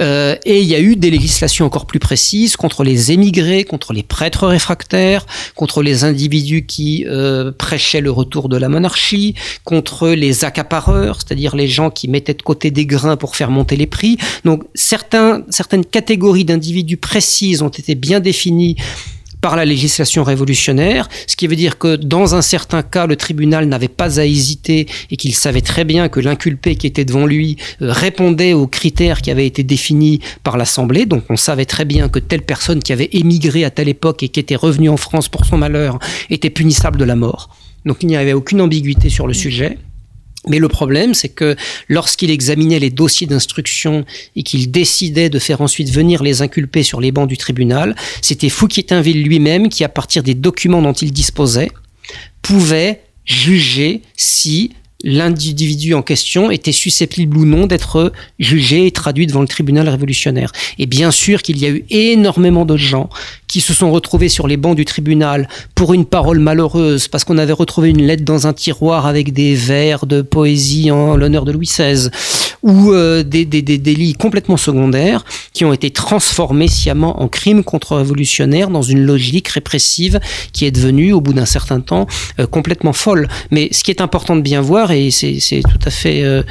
Euh, 0.00 0.36
et 0.44 0.60
il 0.60 0.66
y 0.66 0.74
a 0.74 0.80
eu 0.80 0.96
des 0.96 1.10
législations 1.10 1.66
encore 1.66 1.86
plus 1.86 1.98
précises 1.98 2.56
contre 2.56 2.84
les 2.84 3.10
émigrés, 3.10 3.64
contre 3.64 3.92
les 3.92 4.02
prêtres 4.02 4.46
réfractaires, 4.46 5.26
contre 5.56 5.82
les 5.82 6.04
individus 6.04 6.64
qui 6.64 7.04
euh, 7.08 7.50
prêchaient 7.50 8.00
le 8.00 8.10
retour 8.10 8.48
de 8.48 8.56
la 8.56 8.68
monarchie, 8.68 9.34
contre 9.64 10.08
les 10.08 10.44
accapareurs, 10.44 11.18
c'est-à-dire 11.20 11.56
les 11.56 11.68
gens 11.68 11.90
qui 11.90 12.06
mettaient 12.06 12.34
de 12.34 12.42
côté 12.42 12.70
des 12.70 12.86
grains 12.86 13.16
pour 13.16 13.34
faire 13.34 13.50
monter 13.50 13.76
les 13.76 13.86
prix. 13.86 14.16
Donc 14.44 14.62
certains, 14.74 15.42
certaines 15.50 15.84
catégories 15.84 16.44
d'individus 16.44 16.96
précises 16.96 17.62
ont 17.62 17.68
été 17.68 17.94
bien 17.94 18.20
définies 18.20 18.76
par 19.40 19.56
la 19.56 19.64
législation 19.64 20.24
révolutionnaire, 20.24 21.08
ce 21.26 21.36
qui 21.36 21.46
veut 21.46 21.56
dire 21.56 21.78
que 21.78 21.96
dans 21.96 22.34
un 22.34 22.42
certain 22.42 22.82
cas, 22.82 23.06
le 23.06 23.16
tribunal 23.16 23.66
n'avait 23.66 23.88
pas 23.88 24.20
à 24.20 24.24
hésiter 24.24 24.86
et 25.10 25.16
qu'il 25.16 25.34
savait 25.34 25.60
très 25.60 25.84
bien 25.84 26.08
que 26.08 26.20
l'inculpé 26.20 26.76
qui 26.76 26.86
était 26.86 27.04
devant 27.04 27.26
lui 27.26 27.56
euh, 27.82 27.92
répondait 27.92 28.52
aux 28.52 28.66
critères 28.66 29.22
qui 29.22 29.30
avaient 29.30 29.46
été 29.46 29.62
définis 29.62 30.20
par 30.42 30.56
l'Assemblée. 30.56 31.06
Donc 31.06 31.24
on 31.28 31.36
savait 31.36 31.64
très 31.64 31.84
bien 31.84 32.08
que 32.08 32.18
telle 32.18 32.42
personne 32.42 32.82
qui 32.82 32.92
avait 32.92 33.10
émigré 33.12 33.64
à 33.64 33.70
telle 33.70 33.88
époque 33.88 34.22
et 34.22 34.28
qui 34.28 34.40
était 34.40 34.56
revenue 34.56 34.88
en 34.88 34.96
France 34.96 35.28
pour 35.28 35.44
son 35.44 35.58
malheur 35.58 35.98
était 36.30 36.50
punissable 36.50 36.98
de 36.98 37.04
la 37.04 37.16
mort. 37.16 37.50
Donc 37.84 37.98
il 38.02 38.06
n'y 38.06 38.16
avait 38.16 38.32
aucune 38.32 38.60
ambiguïté 38.60 39.08
sur 39.08 39.26
le 39.26 39.34
sujet. 39.34 39.78
Mais 40.48 40.58
le 40.58 40.68
problème, 40.68 41.14
c'est 41.14 41.28
que 41.28 41.56
lorsqu'il 41.88 42.30
examinait 42.30 42.78
les 42.78 42.90
dossiers 42.90 43.26
d'instruction 43.26 44.04
et 44.36 44.42
qu'il 44.42 44.70
décidait 44.70 45.30
de 45.30 45.38
faire 45.38 45.60
ensuite 45.60 45.90
venir 45.90 46.22
les 46.22 46.42
inculpés 46.42 46.82
sur 46.82 47.00
les 47.00 47.12
bancs 47.12 47.28
du 47.28 47.36
tribunal, 47.36 47.94
c'était 48.22 48.48
Fouquier-Tinville 48.48 49.22
lui-même 49.22 49.68
qui, 49.68 49.84
à 49.84 49.88
partir 49.88 50.22
des 50.22 50.34
documents 50.34 50.82
dont 50.82 50.92
il 50.92 51.12
disposait, 51.12 51.70
pouvait 52.42 53.02
juger 53.24 54.02
si 54.16 54.72
l'individu 55.04 55.94
en 55.94 56.02
question 56.02 56.50
était 56.50 56.72
susceptible 56.72 57.36
ou 57.36 57.44
non 57.44 57.66
d'être 57.66 58.12
jugé 58.38 58.86
et 58.86 58.90
traduit 58.90 59.26
devant 59.26 59.42
le 59.42 59.48
tribunal 59.48 59.88
révolutionnaire. 59.88 60.52
Et 60.78 60.86
bien 60.86 61.10
sûr 61.10 61.42
qu'il 61.42 61.58
y 61.58 61.66
a 61.66 61.70
eu 61.70 61.84
énormément 61.90 62.64
de 62.64 62.76
gens 62.76 63.08
qui 63.46 63.60
se 63.60 63.72
sont 63.72 63.90
retrouvés 63.92 64.28
sur 64.28 64.48
les 64.48 64.56
bancs 64.56 64.76
du 64.76 64.84
tribunal 64.84 65.48
pour 65.74 65.94
une 65.94 66.04
parole 66.04 66.40
malheureuse, 66.40 67.08
parce 67.08 67.24
qu'on 67.24 67.38
avait 67.38 67.52
retrouvé 67.52 67.90
une 67.90 68.02
lettre 68.02 68.24
dans 68.24 68.46
un 68.46 68.52
tiroir 68.52 69.06
avec 69.06 69.32
des 69.32 69.54
vers 69.54 70.04
de 70.04 70.20
poésie 70.20 70.90
en 70.90 71.16
l'honneur 71.16 71.44
de 71.44 71.52
Louis 71.52 71.66
XVI, 71.66 72.10
ou 72.62 72.92
euh, 72.92 73.22
des, 73.22 73.44
délits 73.44 74.14
complètement 74.14 74.56
secondaires 74.56 75.24
qui 75.52 75.64
ont 75.64 75.72
été 75.72 75.90
transformés 75.90 76.68
sciemment 76.68 77.22
en 77.22 77.28
crimes 77.28 77.64
contre-révolutionnaires 77.64 78.70
dans 78.70 78.82
une 78.82 79.04
logique 79.04 79.48
répressive 79.48 80.20
qui 80.52 80.64
est 80.64 80.70
devenue, 80.70 81.12
au 81.12 81.20
bout 81.20 81.32
d'un 81.32 81.46
certain 81.46 81.80
temps, 81.80 82.06
euh, 82.38 82.46
complètement 82.46 82.92
folle. 82.92 83.28
Mais 83.50 83.68
ce 83.72 83.84
qui 83.84 83.90
est 83.90 84.00
important 84.00 84.36
de 84.36 84.40
bien 84.40 84.60
voir, 84.60 84.92
et 84.92 85.10
c'est 85.10 85.62
tout 85.62 85.78
à 85.84 85.90
fait, 85.90 86.22
euh, 86.22 86.42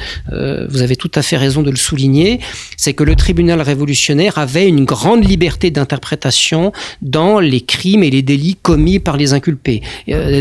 vous 0.70 0.82
avez 0.82 0.96
tout 0.96 1.10
à 1.14 1.22
fait 1.22 1.36
raison 1.36 1.62
de 1.62 1.70
le 1.70 1.76
souligner, 1.76 2.40
c'est 2.76 2.92
que 2.92 3.04
le 3.04 3.14
tribunal 3.14 3.60
révolutionnaire 3.60 4.38
avait 4.38 4.68
une 4.68 4.84
grande 4.84 5.28
liberté 5.28 5.70
d'interprétation 5.70 6.72
dans 7.02 7.40
les 7.40 7.60
crimes 7.60 8.02
et 8.02 8.10
les 8.10 8.22
délits 8.22 8.56
commis 8.60 8.98
par 8.98 9.16
les 9.16 9.32
inculpés. 9.32 9.82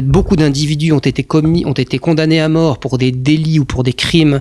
Beaucoup 0.04 0.36
d'individus 0.36 0.92
ont 0.92 1.00
été 1.00 1.24
commis, 1.24 1.66
ont 1.66 1.74
été 1.74 2.00
condamnés 2.00 2.40
à 2.40 2.50
mort 2.50 2.80
pour 2.80 2.98
des 2.98 3.12
délits 3.12 3.60
ou 3.60 3.66
pour 3.66 3.84
des 3.84 3.94
crimes 3.94 4.40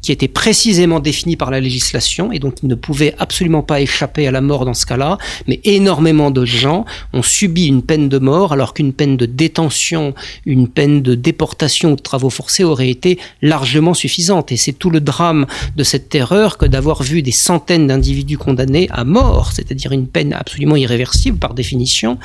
qui 0.00 0.12
était 0.12 0.28
précisément 0.28 1.00
défini 1.00 1.36
par 1.36 1.50
la 1.50 1.60
législation 1.60 2.32
et 2.32 2.38
donc 2.38 2.56
il 2.62 2.68
ne 2.68 2.74
pouvait 2.74 3.14
absolument 3.18 3.62
pas 3.62 3.80
échapper 3.80 4.26
à 4.26 4.30
la 4.30 4.40
mort 4.40 4.64
dans 4.64 4.74
ce 4.74 4.86
cas-là, 4.86 5.18
mais 5.46 5.60
énormément 5.64 6.30
de 6.30 6.44
gens 6.44 6.84
ont 7.12 7.22
subi 7.22 7.66
une 7.66 7.82
peine 7.82 8.08
de 8.08 8.18
mort 8.18 8.52
alors 8.52 8.74
qu'une 8.74 8.92
peine 8.92 9.16
de 9.16 9.26
détention, 9.26 10.14
une 10.46 10.68
peine 10.68 11.02
de 11.02 11.14
déportation 11.14 11.92
ou 11.92 11.96
de 11.96 12.02
travaux 12.02 12.30
forcés 12.30 12.64
aurait 12.64 12.90
été 12.90 13.18
largement 13.42 13.94
suffisante. 13.94 14.52
Et 14.52 14.56
c'est 14.56 14.72
tout 14.72 14.90
le 14.90 15.00
drame 15.00 15.46
de 15.76 15.84
cette 15.84 16.08
terreur 16.08 16.58
que 16.58 16.66
d'avoir 16.66 17.02
vu 17.02 17.22
des 17.22 17.32
centaines 17.32 17.86
d'individus 17.86 18.38
condamnés 18.38 18.88
à 18.90 19.04
mort, 19.04 19.52
c'est-à-dire 19.52 19.92
une 19.92 20.06
peine 20.06 20.32
absolument 20.32 20.76
irréversible 20.76 21.38
par 21.38 21.54
définition, 21.54 22.18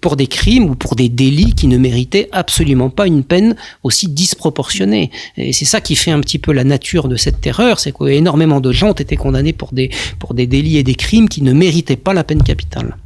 pour 0.00 0.16
des 0.16 0.26
crimes 0.26 0.70
ou 0.70 0.74
pour 0.74 0.96
des 0.96 1.08
délits 1.08 1.54
qui 1.54 1.66
ne 1.66 1.78
méritaient 1.78 2.28
absolument 2.32 2.90
pas 2.90 3.06
une 3.06 3.24
peine 3.24 3.56
aussi 3.82 4.08
disproportionnée. 4.08 5.10
Et 5.36 5.52
c'est 5.52 5.64
ça 5.64 5.80
qui 5.80 5.96
fait 5.96 6.10
un 6.10 6.20
petit 6.20 6.38
peu 6.38 6.52
la 6.52 6.64
nature 6.64 7.08
de 7.08 7.16
cette 7.18 7.40
terreur, 7.40 7.80
c'est 7.80 7.92
qu'énormément 7.92 8.60
de 8.60 8.72
gens 8.72 8.90
ont 8.90 8.92
été 8.92 9.16
condamnés 9.16 9.52
pour 9.52 9.72
des, 9.72 9.90
pour 10.18 10.34
des 10.34 10.46
délits 10.46 10.78
et 10.78 10.82
des 10.82 10.94
crimes 10.94 11.28
qui 11.28 11.42
ne 11.42 11.52
méritaient 11.52 11.96
pas 11.96 12.14
la 12.14 12.24
peine 12.24 12.42
capitale. 12.42 12.96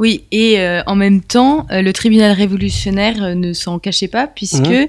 Oui, 0.00 0.24
et 0.30 0.58
euh, 0.60 0.82
en 0.86 0.96
même 0.96 1.20
temps, 1.20 1.66
euh, 1.70 1.82
le 1.82 1.92
tribunal 1.92 2.32
révolutionnaire 2.32 3.22
euh, 3.22 3.34
ne 3.34 3.52
s'en 3.52 3.78
cachait 3.78 4.08
pas 4.08 4.26
puisque 4.26 4.66
mmh. 4.66 4.86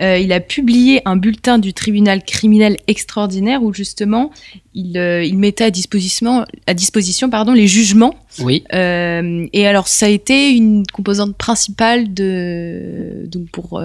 il 0.00 0.32
a 0.32 0.40
publié 0.40 1.02
un 1.04 1.16
bulletin 1.16 1.58
du 1.58 1.74
tribunal 1.74 2.24
criminel 2.24 2.78
extraordinaire 2.86 3.62
où 3.62 3.74
justement 3.74 4.30
il, 4.72 4.96
il 4.96 5.36
mettait 5.38 5.64
à 5.64 5.70
disposition, 5.70 6.46
à 6.66 6.72
disposition 6.72 7.28
pardon, 7.28 7.52
les 7.52 7.66
jugements. 7.66 8.14
Oui. 8.40 8.64
et 8.72 9.66
alors 9.66 9.86
ça 9.86 10.06
a 10.06 10.08
été 10.08 10.50
une 10.50 10.84
composante 10.92 11.36
principale 11.36 12.12
de 12.12 13.26
donc 13.26 13.50
pour 13.50 13.80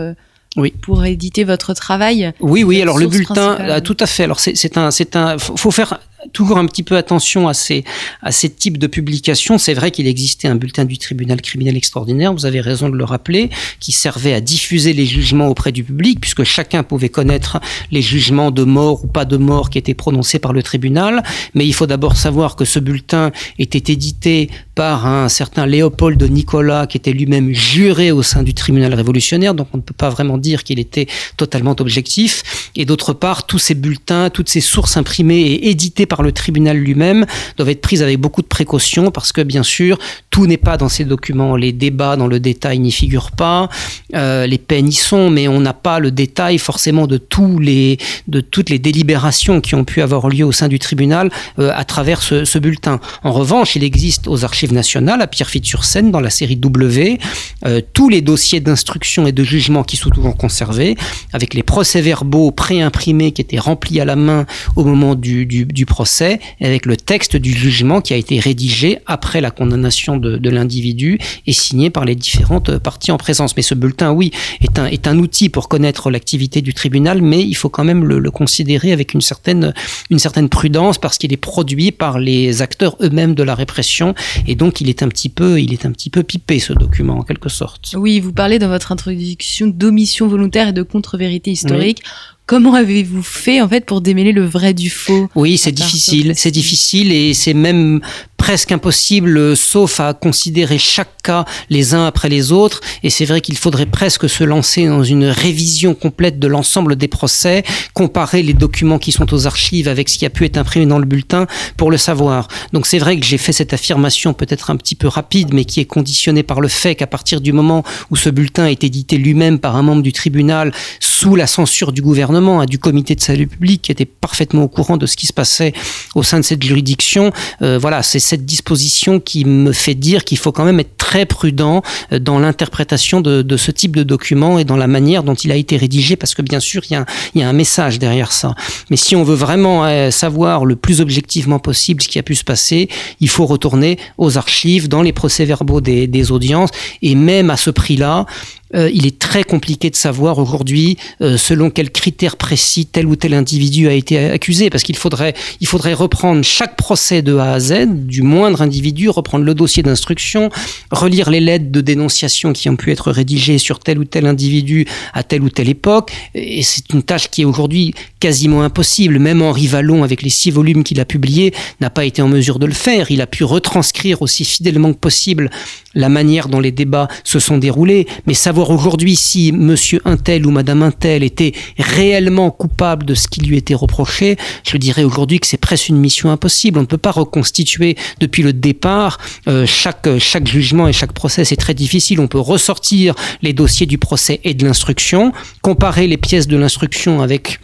oui. 0.59 0.73
pour 0.81 1.05
éditer 1.05 1.43
votre 1.43 1.73
travail. 1.73 2.33
Oui, 2.39 2.63
oui. 2.63 2.81
Alors 2.81 2.97
le 2.97 3.07
bulletin, 3.07 3.81
tout 3.81 3.97
à 3.99 4.05
fait. 4.05 4.23
Alors 4.23 4.39
c'est 4.39 4.77
un, 4.77 4.91
c'est 4.91 5.15
un, 5.15 5.37
faut 5.37 5.71
faire 5.71 5.99
toujours 6.33 6.57
un 6.57 6.65
petit 6.65 6.83
peu 6.83 6.97
attention 6.97 7.47
à 7.47 7.53
ces, 7.53 7.83
à 8.21 8.31
ces 8.31 8.49
types 8.49 8.77
de 8.77 8.87
publications. 8.87 9.57
C'est 9.57 9.73
vrai 9.73 9.91
qu'il 9.91 10.07
existait 10.07 10.47
un 10.47 10.55
bulletin 10.55 10.85
du 10.85 10.97
tribunal 10.97 11.41
criminel 11.41 11.77
extraordinaire, 11.77 12.33
vous 12.33 12.45
avez 12.45 12.61
raison 12.61 12.89
de 12.89 12.95
le 12.95 13.03
rappeler, 13.03 13.49
qui 13.79 13.91
servait 13.91 14.33
à 14.33 14.41
diffuser 14.41 14.93
les 14.93 15.05
jugements 15.05 15.47
auprès 15.47 15.71
du 15.71 15.83
public, 15.83 16.19
puisque 16.19 16.43
chacun 16.43 16.83
pouvait 16.83 17.09
connaître 17.09 17.59
les 17.91 18.01
jugements 18.01 18.51
de 18.51 18.63
mort 18.63 19.03
ou 19.03 19.07
pas 19.07 19.25
de 19.25 19.37
mort 19.37 19.69
qui 19.69 19.77
étaient 19.77 19.93
prononcés 19.93 20.39
par 20.39 20.53
le 20.53 20.63
tribunal. 20.63 21.23
Mais 21.53 21.65
il 21.65 21.73
faut 21.73 21.87
d'abord 21.87 22.17
savoir 22.17 22.55
que 22.55 22.65
ce 22.65 22.79
bulletin 22.79 23.31
était 23.57 23.91
édité 23.91 24.49
par 24.75 25.05
un 25.05 25.29
certain 25.29 25.65
Léopold 25.65 26.21
Nicolas, 26.23 26.87
qui 26.87 26.97
était 26.97 27.11
lui-même 27.11 27.53
juré 27.53 28.11
au 28.11 28.23
sein 28.23 28.43
du 28.43 28.53
tribunal 28.53 28.93
révolutionnaire, 28.93 29.53
donc 29.53 29.67
on 29.73 29.77
ne 29.77 29.81
peut 29.81 29.93
pas 29.93 30.09
vraiment 30.09 30.37
dire 30.37 30.63
qu'il 30.63 30.79
était 30.79 31.07
totalement 31.37 31.75
objectif. 31.79 32.71
Et 32.75 32.85
d'autre 32.85 33.13
part, 33.13 33.45
tous 33.45 33.59
ces 33.59 33.75
bulletins, 33.75 34.29
toutes 34.29 34.49
ces 34.49 34.61
sources 34.61 34.97
imprimées 34.97 35.41
et 35.41 35.69
éditées 35.69 36.05
par 36.09 36.23
le 36.23 36.33
tribunal 36.33 36.75
lui-même 36.75 37.25
doivent 37.55 37.69
être 37.69 37.81
prises 37.81 38.03
avec 38.03 38.19
beaucoup 38.19 38.41
de 38.41 38.47
précaution 38.47 39.11
parce 39.11 39.31
que 39.31 39.41
bien 39.41 39.63
sûr 39.63 39.97
tout 40.29 40.45
n'est 40.47 40.57
pas 40.57 40.75
dans 40.77 40.89
ces 40.89 41.05
documents. 41.05 41.55
Les 41.55 41.71
débats 41.71 42.15
dans 42.17 42.27
le 42.27 42.39
détail 42.39 42.79
n'y 42.79 42.91
figurent 42.91 43.31
pas, 43.31 43.69
euh, 44.15 44.45
les 44.47 44.57
peines 44.57 44.89
y 44.89 44.93
sont, 44.93 45.29
mais 45.29 45.47
on 45.47 45.61
n'a 45.61 45.73
pas 45.73 45.99
le 45.99 46.11
détail 46.11 46.57
forcément 46.57 47.07
de 47.07 47.17
tous 47.17 47.59
les 47.59 47.97
de 48.27 48.41
toutes 48.41 48.69
les 48.69 48.79
délibérations 48.79 49.61
qui 49.61 49.75
ont 49.75 49.85
pu 49.85 50.01
avoir 50.01 50.27
lieu 50.29 50.45
au 50.45 50.51
sein 50.51 50.67
du 50.67 50.79
tribunal 50.79 51.29
euh, 51.59 51.71
à 51.75 51.85
travers 51.85 52.21
ce, 52.21 52.59
bulletin. 52.59 52.99
En 53.23 53.31
revanche, 53.31 53.75
il 53.75 53.83
existe 53.83 54.27
aux 54.27 54.43
archives 54.43 54.73
nationales 54.73 55.21
à 55.21 55.27
Pierrefitte-sur-Seine 55.27 56.11
dans 56.11 56.19
la 56.19 56.29
série 56.29 56.57
W 56.57 57.19
euh, 57.65 57.81
tous 57.93 58.09
les 58.09 58.21
dossiers 58.21 58.59
d'instruction 58.59 59.27
et 59.27 59.31
de 59.31 59.43
jugement 59.43 59.83
qui 59.83 59.95
sont 59.95 60.09
toujours 60.09 60.35
conservés 60.35 60.97
avec 61.31 61.53
les 61.53 61.63
procès-verbaux 61.63 62.51
préimprimés 62.51 63.31
qui 63.31 63.41
étaient 63.41 63.59
remplis 63.59 63.99
à 63.99 64.05
la 64.05 64.15
main 64.15 64.45
au 64.75 64.83
moment 64.83 65.15
du, 65.15 65.45
du, 65.45 65.65
du 65.65 65.85
procès 65.85 65.98
et 65.99 66.65
avec 66.65 66.85
le 66.85 66.95
texte 66.95 67.35
du 67.35 67.51
jugement 67.51 68.01
qui 68.01 68.13
a 68.13 68.17
été 68.17 68.39
rédigé 68.39 68.99
après 69.05 69.41
la 69.41 69.51
condamnation 69.51 70.17
de, 70.17 70.37
de 70.37 70.49
l'individu 70.49 71.19
et 71.45 71.53
signé 71.53 71.89
par 71.89 72.05
les 72.05 72.15
différentes 72.15 72.77
parties 72.77 73.11
en 73.11 73.17
présence. 73.17 73.55
Mais 73.55 73.61
ce 73.61 73.75
bulletin, 73.75 74.11
oui, 74.11 74.31
est 74.61 74.79
un, 74.79 74.85
est 74.85 75.07
un 75.07 75.17
outil 75.17 75.49
pour 75.49 75.67
connaître 75.67 76.09
l'activité 76.09 76.61
du 76.61 76.73
tribunal, 76.73 77.21
mais 77.21 77.41
il 77.43 77.55
faut 77.55 77.69
quand 77.69 77.83
même 77.83 78.05
le, 78.05 78.19
le 78.19 78.31
considérer 78.31 78.91
avec 78.91 79.13
une 79.13 79.21
certaine, 79.21 79.73
une 80.09 80.19
certaine 80.19 80.49
prudence 80.49 80.97
parce 80.97 81.17
qu'il 81.17 81.33
est 81.33 81.37
produit 81.37 81.91
par 81.91 82.19
les 82.19 82.61
acteurs 82.61 82.95
eux-mêmes 83.01 83.35
de 83.35 83.43
la 83.43 83.55
répression 83.55 84.15
et 84.47 84.55
donc 84.55 84.81
il 84.81 84.89
est 84.89 85.03
un 85.03 85.09
petit 85.09 85.29
peu, 85.29 85.59
il 85.59 85.73
est 85.73 85.85
un 85.85 85.91
petit 85.91 86.09
peu 86.09 86.23
pipé 86.23 86.59
ce 86.59 86.73
document 86.73 87.17
en 87.17 87.23
quelque 87.23 87.49
sorte. 87.49 87.95
Oui, 87.95 88.19
vous 88.19 88.33
parlez 88.33 88.59
dans 88.59 88.69
votre 88.69 88.91
introduction 88.91 89.67
d'omission 89.67 90.27
volontaire 90.27 90.69
et 90.69 90.73
de 90.73 90.83
contre-vérité 90.83 91.51
historique. 91.51 92.03
Comment 92.49 92.73
avez-vous 92.73 93.21
fait 93.21 93.61
en 93.61 93.69
fait 93.69 93.85
pour 93.85 94.01
démêler 94.01 94.31
le 94.31 94.43
vrai 94.43 94.73
du 94.73 94.89
faux? 94.89 95.29
Oui, 95.35 95.59
c'est 95.59 95.71
difficile, 95.71 96.33
c'est 96.35 96.49
difficile 96.49 97.11
et 97.11 97.35
c'est 97.35 97.53
même 97.53 98.01
presque 98.39 98.71
impossible, 98.71 99.55
sauf 99.55 99.99
à 99.99 100.15
considérer 100.15 100.79
chaque 100.79 101.21
cas 101.21 101.45
les 101.69 101.93
uns 101.93 102.07
après 102.07 102.29
les 102.29 102.51
autres. 102.51 102.81
Et 103.03 103.11
c'est 103.11 103.25
vrai 103.25 103.41
qu'il 103.41 103.57
faudrait 103.57 103.85
presque 103.85 104.27
se 104.27 104.43
lancer 104.43 104.87
dans 104.87 105.03
une 105.03 105.25
révision 105.25 105.93
complète 105.93 106.39
de 106.39 106.47
l'ensemble 106.47 106.95
des 106.95 107.07
procès, 107.07 107.63
comparer 107.93 108.41
les 108.41 108.53
documents 108.53 108.97
qui 108.97 109.11
sont 109.11 109.31
aux 109.33 109.45
archives 109.45 109.87
avec 109.87 110.09
ce 110.09 110.17
qui 110.17 110.25
a 110.25 110.29
pu 110.29 110.45
être 110.45 110.57
imprimé 110.57 110.85
dans 110.85 110.97
le 110.97 111.05
bulletin 111.05 111.45
pour 111.77 111.91
le 111.91 111.97
savoir. 111.97 112.47
Donc 112.73 112.87
c'est 112.87 112.97
vrai 112.97 113.19
que 113.19 113.25
j'ai 113.25 113.37
fait 113.37 113.51
cette 113.51 113.73
affirmation 113.73 114.33
peut-être 114.33 114.71
un 114.71 114.77
petit 114.77 114.95
peu 114.95 115.07
rapide, 115.07 115.53
mais 115.53 115.65
qui 115.65 115.81
est 115.81 115.85
conditionnée 115.85 116.43
par 116.43 116.61
le 116.61 116.69
fait 116.69 116.95
qu'à 116.95 117.07
partir 117.07 117.41
du 117.41 117.53
moment 117.53 117.83
où 118.09 118.15
ce 118.15 118.29
bulletin 118.29 118.65
est 118.67 118.83
édité 118.83 119.17
lui-même 119.17 119.59
par 119.59 119.75
un 119.75 119.83
membre 119.83 120.01
du 120.01 120.13
tribunal, 120.13 120.71
sous 121.01 121.35
la 121.35 121.45
censure 121.45 121.91
du 121.91 122.01
gouvernement, 122.01 122.63
du 122.65 122.79
comité 122.79 123.13
de 123.15 123.21
salut 123.21 123.47
public, 123.47 123.81
qui 123.81 123.91
était 123.91 124.05
parfaitement 124.05 124.63
au 124.63 124.69
courant 124.69 124.95
de 124.95 125.05
ce 125.05 125.17
qui 125.17 125.27
se 125.27 125.33
passait 125.33 125.73
au 126.15 126.23
sein 126.23 126.39
de 126.39 126.45
cette 126.45 126.63
juridiction, 126.63 127.33
euh, 127.61 127.77
voilà, 127.77 128.01
c'est 128.01 128.28
cette 128.29 128.45
disposition 128.45 129.19
qui 129.19 129.43
me 129.43 129.71
fait 129.71 129.95
dire 129.95 130.23
qu'il 130.23 130.37
faut 130.37 130.51
quand 130.51 130.63
même 130.63 130.79
être 130.79 130.95
très 130.97 131.25
prudent 131.25 131.81
euh, 132.13 132.19
dans 132.19 132.37
l'interprétation 132.37 133.21
de, 133.21 133.57
ce 133.57 133.71
type 133.71 133.95
de 133.95 134.03
document 134.03 134.59
et 134.59 134.65
dans 134.65 134.77
la 134.77 134.85
manière 134.85 135.23
dont 135.23 135.33
il 135.33 135.51
a 135.51 135.55
été 135.55 135.77
rédigé, 135.77 136.15
parce 136.15 136.35
que 136.35 136.43
bien 136.43 136.59
sûr, 136.59 136.83
il 136.89 137.03
y 137.35 137.43
a, 137.43 137.49
un 137.49 137.53
message 137.53 137.97
derrière 137.97 138.31
ça. 138.31 138.53
Mais 138.91 138.97
si 138.97 139.15
on 139.15 139.23
veut 139.23 139.35
vraiment 139.35 139.85
euh, 139.85 140.11
savoir 140.11 140.65
le 140.65 140.75
plus 140.75 141.01
objectivement 141.01 141.57
possible 141.57 142.03
ce 142.03 142.07
qui 142.07 142.19
a 142.19 142.23
pu 142.23 142.35
se 142.35 142.43
passer, 142.43 142.87
il 143.19 143.29
faut 143.29 143.47
retourner 143.47 143.97
aux 144.19 144.37
archives, 144.37 144.87
dans 144.87 145.01
les 145.01 145.13
procès-verbaux 145.13 145.81
des 145.81 146.31
audiences, 146.31 146.69
et 147.01 147.15
même 147.15 147.49
à 147.49 147.57
ce 147.57 147.71
prix-là, 147.71 148.27
euh, 148.75 148.89
il 148.93 149.05
est 149.07 149.17
très 149.17 149.43
compliqué 149.43 149.89
de 149.89 149.95
savoir 149.95 150.37
aujourd'hui 150.37 150.97
euh, 151.21 151.37
selon 151.37 151.69
quels 151.69 151.91
critères 151.91 152.37
précis 152.37 152.85
tel 152.85 153.07
ou 153.07 153.15
tel 153.15 153.33
individu 153.33 153.87
a 153.87 153.93
été 153.93 154.17
accusé, 154.17 154.69
parce 154.69 154.83
qu'il 154.83 154.95
faudrait, 154.95 155.33
il 155.59 155.67
faudrait 155.67 155.93
reprendre 155.93 156.43
chaque 156.43 156.75
procès 156.75 157.21
de 157.21 157.35
A 157.37 157.53
à 157.53 157.59
Z, 157.59 157.87
du 157.87 158.21
moindre 158.21 158.61
individu, 158.61 159.09
reprendre 159.09 159.45
le 159.45 159.53
dossier 159.53 159.83
d'instruction, 159.83 160.49
relire 160.91 161.29
les 161.29 161.39
lettres 161.39 161.71
de 161.71 161.81
dénonciation 161.81 162.53
qui 162.53 162.69
ont 162.69 162.75
pu 162.75 162.91
être 162.91 163.11
rédigées 163.11 163.57
sur 163.57 163.79
tel 163.79 163.99
ou 163.99 164.05
tel 164.05 164.25
individu 164.25 164.85
à 165.13 165.23
telle 165.23 165.41
ou 165.41 165.49
telle 165.49 165.69
époque, 165.69 166.11
et 166.35 166.63
c'est 166.63 166.89
une 166.93 167.03
tâche 167.03 167.29
qui 167.29 167.41
est 167.41 167.45
aujourd'hui 167.45 167.93
quasiment 168.19 168.63
impossible. 168.63 169.19
Même 169.19 169.41
Henri 169.41 169.67
Vallon, 169.67 170.03
avec 170.03 170.21
les 170.21 170.29
six 170.29 170.51
volumes 170.51 170.83
qu'il 170.83 170.99
a 170.99 171.05
publiés, 171.05 171.53
n'a 171.81 171.89
pas 171.89 172.05
été 172.05 172.21
en 172.21 172.27
mesure 172.27 172.59
de 172.59 172.65
le 172.65 172.73
faire. 172.73 173.11
Il 173.11 173.21
a 173.21 173.27
pu 173.27 173.43
retranscrire 173.43 174.21
aussi 174.21 174.45
fidèlement 174.45 174.93
que 174.93 174.99
possible 174.99 175.49
la 175.95 176.09
manière 176.09 176.49
dont 176.49 176.59
les 176.59 176.71
débats 176.71 177.07
se 177.23 177.39
sont 177.39 177.57
déroulés, 177.57 178.07
mais 178.27 178.33
savoir 178.33 178.69
aujourd'hui 178.69 179.15
si 179.15 179.51
monsieur 179.51 180.01
Untel 180.05 180.45
ou 180.45 180.51
madame 180.51 180.83
Untel 180.83 181.23
était 181.23 181.53
réellement 181.77 182.51
coupable 182.51 183.05
de 183.05 183.15
ce 183.15 183.27
qui 183.27 183.41
lui 183.41 183.57
était 183.57 183.73
reproché, 183.73 184.37
je 184.67 184.77
dirais 184.77 185.03
aujourd'hui 185.03 185.39
que 185.39 185.47
c'est 185.47 185.57
presque 185.57 185.89
une 185.89 185.97
mission 185.97 186.31
impossible. 186.31 186.79
On 186.79 186.83
ne 186.83 186.87
peut 186.87 186.97
pas 186.97 187.11
reconstituer 187.11 187.95
depuis 188.19 188.43
le 188.43 188.53
départ 188.53 189.17
euh, 189.47 189.65
chaque, 189.65 190.07
chaque 190.19 190.47
jugement 190.47 190.87
et 190.87 190.93
chaque 190.93 191.13
procès, 191.13 191.45
c'est 191.45 191.55
très 191.55 191.73
difficile. 191.73 192.19
On 192.19 192.27
peut 192.27 192.39
ressortir 192.39 193.15
les 193.41 193.53
dossiers 193.53 193.85
du 193.85 193.97
procès 193.97 194.39
et 194.43 194.53
de 194.53 194.65
l'instruction, 194.65 195.31
comparer 195.61 196.07
les 196.07 196.17
pièces 196.17 196.47
de 196.47 196.57
l'instruction 196.57 197.21
avec 197.21 197.59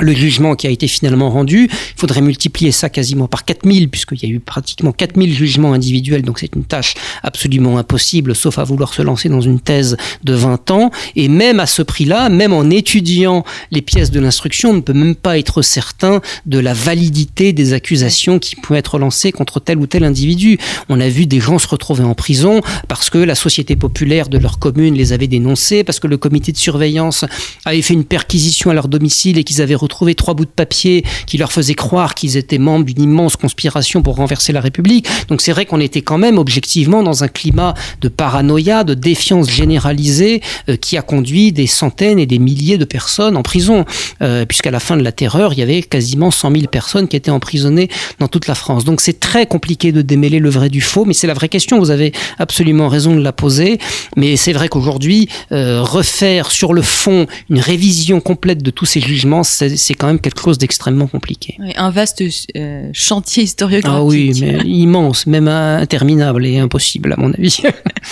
le 0.00 0.12
jugement 0.12 0.54
qui 0.54 0.66
a 0.66 0.70
été 0.70 0.86
finalement 0.88 1.30
rendu, 1.30 1.68
il 1.70 2.00
faudrait 2.00 2.20
multiplier 2.20 2.72
ça 2.72 2.88
quasiment 2.88 3.28
par 3.28 3.44
4000, 3.44 3.88
puisqu'il 3.88 4.22
y 4.22 4.26
a 4.26 4.28
eu 4.28 4.40
pratiquement 4.40 4.92
4000 4.92 5.32
jugements 5.32 5.72
individuels, 5.72 6.22
donc 6.22 6.38
c'est 6.38 6.54
une 6.54 6.64
tâche 6.64 6.94
absolument 7.22 7.78
impossible, 7.78 8.34
sauf 8.34 8.58
à 8.58 8.64
vouloir 8.64 8.94
se 8.94 9.02
lancer 9.02 9.28
dans 9.28 9.40
une 9.40 9.60
thèse 9.60 9.96
de 10.24 10.34
20 10.34 10.70
ans. 10.70 10.90
Et 11.16 11.28
même 11.28 11.60
à 11.60 11.66
ce 11.66 11.82
prix-là, 11.82 12.28
même 12.28 12.52
en 12.52 12.70
étudiant 12.70 13.44
les 13.70 13.82
pièces 13.82 14.10
de 14.10 14.20
l'instruction, 14.20 14.70
on 14.70 14.74
ne 14.74 14.80
peut 14.80 14.92
même 14.92 15.14
pas 15.14 15.38
être 15.38 15.62
certain 15.62 16.20
de 16.46 16.58
la 16.58 16.74
validité 16.74 17.52
des 17.52 17.72
accusations 17.72 18.38
qui 18.38 18.56
pouvaient 18.56 18.78
être 18.78 18.98
lancées 18.98 19.32
contre 19.32 19.60
tel 19.60 19.78
ou 19.78 19.86
tel 19.86 20.04
individu. 20.04 20.58
On 20.88 21.00
a 21.00 21.08
vu 21.08 21.26
des 21.26 21.40
gens 21.40 21.58
se 21.58 21.68
retrouver 21.68 22.04
en 22.04 22.14
prison 22.14 22.60
parce 22.88 23.10
que 23.10 23.18
la 23.18 23.34
société 23.34 23.76
populaire 23.76 24.28
de 24.28 24.38
leur 24.38 24.58
commune 24.58 24.94
les 24.94 25.12
avait 25.12 25.26
dénoncés, 25.26 25.84
parce 25.84 26.00
que 26.00 26.06
le 26.06 26.16
comité 26.16 26.52
de 26.52 26.56
surveillance 26.56 27.24
avait 27.64 27.82
fait 27.82 27.94
une 27.94 28.04
perquisition 28.04 28.70
à 28.70 28.74
leur 28.74 28.88
domicile 28.88 29.38
et 29.38 29.44
qu'ils 29.44 29.62
avaient 29.62 29.74
retrouvé 29.88 30.14
trois 30.14 30.34
bouts 30.34 30.44
de 30.44 30.50
papier 30.50 31.04
qui 31.26 31.38
leur 31.38 31.50
faisaient 31.50 31.74
croire 31.74 32.14
qu'ils 32.14 32.36
étaient 32.36 32.58
membres 32.58 32.84
d'une 32.84 33.02
immense 33.02 33.36
conspiration 33.36 34.02
pour 34.02 34.16
renverser 34.16 34.52
la 34.52 34.60
République. 34.60 35.08
Donc 35.28 35.40
c'est 35.40 35.52
vrai 35.52 35.64
qu'on 35.64 35.80
était 35.80 36.02
quand 36.02 36.18
même 36.18 36.38
objectivement 36.38 37.02
dans 37.02 37.24
un 37.24 37.28
climat 37.28 37.74
de 38.00 38.08
paranoïa, 38.08 38.84
de 38.84 38.94
défiance 38.94 39.50
généralisée 39.50 40.42
euh, 40.68 40.76
qui 40.76 40.96
a 40.98 41.02
conduit 41.02 41.52
des 41.52 41.66
centaines 41.66 42.18
et 42.18 42.26
des 42.26 42.38
milliers 42.38 42.78
de 42.78 42.84
personnes 42.84 43.36
en 43.36 43.42
prison. 43.42 43.84
Euh, 44.22 44.44
Puisqu'à 44.44 44.70
la 44.70 44.80
fin 44.80 44.96
de 44.96 45.02
la 45.02 45.12
terreur, 45.12 45.52
il 45.52 45.58
y 45.58 45.62
avait 45.62 45.82
quasiment 45.82 46.30
100 46.30 46.52
000 46.52 46.62
personnes 46.66 47.08
qui 47.08 47.16
étaient 47.16 47.30
emprisonnées 47.30 47.88
dans 48.18 48.28
toute 48.28 48.46
la 48.46 48.54
France. 48.54 48.84
Donc 48.84 49.00
c'est 49.00 49.20
très 49.20 49.46
compliqué 49.46 49.90
de 49.92 50.02
démêler 50.02 50.38
le 50.38 50.50
vrai 50.50 50.68
du 50.68 50.80
faux, 50.80 51.04
mais 51.04 51.14
c'est 51.14 51.26
la 51.26 51.34
vraie 51.34 51.48
question. 51.48 51.78
Vous 51.78 51.90
avez 51.90 52.12
absolument 52.38 52.88
raison 52.88 53.14
de 53.16 53.22
la 53.22 53.32
poser. 53.32 53.78
Mais 54.16 54.36
c'est 54.36 54.52
vrai 54.52 54.68
qu'aujourd'hui, 54.68 55.28
euh, 55.52 55.82
refaire 55.82 56.50
sur 56.50 56.74
le 56.74 56.82
fond 56.82 57.26
une 57.48 57.60
révision 57.60 58.20
complète 58.20 58.62
de 58.62 58.70
tous 58.70 58.86
ces 58.86 59.00
jugements, 59.00 59.42
c'est 59.78 59.94
quand 59.94 60.06
même 60.06 60.20
quelque 60.20 60.40
chose 60.40 60.58
d'extrêmement 60.58 61.06
compliqué. 61.06 61.56
Oui, 61.58 61.72
un 61.76 61.90
vaste 61.90 62.22
euh, 62.56 62.90
chantier 62.92 63.44
historiographique. 63.44 63.98
Ah 63.98 64.04
oui, 64.04 64.32
mais 64.40 64.58
immense, 64.64 65.26
même 65.26 65.48
interminable 65.48 66.44
et 66.46 66.58
impossible 66.58 67.12
à 67.12 67.16
mon 67.16 67.32
avis. 67.32 67.62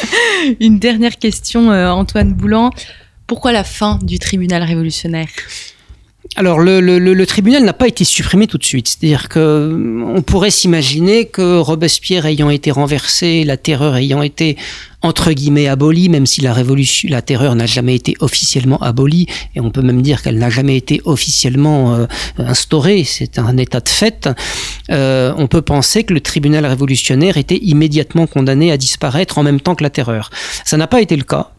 Une 0.60 0.78
dernière 0.78 1.16
question, 1.18 1.70
euh, 1.70 1.88
Antoine 1.90 2.32
Boulan. 2.32 2.70
Pourquoi 3.26 3.52
la 3.52 3.64
fin 3.64 3.98
du 4.02 4.18
tribunal 4.18 4.62
révolutionnaire? 4.62 5.28
Alors 6.34 6.58
le, 6.58 6.80
le, 6.80 6.98
le 6.98 7.26
tribunal 7.26 7.64
n'a 7.64 7.72
pas 7.72 7.86
été 7.86 8.04
supprimé 8.04 8.46
tout 8.46 8.58
de 8.58 8.64
suite, 8.64 8.88
c'est-à-dire 8.88 9.28
que 9.28 10.02
on 10.04 10.22
pourrait 10.22 10.50
s'imaginer 10.50 11.26
que 11.26 11.58
Robespierre 11.58 12.26
ayant 12.26 12.50
été 12.50 12.70
renversé, 12.70 13.44
la 13.44 13.56
terreur 13.56 13.96
ayant 13.96 14.22
été 14.22 14.56
entre 15.02 15.32
guillemets 15.32 15.68
abolie, 15.68 16.08
même 16.08 16.26
si 16.26 16.40
la 16.40 16.52
révolution, 16.52 17.08
la 17.10 17.22
terreur 17.22 17.54
n'a 17.54 17.66
jamais 17.66 17.94
été 17.94 18.16
officiellement 18.20 18.78
abolie, 18.82 19.26
et 19.54 19.60
on 19.60 19.70
peut 19.70 19.82
même 19.82 20.02
dire 20.02 20.22
qu'elle 20.22 20.38
n'a 20.38 20.50
jamais 20.50 20.76
été 20.76 21.00
officiellement 21.04 21.94
euh, 21.94 22.06
instaurée, 22.38 23.04
c'est 23.04 23.38
un 23.38 23.56
état 23.56 23.80
de 23.80 23.88
fait, 23.88 24.28
euh, 24.90 25.32
on 25.36 25.46
peut 25.46 25.62
penser 25.62 26.04
que 26.04 26.12
le 26.12 26.20
tribunal 26.20 26.66
révolutionnaire 26.66 27.36
était 27.36 27.58
immédiatement 27.58 28.26
condamné 28.26 28.72
à 28.72 28.76
disparaître 28.76 29.38
en 29.38 29.42
même 29.42 29.60
temps 29.60 29.74
que 29.74 29.84
la 29.84 29.90
terreur. 29.90 30.30
Ça 30.64 30.76
n'a 30.76 30.86
pas 30.86 31.00
été 31.00 31.16
le 31.16 31.24
cas 31.24 31.50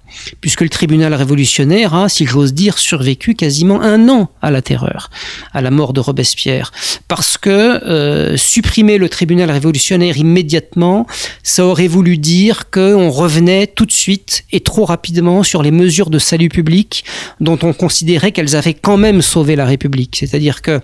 puisque 0.42 0.62
le 0.62 0.70
tribunal 0.70 1.14
révolutionnaire 1.14 1.94
a, 1.94 2.10
si 2.10 2.26
j'ose 2.26 2.54
dire, 2.54 2.78
survécu 2.78 3.36
quasiment 3.36 3.82
un 3.82 4.10
an 4.10 4.30
à 4.42 4.52
la 4.52 4.62
terreur, 4.62 5.10
à 5.54 5.62
la 5.62 5.72
mort 5.72 5.94
de 5.94 6.00
Robespierre, 6.00 6.72
parce 7.08 7.38
que 7.38 7.50
euh, 7.50 8.38
supprimer 8.38 8.98
le 8.98 9.10
tribunal 9.10 9.52
révolutionnaire 9.52 10.18
immédiatement, 10.18 11.06
ça 11.44 11.66
aurait 11.66 11.88
voulu 11.88 12.18
dire 12.18 12.70
qu'on 12.70 13.10
revenait 13.10 13.68
tout 13.68 13.86
de 13.86 13.92
suite 13.92 14.46
et 14.52 14.60
trop 14.60 14.86
rapidement 14.86 15.44
sur 15.44 15.64
les 15.64 15.72
mesures 15.72 16.10
de 16.10 16.20
salut 16.20 16.50
public 16.50 17.04
dont 17.40 17.60
on 17.64 17.74
considérait 17.74 18.32
qu'elles 18.32 18.56
avaient 18.56 18.74
quand 18.74 18.98
même 18.98 19.22
sauvé 19.22 19.56
la 19.56 19.66
République. 19.66 20.18
C'est-à-dire 20.20 20.62
que 20.62 20.82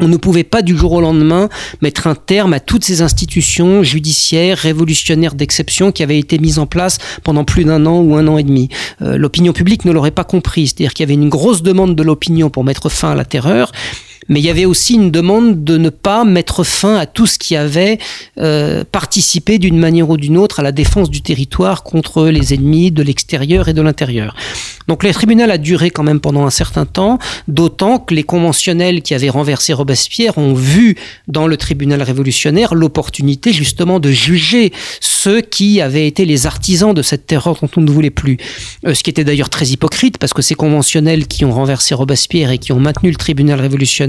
on 0.00 0.08
ne 0.08 0.16
pouvait 0.16 0.44
pas 0.44 0.62
du 0.62 0.76
jour 0.76 0.92
au 0.92 1.00
lendemain 1.00 1.48
mettre 1.80 2.06
un 2.06 2.14
terme 2.14 2.52
à 2.52 2.60
toutes 2.60 2.84
ces 2.84 3.02
institutions 3.02 3.82
judiciaires, 3.82 4.58
révolutionnaires 4.58 5.34
d'exception 5.34 5.92
qui 5.92 6.02
avaient 6.02 6.18
été 6.18 6.38
mises 6.38 6.58
en 6.58 6.66
place 6.66 6.98
pendant 7.24 7.44
plus 7.44 7.64
d'un 7.64 7.86
an 7.86 8.00
ou 8.00 8.14
un 8.14 8.26
an 8.28 8.38
et 8.38 8.42
demi. 8.42 8.68
Euh, 9.02 9.16
l'opinion 9.16 9.52
publique 9.52 9.84
ne 9.84 9.92
l'aurait 9.92 10.10
pas 10.10 10.24
compris, 10.24 10.66
c'est-à-dire 10.66 10.92
qu'il 10.92 11.04
y 11.04 11.06
avait 11.06 11.14
une 11.14 11.28
grosse 11.28 11.62
demande 11.62 11.96
de 11.96 12.02
l'opinion 12.02 12.50
pour 12.50 12.64
mettre 12.64 12.88
fin 12.88 13.12
à 13.12 13.14
la 13.14 13.24
terreur, 13.24 13.72
mais 14.28 14.40
il 14.40 14.46
y 14.46 14.50
avait 14.50 14.64
aussi 14.64 14.94
une 14.94 15.10
demande 15.10 15.64
de 15.64 15.78
ne 15.78 15.90
pas 15.90 16.24
mettre 16.24 16.64
fin 16.64 16.96
à 16.96 17.06
tout 17.06 17.26
ce 17.26 17.38
qui 17.38 17.56
avait 17.56 17.98
euh, 18.38 18.84
participé 18.90 19.58
d'une 19.58 19.78
manière 19.78 20.10
ou 20.10 20.16
d'une 20.16 20.36
autre 20.36 20.60
à 20.60 20.62
la 20.62 20.72
défense 20.72 21.10
du 21.10 21.22
territoire 21.22 21.82
contre 21.82 22.26
les 22.26 22.54
ennemis 22.54 22.90
de 22.90 23.02
l'extérieur 23.02 23.68
et 23.68 23.72
de 23.72 23.82
l'intérieur. 23.82 24.34
Donc 24.88 25.02
le 25.02 25.12
tribunal 25.12 25.50
a 25.50 25.58
duré 25.58 25.90
quand 25.90 26.02
même 26.02 26.20
pendant 26.20 26.46
un 26.46 26.50
certain 26.50 26.86
temps, 26.86 27.18
d'autant 27.48 27.98
que 27.98 28.14
les 28.14 28.22
conventionnels 28.22 29.02
qui 29.02 29.14
avaient 29.14 29.28
renversé 29.28 29.72
Robespierre 29.72 30.38
ont 30.38 30.54
vu 30.54 30.96
dans 31.26 31.46
le 31.46 31.56
tribunal 31.56 32.02
révolutionnaire 32.02 32.74
l'opportunité 32.74 33.52
justement 33.52 33.98
de 33.98 34.10
juger 34.10 34.72
ceux 35.00 35.40
qui 35.40 35.80
avaient 35.80 36.06
été 36.06 36.24
les 36.24 36.46
artisans 36.46 36.94
de 36.94 37.02
cette 37.02 37.26
terreur 37.26 37.58
dont 37.60 37.70
on 37.76 37.80
ne 37.80 37.90
voulait 37.90 38.10
plus. 38.10 38.38
Euh, 38.86 38.94
ce 38.94 39.02
qui 39.02 39.10
était 39.10 39.24
d'ailleurs 39.24 39.50
très 39.50 39.66
hypocrite 39.66 40.18
parce 40.18 40.32
que 40.32 40.42
ces 40.42 40.54
conventionnels 40.54 41.26
qui 41.26 41.44
ont 41.44 41.52
renversé 41.52 41.94
Robespierre 41.94 42.50
et 42.50 42.58
qui 42.58 42.72
ont 42.72 42.80
maintenu 42.80 43.10
le 43.10 43.16
tribunal 43.16 43.60
révolutionnaire 43.60 44.05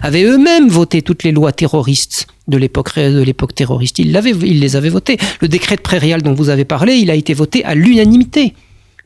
avaient 0.00 0.24
eux-mêmes 0.24 0.68
voté 0.68 1.02
toutes 1.02 1.24
les 1.24 1.32
lois 1.32 1.52
terroristes 1.52 2.26
de 2.48 2.56
l'époque 2.56 2.96
de 2.96 3.22
l'époque 3.22 3.54
terroriste. 3.54 3.98
Ils, 3.98 4.16
ils 4.42 4.60
les 4.60 4.76
avaient 4.76 4.88
votées. 4.88 5.18
Le 5.40 5.48
décret 5.48 5.76
de 5.76 5.82
Prairial 5.82 6.22
dont 6.22 6.34
vous 6.34 6.48
avez 6.48 6.64
parlé, 6.64 6.96
il 6.96 7.10
a 7.10 7.14
été 7.14 7.34
voté 7.34 7.64
à 7.64 7.74
l'unanimité 7.74 8.54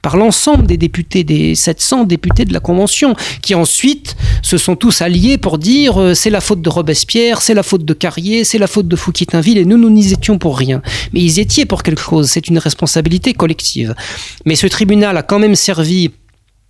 par 0.03 0.17
l'ensemble 0.17 0.67
des 0.67 0.77
députés, 0.77 1.23
des 1.23 1.55
700 1.55 2.05
députés 2.05 2.45
de 2.45 2.53
la 2.53 2.61
Convention, 2.61 3.15
qui 3.41 3.55
ensuite 3.55 4.17
se 4.43 4.59
sont 4.59 4.75
tous 4.75 5.01
alliés 5.01 5.39
pour 5.39 5.59
dire 5.59 6.01
euh, 6.01 6.15
c'est 6.15 6.29
la 6.29 6.41
faute 6.41 6.61
de 6.61 6.69
Robespierre, 6.69 7.41
c'est 7.41 7.55
la 7.55 7.63
faute 7.63 7.85
de 7.85 7.95
Carrier, 7.95 8.43
c'est 8.45 8.59
la 8.59 8.67
faute 8.67 8.89
de 8.89 8.97
Fouquier-Tinville, 8.97 9.59
et 9.59 9.65
nous, 9.65 9.79
nous 9.79 9.91
n'y 9.91 10.13
étions 10.13 10.39
pour 10.39 10.59
rien. 10.59 10.83
Mais 11.13 11.21
ils 11.21 11.39
étaient 11.39 11.65
pour 11.65 11.85
quelque 11.85 12.03
chose, 12.03 12.29
c'est 12.29 12.49
une 12.49 12.59
responsabilité 12.59 13.33
collective. 13.33 13.95
Mais 14.45 14.57
ce 14.57 14.67
tribunal 14.67 15.17
a 15.17 15.23
quand 15.23 15.39
même 15.39 15.55
servi 15.55 16.11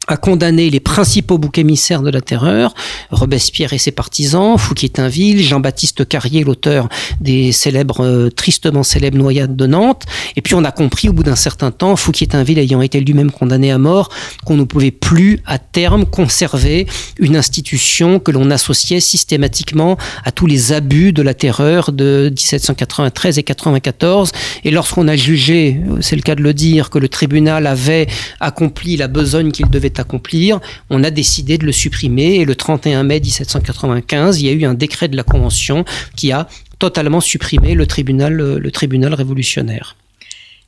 a 0.08 0.16
condamné 0.16 0.68
les 0.68 0.80
principaux 0.80 1.38
boucs 1.38 1.58
émissaires 1.58 2.02
de 2.02 2.10
la 2.10 2.20
terreur, 2.20 2.74
Robespierre 3.10 3.72
et 3.72 3.78
ses 3.78 3.92
partisans, 3.92 4.58
Fouquier-Tinville, 4.58 5.42
Jean-Baptiste 5.42 6.08
Carrier, 6.08 6.42
l'auteur 6.42 6.88
des 7.20 7.52
célèbres, 7.52 8.04
euh, 8.04 8.28
tristement 8.28 8.82
célèbres 8.82 9.16
noyades 9.16 9.54
de 9.54 9.66
Nantes. 9.66 10.04
Et 10.34 10.42
puis 10.42 10.54
on 10.54 10.64
a 10.64 10.72
compris 10.72 11.08
au 11.08 11.12
bout 11.12 11.22
d'un 11.22 11.36
certain 11.36 11.70
temps, 11.70 11.94
Fouquier-Tinville 11.94 12.58
ayant 12.58 12.82
été 12.82 13.00
lui-même 13.00 13.30
condamné 13.30 13.70
à 13.70 13.78
mort, 13.78 14.08
qu'on 14.44 14.56
ne 14.56 14.64
pouvait 14.64 14.90
plus 14.90 15.40
à 15.46 15.58
terme 15.58 16.04
conserver 16.04 16.86
une 17.18 17.36
institution 17.36 18.18
que 18.18 18.32
l'on 18.32 18.50
associait 18.50 19.00
systématiquement 19.00 19.96
à 20.24 20.32
tous 20.32 20.46
les 20.46 20.72
abus 20.72 21.12
de 21.12 21.22
la 21.22 21.34
terreur 21.34 21.92
de 21.92 22.28
1793 22.30 23.38
et 23.38 23.42
94. 23.44 24.32
Et 24.64 24.70
lorsqu'on 24.70 25.06
a 25.06 25.16
jugé, 25.16 25.80
euh, 25.88 25.98
c'est 26.00 26.16
le 26.16 26.22
cas 26.22 26.34
de 26.34 26.42
le 26.42 26.54
dire, 26.54 26.90
que 26.90 26.98
le 26.98 27.08
tribunal 27.08 27.66
avait 27.66 28.08
accompli 28.40 28.96
la 28.96 29.08
besogne 29.08 29.52
qu'il 29.52 29.68
devait 29.92 30.00
accomplir, 30.00 30.60
on 30.90 31.04
a 31.04 31.10
décidé 31.10 31.58
de 31.58 31.66
le 31.66 31.72
supprimer 31.72 32.36
et 32.36 32.44
le 32.44 32.54
31 32.54 33.02
mai 33.04 33.20
1795, 33.20 34.40
il 34.40 34.46
y 34.46 34.48
a 34.48 34.52
eu 34.52 34.64
un 34.64 34.74
décret 34.74 35.08
de 35.08 35.16
la 35.16 35.22
Convention 35.22 35.84
qui 36.16 36.32
a 36.32 36.48
totalement 36.78 37.20
supprimé 37.20 37.74
le 37.74 37.86
tribunal, 37.86 38.34
le 38.34 38.70
tribunal 38.70 39.14
révolutionnaire. 39.14 39.96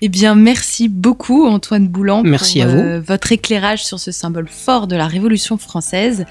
Eh 0.00 0.08
bien, 0.08 0.34
merci 0.34 0.88
beaucoup 0.88 1.46
Antoine 1.46 1.88
Boulan 1.88 2.22
merci 2.24 2.60
pour 2.60 2.68
à 2.68 2.74
vous. 2.74 2.78
Euh, 2.78 3.00
votre 3.00 3.32
éclairage 3.32 3.84
sur 3.84 3.98
ce 3.98 4.12
symbole 4.12 4.48
fort 4.48 4.86
de 4.86 4.96
la 4.96 5.06
Révolution 5.06 5.56
française. 5.56 6.26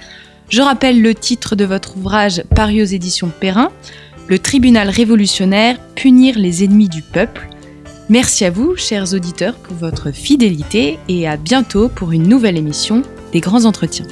Je 0.49 0.61
rappelle 0.61 1.01
le 1.01 1.15
titre 1.15 1.55
de 1.55 1.65
votre 1.65 1.97
ouvrage 1.97 2.43
paru 2.55 2.81
aux 2.81 2.85
éditions 2.85 3.31
Perrin, 3.39 3.71
Le 4.27 4.37
tribunal 4.37 4.89
révolutionnaire, 4.89 5.79
punir 5.95 6.37
les 6.37 6.63
ennemis 6.63 6.87
du 6.87 7.01
peuple. 7.01 7.49
Merci 8.09 8.43
à 8.43 8.51
vous, 8.51 8.75
chers 8.75 9.13
auditeurs, 9.13 9.55
pour 9.55 9.77
votre 9.77 10.11
fidélité 10.11 10.99
et 11.07 11.25
à 11.27 11.37
bientôt 11.37 11.87
pour 11.87 12.11
une 12.11 12.27
nouvelle 12.27 12.57
émission 12.57 13.01
des 13.31 13.39
grands 13.39 13.63
entretiens. 13.63 14.05